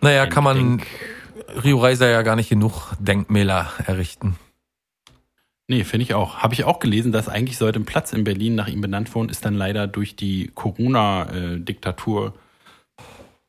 Naja, 0.00 0.22
Ein 0.24 0.30
kann 0.30 0.44
man 0.44 0.56
Denk- 0.78 0.86
Rio 1.64 1.78
Reiser 1.78 2.08
ja 2.08 2.22
gar 2.22 2.36
nicht 2.36 2.48
genug 2.48 2.92
Denkmäler 2.98 3.70
errichten. 3.86 4.36
Nee, 5.66 5.84
finde 5.84 6.04
ich 6.04 6.14
auch. 6.14 6.38
Habe 6.38 6.52
ich 6.54 6.64
auch 6.64 6.78
gelesen, 6.78 7.10
dass 7.10 7.28
eigentlich 7.28 7.56
sollte 7.58 7.80
ein 7.80 7.86
Platz 7.86 8.12
in 8.12 8.22
Berlin 8.24 8.54
nach 8.54 8.68
ihm 8.68 8.80
benannt 8.82 9.14
worden, 9.14 9.30
ist 9.30 9.44
dann 9.44 9.54
leider 9.54 9.86
durch 9.86 10.14
die 10.14 10.50
Corona-Diktatur 10.54 12.34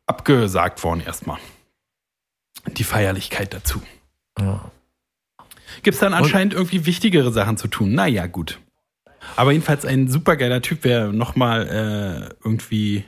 abgesagt 0.08 0.84
worden 0.84 1.01
erstmal. 1.01 1.39
Die 2.68 2.84
Feierlichkeit 2.84 3.53
dazu. 3.53 3.82
Ja. 4.39 4.72
Gibt 5.84 5.95
es 5.95 5.99
dann 5.99 6.13
anscheinend 6.13 6.53
irgendwie 6.53 6.86
wichtigere 6.86 7.32
Sachen 7.32 7.57
zu 7.57 7.68
tun? 7.68 7.93
Naja, 7.93 8.28
gut. 8.28 8.59
Aber 9.36 9.51
jedenfalls 9.51 9.86
ein 9.86 10.07
supergeiler 10.07 10.61
Typ, 10.61 10.80
wer 10.84 11.11
nochmal 11.11 11.68
äh, 11.68 12.36
irgendwie 12.43 13.05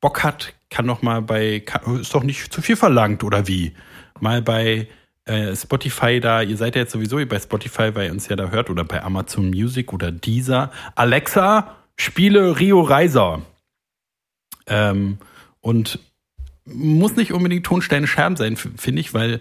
Bock 0.00 0.22
hat, 0.22 0.54
kann 0.70 0.86
nochmal 0.86 1.22
bei, 1.22 1.60
kann, 1.60 2.00
ist 2.00 2.14
doch 2.14 2.22
nicht 2.22 2.52
zu 2.52 2.62
viel 2.62 2.76
verlangt, 2.76 3.24
oder 3.24 3.48
wie? 3.48 3.74
Mal 4.20 4.42
bei 4.42 4.88
äh, 5.24 5.54
Spotify 5.54 6.20
da, 6.20 6.42
ihr 6.42 6.56
seid 6.56 6.74
ja 6.74 6.82
jetzt 6.82 6.92
sowieso 6.92 7.24
bei 7.26 7.38
Spotify, 7.38 7.94
weil 7.94 8.06
ihr 8.06 8.12
uns 8.12 8.28
ja 8.28 8.36
da 8.36 8.50
hört, 8.50 8.70
oder 8.70 8.84
bei 8.84 9.02
Amazon 9.02 9.50
Music 9.50 9.92
oder 9.92 10.12
Deezer. 10.12 10.70
Alexa, 10.94 11.76
spiele 11.96 12.58
Rio 12.58 12.80
Reiser. 12.80 13.42
Ähm, 14.66 15.18
und 15.60 15.98
muss 16.72 17.16
nicht 17.16 17.32
unbedingt 17.32 17.66
Tonsteine 17.66 18.06
Scherben 18.06 18.36
sein, 18.36 18.56
finde 18.56 19.00
ich, 19.00 19.14
weil 19.14 19.40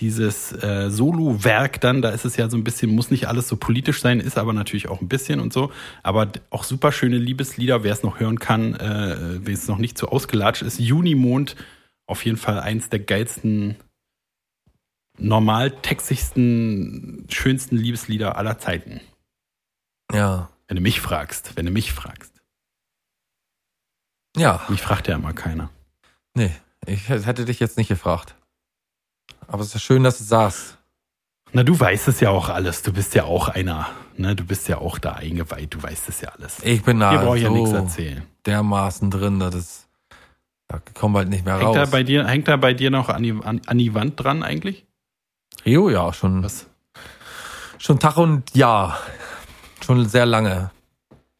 dieses 0.00 0.52
äh, 0.52 0.90
Solo-Werk 0.90 1.80
dann, 1.80 2.02
da 2.02 2.10
ist 2.10 2.24
es 2.24 2.36
ja 2.36 2.50
so 2.50 2.56
ein 2.56 2.64
bisschen, 2.64 2.90
muss 2.90 3.10
nicht 3.10 3.28
alles 3.28 3.48
so 3.48 3.56
politisch 3.56 4.00
sein, 4.00 4.18
ist 4.18 4.38
aber 4.38 4.52
natürlich 4.52 4.88
auch 4.88 5.00
ein 5.00 5.08
bisschen 5.08 5.38
und 5.38 5.52
so. 5.52 5.70
Aber 6.02 6.32
auch 6.50 6.64
super 6.64 6.90
schöne 6.90 7.16
Liebeslieder, 7.16 7.84
wer 7.84 7.92
es 7.92 8.02
noch 8.02 8.18
hören 8.18 8.40
kann, 8.40 8.74
äh, 8.74 9.38
wer 9.46 9.54
es 9.54 9.68
noch 9.68 9.78
nicht 9.78 9.96
so 9.96 10.08
ausgelatscht 10.08 10.62
ist. 10.62 10.80
Junimond, 10.80 11.54
auf 12.06 12.24
jeden 12.24 12.38
Fall 12.38 12.58
eins 12.58 12.88
der 12.88 12.98
geilsten, 12.98 13.76
normal 15.16 15.70
textigsten, 15.70 17.26
schönsten 17.28 17.76
Liebeslieder 17.76 18.36
aller 18.36 18.58
Zeiten. 18.58 19.00
Ja. 20.12 20.50
Wenn 20.66 20.76
du 20.76 20.82
mich 20.82 21.00
fragst, 21.00 21.56
wenn 21.56 21.66
du 21.66 21.72
mich 21.72 21.92
fragst. 21.92 22.42
Ja. 24.36 24.64
Mich 24.68 24.82
fragt 24.82 25.06
ja 25.06 25.14
immer 25.14 25.34
keiner. 25.34 25.70
Nee, 26.34 26.50
ich 26.86 27.08
hätte 27.08 27.44
dich 27.44 27.60
jetzt 27.60 27.76
nicht 27.76 27.88
gefragt. 27.88 28.34
Aber 29.46 29.60
es 29.62 29.68
ist 29.68 29.74
ja 29.74 29.80
schön, 29.80 30.02
dass 30.04 30.18
du 30.18 30.24
sagst. 30.24 30.78
Na, 31.52 31.62
du 31.62 31.78
weißt 31.78 32.08
es 32.08 32.20
ja 32.20 32.30
auch 32.30 32.48
alles. 32.48 32.82
Du 32.82 32.92
bist 32.92 33.14
ja 33.14 33.24
auch 33.24 33.48
einer. 33.48 33.88
Ne? 34.16 34.34
Du 34.34 34.44
bist 34.44 34.66
ja 34.68 34.78
auch 34.78 34.98
da 34.98 35.12
eingeweiht. 35.12 35.72
Du 35.74 35.82
weißt 35.82 36.08
es 36.08 36.20
ja 36.20 36.30
alles. 36.30 36.58
Ich 36.62 36.82
bin 36.82 36.98
da 37.00 37.10
Hier 37.10 37.20
brauche 37.20 37.36
ich 37.36 37.44
ja 37.44 37.50
nichts 37.50 37.70
so 37.70 37.76
erzählen. 37.76 38.22
dermaßen 38.46 39.10
drin, 39.10 39.38
dass 39.38 39.54
es, 39.54 39.88
da 40.66 40.80
kommen 40.94 41.14
wir 41.14 41.18
halt 41.20 41.28
nicht 41.28 41.44
mehr 41.44 41.58
Hängt 41.60 41.76
da, 41.76 41.80
raus. 41.82 41.90
bei 41.90 42.02
dir, 42.02 42.26
hängt 42.26 42.48
da 42.48 42.56
bei 42.56 42.74
dir 42.74 42.90
noch 42.90 43.08
an 43.08 43.22
die, 43.22 43.32
an, 43.32 43.60
an 43.66 43.78
die 43.78 43.94
Wand 43.94 44.22
dran 44.22 44.42
eigentlich? 44.42 44.84
Rio, 45.64 45.90
ja, 45.90 46.12
schon, 46.12 46.42
Was? 46.42 46.66
schon 47.78 47.98
Tag 48.00 48.16
und 48.16 48.54
Jahr. 48.56 48.98
Schon 49.84 50.08
sehr 50.08 50.26
lange. 50.26 50.70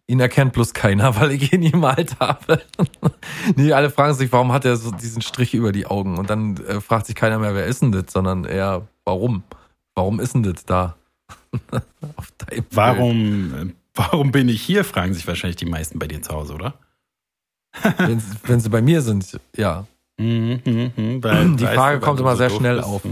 Ihn 0.07 0.20
erkennt 0.20 0.52
bloß 0.52 0.74
keiner, 0.74 1.16
weil 1.18 1.32
ich 1.32 1.52
ihn 1.52 1.70
gemalt 1.70 2.18
habe. 2.20 2.61
nee, 3.57 3.72
alle 3.72 3.90
fragen 3.90 4.12
sich, 4.14 4.30
warum 4.32 4.52
hat 4.52 4.64
er 4.66 4.76
so 4.76 4.90
diesen 4.90 5.22
Strich 5.22 5.55
über 5.55 5.72
die 5.72 5.86
Augen? 5.86 6.18
Und 6.18 6.28
dann 6.28 6.59
äh, 6.66 6.80
fragt 6.80 7.07
sich 7.07 7.14
keiner 7.14 7.38
mehr, 7.38 7.55
wer 7.55 7.64
ist 7.66 7.80
denn 7.80 7.90
das, 7.92 8.05
sondern 8.12 8.44
eher, 8.44 8.86
warum? 9.05 9.42
Warum 9.94 10.20
ist 10.20 10.34
denn 10.34 10.42
das 10.42 10.64
da? 10.66 10.96
Warum, 12.72 13.72
warum 13.94 14.32
bin 14.32 14.48
ich 14.48 14.61
hier, 14.61 14.84
fragen 14.84 15.14
sich 15.14 15.26
wahrscheinlich 15.26 15.57
die 15.57 15.66
meisten 15.66 15.98
bei 15.98 16.07
dir 16.09 16.20
zu 16.20 16.32
Hause, 16.34 16.55
oder? 16.55 16.74
Wenn, 17.98 18.22
wenn 18.44 18.61
sie 18.61 18.68
bei 18.68 18.82
mir 18.82 19.02
sind, 19.02 19.40
ja. 19.57 19.86
Mhm, 20.18 20.61
mhm, 20.64 20.92
mhm, 20.96 21.24
weil- 21.24 21.57
Die 21.57 21.64
Frage 21.66 21.98
kommt 22.00 22.20
immer 22.20 22.36
sehr 22.36 22.50
schnell 22.50 22.76
bist. 22.76 22.88
auf. 22.88 23.02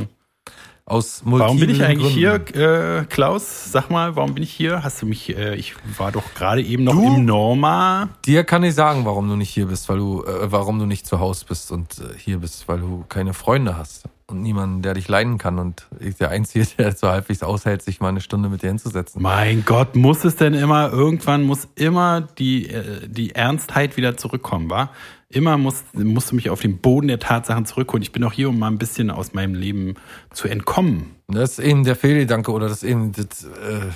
Aus 0.84 1.22
Warum 1.24 1.60
bin 1.60 1.70
ich 1.70 1.84
eigentlich 1.84 2.14
Gründen. 2.14 2.50
hier, 2.54 3.00
äh, 3.00 3.04
Klaus? 3.04 3.70
Sag 3.70 3.88
mal, 3.88 4.16
warum 4.16 4.34
bin 4.34 4.42
ich 4.42 4.50
hier? 4.52 4.82
Hast 4.82 5.00
du 5.00 5.06
mich, 5.06 5.34
äh, 5.36 5.54
ich 5.54 5.74
war 5.96 6.10
doch 6.10 6.34
gerade 6.34 6.60
eben 6.60 6.82
noch 6.82 6.94
Du? 6.94 7.06
im 7.16 7.24
Norma. 7.24 8.08
Dir 8.26 8.42
kann 8.42 8.64
ich 8.64 8.74
sagen, 8.74 9.04
warum 9.04 9.28
du 9.28 9.36
nicht 9.36 9.50
hier 9.50 9.66
bist, 9.66 9.88
weil 9.88 9.98
du, 9.98 10.24
äh, 10.24 10.50
warum 10.50 10.80
du 10.80 10.86
nicht 10.86 11.06
zu 11.06 11.20
Hause 11.20 11.44
bist 11.48 11.70
und 11.70 11.98
äh, 12.00 12.18
hier 12.18 12.38
bist, 12.38 12.66
weil 12.66 12.80
du 12.80 13.04
keine 13.08 13.32
Freunde 13.32 13.76
hast 13.76 14.06
und 14.26 14.42
niemanden, 14.42 14.82
der 14.82 14.94
dich 14.94 15.06
leiden 15.06 15.38
kann 15.38 15.60
und 15.60 15.86
ich 16.00 16.16
der 16.16 16.30
Einzige, 16.30 16.66
der 16.78 16.96
so 16.96 17.06
halbwegs 17.08 17.44
aushält, 17.44 17.82
sich 17.82 18.00
mal 18.00 18.08
eine 18.08 18.20
Stunde 18.20 18.48
mit 18.48 18.62
dir 18.62 18.68
hinzusetzen. 18.68 19.22
Mein 19.22 19.64
Gott, 19.64 19.94
muss 19.94 20.24
es 20.24 20.34
denn 20.34 20.52
immer, 20.52 20.90
irgendwann 20.90 21.44
muss 21.44 21.68
immer 21.76 22.22
die, 22.22 22.68
äh, 22.68 23.06
die 23.08 23.36
Ernstheit 23.36 23.96
wieder 23.96 24.16
zurückkommen, 24.16 24.68
wa? 24.68 24.90
Immer 25.32 25.56
muss, 25.56 25.82
musst 25.94 26.30
du 26.30 26.34
mich 26.36 26.50
auf 26.50 26.60
den 26.60 26.78
Boden 26.78 27.08
der 27.08 27.18
Tatsachen 27.18 27.64
zurückholen. 27.64 28.02
Ich 28.02 28.12
bin 28.12 28.22
auch 28.22 28.32
hier, 28.32 28.50
um 28.50 28.58
mal 28.58 28.68
ein 28.68 28.78
bisschen 28.78 29.10
aus 29.10 29.32
meinem 29.32 29.54
Leben 29.54 29.94
zu 30.30 30.46
entkommen. 30.46 31.16
Das 31.26 31.58
ist 31.58 31.58
eben 31.60 31.84
der 31.84 31.96
Fehlgedanke 31.96 32.52
oder 32.52 32.68
das 32.68 32.82
ist 32.82 32.88
eben 32.90 33.12
das, 33.12 33.44
äh, 33.44 33.90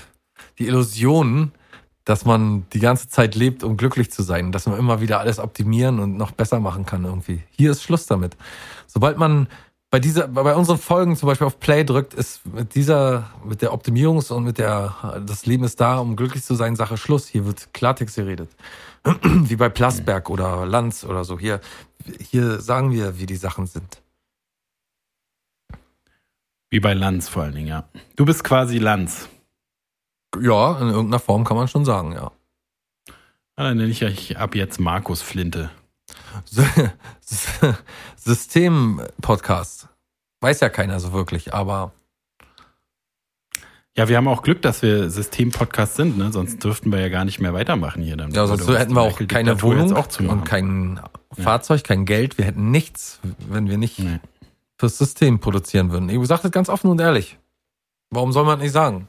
die 0.58 0.66
Illusion, 0.66 1.52
dass 2.04 2.24
man 2.24 2.66
die 2.72 2.78
ganze 2.78 3.08
Zeit 3.08 3.34
lebt, 3.34 3.64
um 3.64 3.76
glücklich 3.76 4.10
zu 4.10 4.22
sein, 4.22 4.50
dass 4.50 4.66
man 4.66 4.78
immer 4.78 5.00
wieder 5.00 5.20
alles 5.20 5.38
optimieren 5.38 5.98
und 5.98 6.16
noch 6.16 6.30
besser 6.30 6.60
machen 6.60 6.86
kann 6.86 7.04
irgendwie. 7.04 7.42
Hier 7.50 7.72
ist 7.72 7.82
Schluss 7.82 8.06
damit. 8.06 8.36
Sobald 8.86 9.18
man 9.18 9.48
bei 9.90 10.00
dieser, 10.00 10.28
bei 10.28 10.54
unseren 10.54 10.78
Folgen 10.78 11.16
zum 11.16 11.28
Beispiel 11.28 11.46
auf 11.46 11.60
Play 11.60 11.84
drückt, 11.84 12.14
ist 12.14 12.46
mit 12.46 12.74
dieser, 12.74 13.30
mit 13.44 13.62
der 13.62 13.72
Optimierungs- 13.72 14.32
und 14.32 14.44
mit 14.44 14.58
der, 14.58 15.22
das 15.26 15.46
Leben 15.46 15.64
ist 15.64 15.80
da, 15.80 15.98
um 15.98 16.16
glücklich 16.16 16.44
zu 16.44 16.54
sein, 16.54 16.76
Sache 16.76 16.96
Schluss. 16.96 17.26
Hier 17.28 17.46
wird 17.46 17.72
Klartext 17.72 18.16
geredet. 18.16 18.50
Wie 19.22 19.56
bei 19.56 19.68
Plasberg 19.68 20.30
oder 20.30 20.66
Lanz 20.66 21.04
oder 21.04 21.24
so. 21.24 21.38
Hier, 21.38 21.60
hier 22.20 22.60
sagen 22.60 22.92
wir, 22.92 23.18
wie 23.18 23.26
die 23.26 23.36
Sachen 23.36 23.66
sind. 23.66 24.02
Wie 26.70 26.80
bei 26.80 26.94
Lanz 26.94 27.28
vor 27.28 27.44
allen 27.44 27.54
Dingen, 27.54 27.68
ja. 27.68 27.88
Du 28.16 28.24
bist 28.24 28.42
quasi 28.42 28.78
Lanz. 28.78 29.28
Ja, 30.40 30.78
in 30.80 30.88
irgendeiner 30.88 31.20
Form 31.20 31.44
kann 31.44 31.56
man 31.56 31.68
schon 31.68 31.84
sagen, 31.84 32.12
ja. 32.12 32.32
Dann 33.54 33.76
nenne 33.76 33.90
ich 33.90 34.04
euch 34.04 34.36
ab 34.36 34.54
jetzt 34.54 34.80
Markus 34.80 35.22
Flinte. 35.22 35.70
System-Podcast. 38.16 39.88
Weiß 40.40 40.60
ja 40.60 40.68
keiner 40.68 41.00
so 41.00 41.12
wirklich, 41.12 41.54
aber 41.54 41.92
Ja, 43.96 44.08
wir 44.08 44.16
haben 44.18 44.28
auch 44.28 44.42
Glück, 44.42 44.60
dass 44.60 44.82
wir 44.82 45.08
System-Podcast 45.08 45.96
sind, 45.96 46.18
ne? 46.18 46.30
Sonst 46.30 46.62
dürften 46.62 46.92
wir 46.92 47.00
ja 47.00 47.08
gar 47.08 47.24
nicht 47.24 47.40
mehr 47.40 47.54
weitermachen 47.54 48.02
hier. 48.02 48.16
Dann 48.16 48.30
ja, 48.30 48.46
sonst 48.46 48.68
hätten 48.68 48.94
wir 48.94 49.00
auch 49.00 49.18
keine 49.26 49.52
jetzt 49.52 49.62
Wohnung 49.62 49.94
auch 49.94 50.08
und 50.20 50.44
kein 50.44 51.00
Fahrzeug, 51.32 51.82
kein 51.82 52.04
Geld. 52.04 52.36
Wir 52.36 52.44
hätten 52.44 52.70
nichts, 52.70 53.20
wenn 53.48 53.68
wir 53.70 53.78
nicht 53.78 53.98
Nee. 53.98 54.20
fürs 54.78 54.98
System 54.98 55.38
produzieren 55.40 55.90
würden. 55.90 56.10
Ich 56.10 56.26
sage 56.28 56.42
das 56.42 56.50
ganz 56.52 56.68
offen 56.68 56.90
und 56.90 57.00
ehrlich. 57.00 57.38
Warum 58.10 58.32
soll 58.32 58.44
man 58.44 58.58
nicht 58.58 58.72
sagen? 58.72 59.08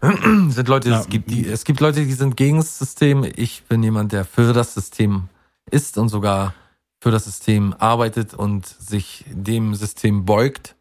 sind 0.48 0.68
Leute, 0.68 0.90
Ja. 0.90 1.00
es, 1.00 1.08
gibt 1.08 1.28
die, 1.30 1.46
es 1.46 1.64
gibt 1.64 1.80
Leute, 1.80 2.04
die 2.04 2.12
sind 2.12 2.36
gegen 2.36 2.58
das 2.58 2.78
System. 2.78 3.26
Ich 3.36 3.64
bin 3.64 3.82
jemand, 3.82 4.12
der 4.12 4.24
für 4.24 4.52
das 4.52 4.74
System 4.74 5.24
ist 5.70 5.98
und 5.98 6.08
sogar 6.08 6.54
für 7.00 7.10
das 7.10 7.24
System 7.24 7.74
arbeitet 7.78 8.34
und 8.34 8.66
sich 8.66 9.24
dem 9.28 9.74
System 9.74 10.24
beugt. 10.24 10.76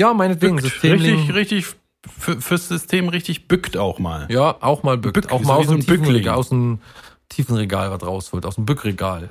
Ja, 0.00 0.12
meinetwegen. 0.12 0.58
System. 0.58 0.92
Richtig, 1.00 1.34
richtig, 1.34 1.66
für, 2.18 2.40
fürs 2.40 2.68
System 2.68 3.08
richtig 3.08 3.48
bückt 3.48 3.76
auch 3.76 3.98
mal. 3.98 4.26
Ja, 4.30 4.56
auch 4.60 4.82
mal 4.82 4.98
bückt. 4.98 5.14
Bück, 5.14 5.32
auch 5.32 5.42
so 5.42 5.46
mal 5.48 5.56
wie 5.56 5.60
aus 5.60 5.66
so 5.66 5.72
dem. 5.72 5.80
Tiefenregal, 5.86 6.34
aus 6.34 6.48
dem 6.50 6.78
Tiefenregal 7.28 7.90
was 7.90 8.02
rausholt, 8.06 8.46
aus 8.46 8.54
dem 8.56 8.66
Bückregal. 8.66 9.30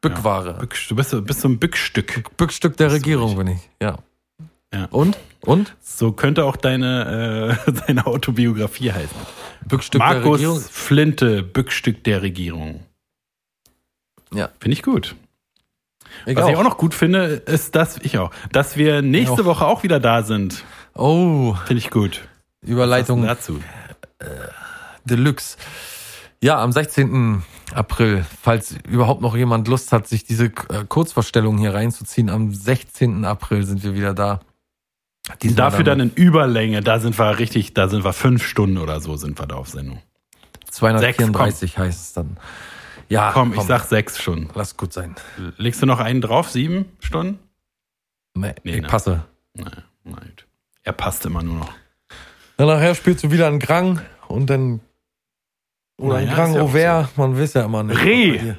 Bückware. 0.00 0.54
Bück, 0.54 0.76
du 0.88 0.96
bist, 0.96 1.10
so- 1.10 1.22
bist 1.22 1.40
so 1.40 1.48
ein 1.48 1.58
Bückstück. 1.58 2.36
Bückstück 2.36 2.76
der 2.76 2.92
Regierung 2.92 3.36
bin 3.36 3.48
ich, 3.48 3.70
ja. 3.80 3.96
Ja. 4.72 4.86
Und? 4.90 5.16
Und? 5.40 5.74
So 5.82 6.12
könnte 6.12 6.44
auch 6.44 6.56
deine, 6.56 7.56
äh, 7.66 7.72
deine 7.86 8.06
Autobiografie 8.06 8.92
heißen. 8.92 9.16
Bückstück 9.66 10.00
der 10.02 10.16
Regierung. 10.24 10.56
Markus 10.56 10.68
Flinte, 10.68 11.42
Bückstück 11.42 12.02
der 12.04 12.22
Regierung. 12.22 12.80
Ja. 14.32 14.50
Finde 14.58 14.72
ich 14.76 14.82
gut. 14.82 15.14
Ich 16.26 16.36
Was 16.36 16.48
ich 16.48 16.54
auch. 16.54 16.60
auch 16.60 16.64
noch 16.64 16.76
gut 16.76 16.94
finde, 16.94 17.24
ist, 17.46 17.74
dass 17.74 17.98
ich 17.98 18.18
auch, 18.18 18.30
dass 18.52 18.76
wir 18.76 19.02
nächste 19.02 19.42
auch. 19.42 19.46
Woche 19.46 19.64
auch 19.66 19.82
wieder 19.82 20.00
da 20.00 20.22
sind. 20.22 20.64
Oh, 20.94 21.54
Finde 21.66 21.78
ich 21.78 21.90
gut. 21.90 22.26
Überleitung 22.62 23.22
dazu. 23.26 23.60
Deluxe. 25.04 25.56
Ja, 26.42 26.62
am 26.62 26.72
16. 26.72 27.42
April, 27.72 28.24
falls 28.42 28.76
überhaupt 28.86 29.20
noch 29.22 29.34
jemand 29.36 29.66
Lust 29.68 29.92
hat, 29.92 30.06
sich 30.06 30.24
diese 30.24 30.46
äh, 30.46 30.84
Kurzvorstellung 30.88 31.58
hier 31.58 31.74
reinzuziehen, 31.74 32.28
am 32.30 32.52
16. 32.52 33.24
April 33.24 33.64
sind 33.64 33.82
wir 33.82 33.94
wieder 33.94 34.14
da. 34.14 34.40
Diesmal 35.42 35.70
Dafür 35.70 35.84
dann 35.84 36.00
in 36.00 36.10
Überlänge, 36.10 36.82
da 36.82 37.00
sind 37.00 37.18
wir 37.18 37.38
richtig, 37.38 37.72
da 37.72 37.88
sind 37.88 38.04
wir 38.04 38.12
fünf 38.12 38.46
Stunden 38.46 38.76
oder 38.76 39.00
so 39.00 39.16
sind 39.16 39.38
wir 39.40 39.46
da 39.46 39.56
auf 39.56 39.68
Sendung. 39.70 40.02
234 40.70 41.78
heißt 41.78 42.00
es 42.00 42.12
dann. 42.12 42.36
Ja, 43.08 43.32
Komm, 43.32 43.54
ich 43.54 43.62
sag 43.62 43.84
sechs 43.84 44.18
Stunden. 44.20 44.48
lass 44.54 44.76
gut 44.76 44.92
sein. 44.92 45.14
Legst 45.56 45.80
du 45.80 45.86
noch 45.86 46.00
einen 46.00 46.20
drauf? 46.20 46.50
Sieben 46.50 46.86
Stunden? 47.00 47.38
Nee, 48.34 48.54
Nee, 48.64 48.76
ich 48.76 48.82
ne? 48.82 48.88
passe. 48.88 49.24
Nein, 49.54 49.82
nein. 50.04 50.32
Er 50.84 50.92
passt 50.92 51.24
immer 51.24 51.42
nur 51.42 51.56
noch. 51.56 51.72
Dann 52.56 52.68
nachher 52.68 52.94
spielst 52.94 53.24
du 53.24 53.30
wieder 53.30 53.48
einen 53.48 53.58
Grang 53.58 54.00
und 54.28 54.48
dann 54.48 54.80
oder 55.96 56.16
ein 56.16 56.24
Naja, 56.26 56.34
Grang 56.36 56.50
ist 56.50 56.56
ja 56.56 56.62
Auvert, 56.62 57.18
man 57.18 57.38
weiß 57.38 57.54
ja 57.54 57.64
immer 57.64 57.82
nicht. 57.82 58.02
Reh. 58.02 58.54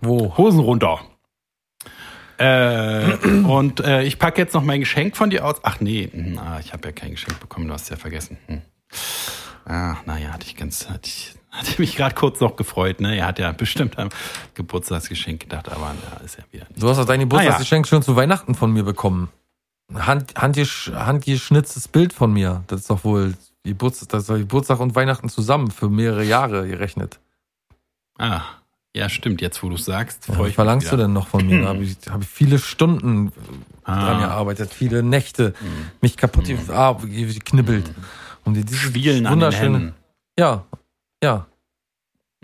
Wo? 0.00 0.36
Hosen 0.36 0.60
runter. 0.60 1.00
Äh, 2.38 3.14
und 3.46 3.80
äh, 3.80 4.02
ich 4.02 4.18
packe 4.18 4.40
jetzt 4.40 4.54
noch 4.54 4.62
mein 4.62 4.80
Geschenk 4.80 5.16
von 5.16 5.30
dir 5.30 5.46
aus. 5.46 5.56
Ach 5.62 5.80
nee, 5.80 6.10
hm, 6.12 6.38
ah, 6.38 6.58
ich 6.60 6.72
habe 6.72 6.88
ja 6.88 6.92
kein 6.92 7.12
Geschenk 7.12 7.38
bekommen, 7.40 7.68
du 7.68 7.74
hast 7.74 7.82
es 7.82 7.88
ja 7.90 7.96
vergessen. 7.96 8.38
Hm. 8.46 8.62
Ah, 9.64 9.96
naja, 10.06 10.30
hatte 10.30 10.46
ich 10.46 10.56
ganz, 10.56 10.88
hatte 10.88 11.08
ich, 11.08 11.34
hatte 11.50 11.80
mich 11.80 11.94
gerade 11.94 12.14
kurz 12.16 12.40
noch 12.40 12.56
gefreut, 12.56 13.00
ne? 13.00 13.16
Er 13.16 13.26
hat 13.26 13.38
ja 13.38 13.52
bestimmt 13.52 13.98
am 13.98 14.08
Geburtstagsgeschenk 14.54 15.40
gedacht, 15.40 15.70
aber 15.70 15.94
ja, 16.10 16.24
ist 16.24 16.38
ja 16.38 16.44
wieder 16.50 16.66
nicht. 16.68 16.82
Du 16.82 16.88
hast 16.88 16.98
auch 16.98 17.04
dein 17.04 17.20
Geburtstagsgeschenk 17.20 17.86
schon 17.86 18.02
zu 18.02 18.16
Weihnachten 18.16 18.56
von 18.56 18.72
mir 18.72 18.82
bekommen. 18.82 19.30
Hand, 19.94 20.34
handgesch, 20.36 20.90
handgeschnitztes 20.94 21.88
Bild 21.88 22.12
von 22.12 22.32
mir. 22.32 22.64
Das 22.66 22.80
ist 22.80 22.90
doch 22.90 23.04
wohl 23.04 23.34
Geburtstag, 23.64 24.08
das 24.10 24.22
ist 24.22 24.30
doch 24.30 24.36
Geburtstag 24.38 24.80
und 24.80 24.94
Weihnachten 24.94 25.28
zusammen 25.28 25.70
für 25.70 25.88
mehrere 25.88 26.24
Jahre 26.24 26.66
gerechnet. 26.66 27.20
Ah, 28.18 28.42
ja, 28.94 29.08
stimmt, 29.08 29.40
jetzt 29.40 29.62
wo 29.62 29.68
du 29.68 29.76
sagst, 29.76 30.28
Ja, 30.28 30.38
was 30.38 30.52
verlangst 30.52 30.92
du 30.92 30.96
denn 30.96 31.12
noch 31.12 31.28
von 31.28 31.46
mir? 31.46 31.62
Da 31.62 31.68
habe 31.68 31.82
ich, 31.84 31.96
hab 32.10 32.20
ich 32.22 32.28
viele 32.28 32.58
Stunden 32.58 33.32
dran 33.84 33.98
Ah, 33.98 34.18
gearbeitet, 34.26 34.72
viele 34.72 35.02
Nächte, 35.02 35.54
mich 36.00 36.16
kaputt 36.16 36.44
ge- 36.44 36.58
ah, 36.68 36.92
ge- 37.02 37.32
geknibbelt. 37.32 37.90
Und 38.44 38.54
dir 38.54 38.64
dieses 38.64 38.80
Spielen 38.82 39.26
an 39.26 39.32
den 39.38 39.46
wunderschöne. 39.46 39.78
Händen. 39.78 39.94
Ja, 40.38 40.64
ja. 41.22 41.46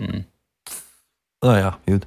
Hm. 0.00 0.24
Naja, 1.42 1.78
gut. 1.86 2.06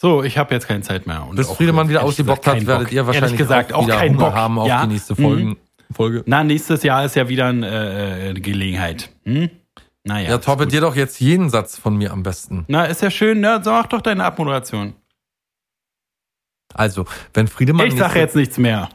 So, 0.00 0.22
ich 0.22 0.38
habe 0.38 0.54
jetzt 0.54 0.68
keine 0.68 0.82
Zeit 0.82 1.06
mehr. 1.06 1.26
Und 1.26 1.36
Bis 1.36 1.50
Friedemann 1.50 1.88
wieder 1.88 2.04
ausgebockt 2.04 2.46
hat, 2.46 2.64
werdet 2.66 2.92
ihr 2.92 3.06
wahrscheinlich 3.06 3.32
Ehrlich 3.32 3.38
gesagt 3.38 3.72
auch 3.72 3.82
auch, 3.82 3.88
keinen 3.88 4.16
Hunger 4.16 4.26
Bock 4.26 4.34
haben 4.34 4.58
auf 4.58 4.68
ja? 4.68 4.86
die 4.86 4.92
nächste 4.92 5.14
Mhm. 5.14 5.22
Folgen, 5.22 5.56
Folge. 5.92 6.22
Na, 6.26 6.44
nächstes 6.44 6.82
Jahr 6.84 7.04
ist 7.04 7.16
ja 7.16 7.28
wieder 7.28 7.46
eine 7.46 8.30
äh, 8.30 8.34
Gelegenheit. 8.34 9.10
Hm? 9.24 9.50
Naja. 10.04 10.28
Ja, 10.30 10.36
ist 10.36 10.44
torped 10.44 10.66
gut. 10.66 10.72
dir 10.72 10.80
doch 10.82 10.94
jetzt 10.94 11.20
jeden 11.20 11.50
Satz 11.50 11.76
von 11.76 11.96
mir 11.96 12.12
am 12.12 12.22
besten. 12.22 12.64
Na, 12.68 12.84
ist 12.84 13.02
ja 13.02 13.10
schön, 13.10 13.40
ne? 13.40 13.60
So, 13.62 13.70
mach 13.70 13.86
doch 13.86 14.00
deine 14.00 14.24
Abmoderation. 14.24 14.94
Also, 16.74 17.04
wenn 17.34 17.48
Friedemann 17.48 17.86
ich 17.88 17.96
sage 17.96 18.20
jetzt 18.20 18.36
nichts 18.36 18.58
mehr. 18.58 18.88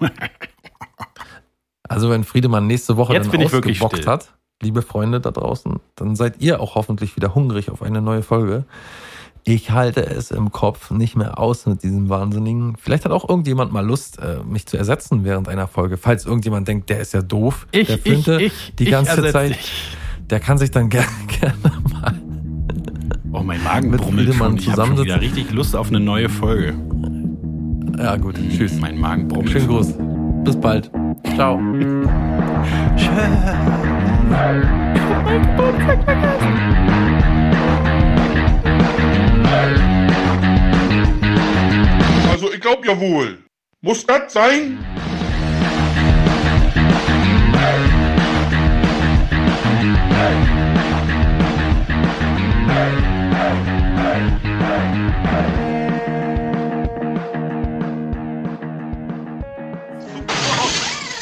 Also 1.89 2.09
wenn 2.09 2.23
Friedemann 2.23 2.65
nächste 2.65 2.97
Woche 2.97 3.13
Jetzt 3.13 3.25
dann 3.25 3.39
bin 3.39 3.45
ausgebockt 3.45 4.07
hat, 4.07 4.33
liebe 4.61 4.81
Freunde 4.81 5.19
da 5.19 5.31
draußen, 5.31 5.79
dann 5.95 6.15
seid 6.15 6.41
ihr 6.41 6.61
auch 6.61 6.75
hoffentlich 6.75 7.15
wieder 7.15 7.35
hungrig 7.35 7.69
auf 7.69 7.83
eine 7.83 8.01
neue 8.01 8.23
Folge. 8.23 8.65
Ich 9.45 9.71
halte 9.71 10.05
es 10.05 10.31
im 10.31 10.51
Kopf 10.51 10.89
nicht 10.91 11.17
mehr 11.17 11.37
aus 11.37 11.65
mit 11.65 11.83
diesem 11.83 12.07
Wahnsinnigen. 12.07 12.75
Vielleicht 12.77 13.03
hat 13.03 13.11
auch 13.11 13.27
irgendjemand 13.27 13.73
mal 13.73 13.85
Lust, 13.85 14.17
äh, 14.19 14.37
mich 14.45 14.65
zu 14.67 14.77
ersetzen 14.77 15.25
während 15.25 15.49
einer 15.49 15.67
Folge. 15.67 15.97
Falls 15.97 16.25
irgendjemand 16.25 16.67
denkt, 16.67 16.89
der 16.89 17.01
ist 17.01 17.13
ja 17.13 17.21
doof, 17.21 17.67
Ich, 17.71 17.87
der 17.87 17.97
ich, 17.97 18.01
Flinte, 18.03 18.41
ich, 18.41 18.73
die 18.79 18.85
ich 18.85 18.91
ganze 18.91 19.17
ersetz 19.17 19.33
Zeit, 19.33 19.49
dich. 19.51 19.97
der 20.29 20.39
kann 20.39 20.57
sich 20.57 20.71
dann 20.71 20.87
gerne, 20.89 21.07
gerne 21.39 21.55
mal. 21.91 22.13
Oh, 23.33 23.43
mein 23.43 23.61
Magen 23.63 23.89
Mit 23.89 23.99
brummelt 23.99 24.33
schon. 24.33 24.57
Ich 24.57 24.69
habe 24.71 24.85
schon 24.87 25.03
wieder 25.03 25.19
richtig 25.19 25.51
Lust 25.51 25.75
auf 25.75 25.89
eine 25.89 25.99
neue 25.99 26.29
Folge. 26.29 26.73
Ja 27.97 28.15
gut, 28.15 28.35
tschüss. 28.55 28.79
Mein 28.79 28.97
Magen 28.97 29.27
brummelt. 29.27 29.51
Schönen 29.51 29.67
Gruß. 29.67 29.93
Bis 30.45 30.55
bald. 30.55 30.89
Ciao. 31.35 31.59
Also 42.31 42.51
ich 42.51 42.59
glaub 42.59 42.85
ja 42.85 42.99
wohl. 42.99 43.37
Muss 43.81 44.05
das 44.05 44.33
sein? 44.33 44.79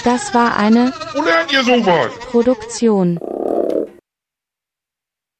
Das 0.04 0.34
war 0.34 0.58
eine 0.58 0.92
lernt 1.14 1.52
ihr 1.52 1.64
sowas? 1.64 2.12
Produktion 2.32 3.20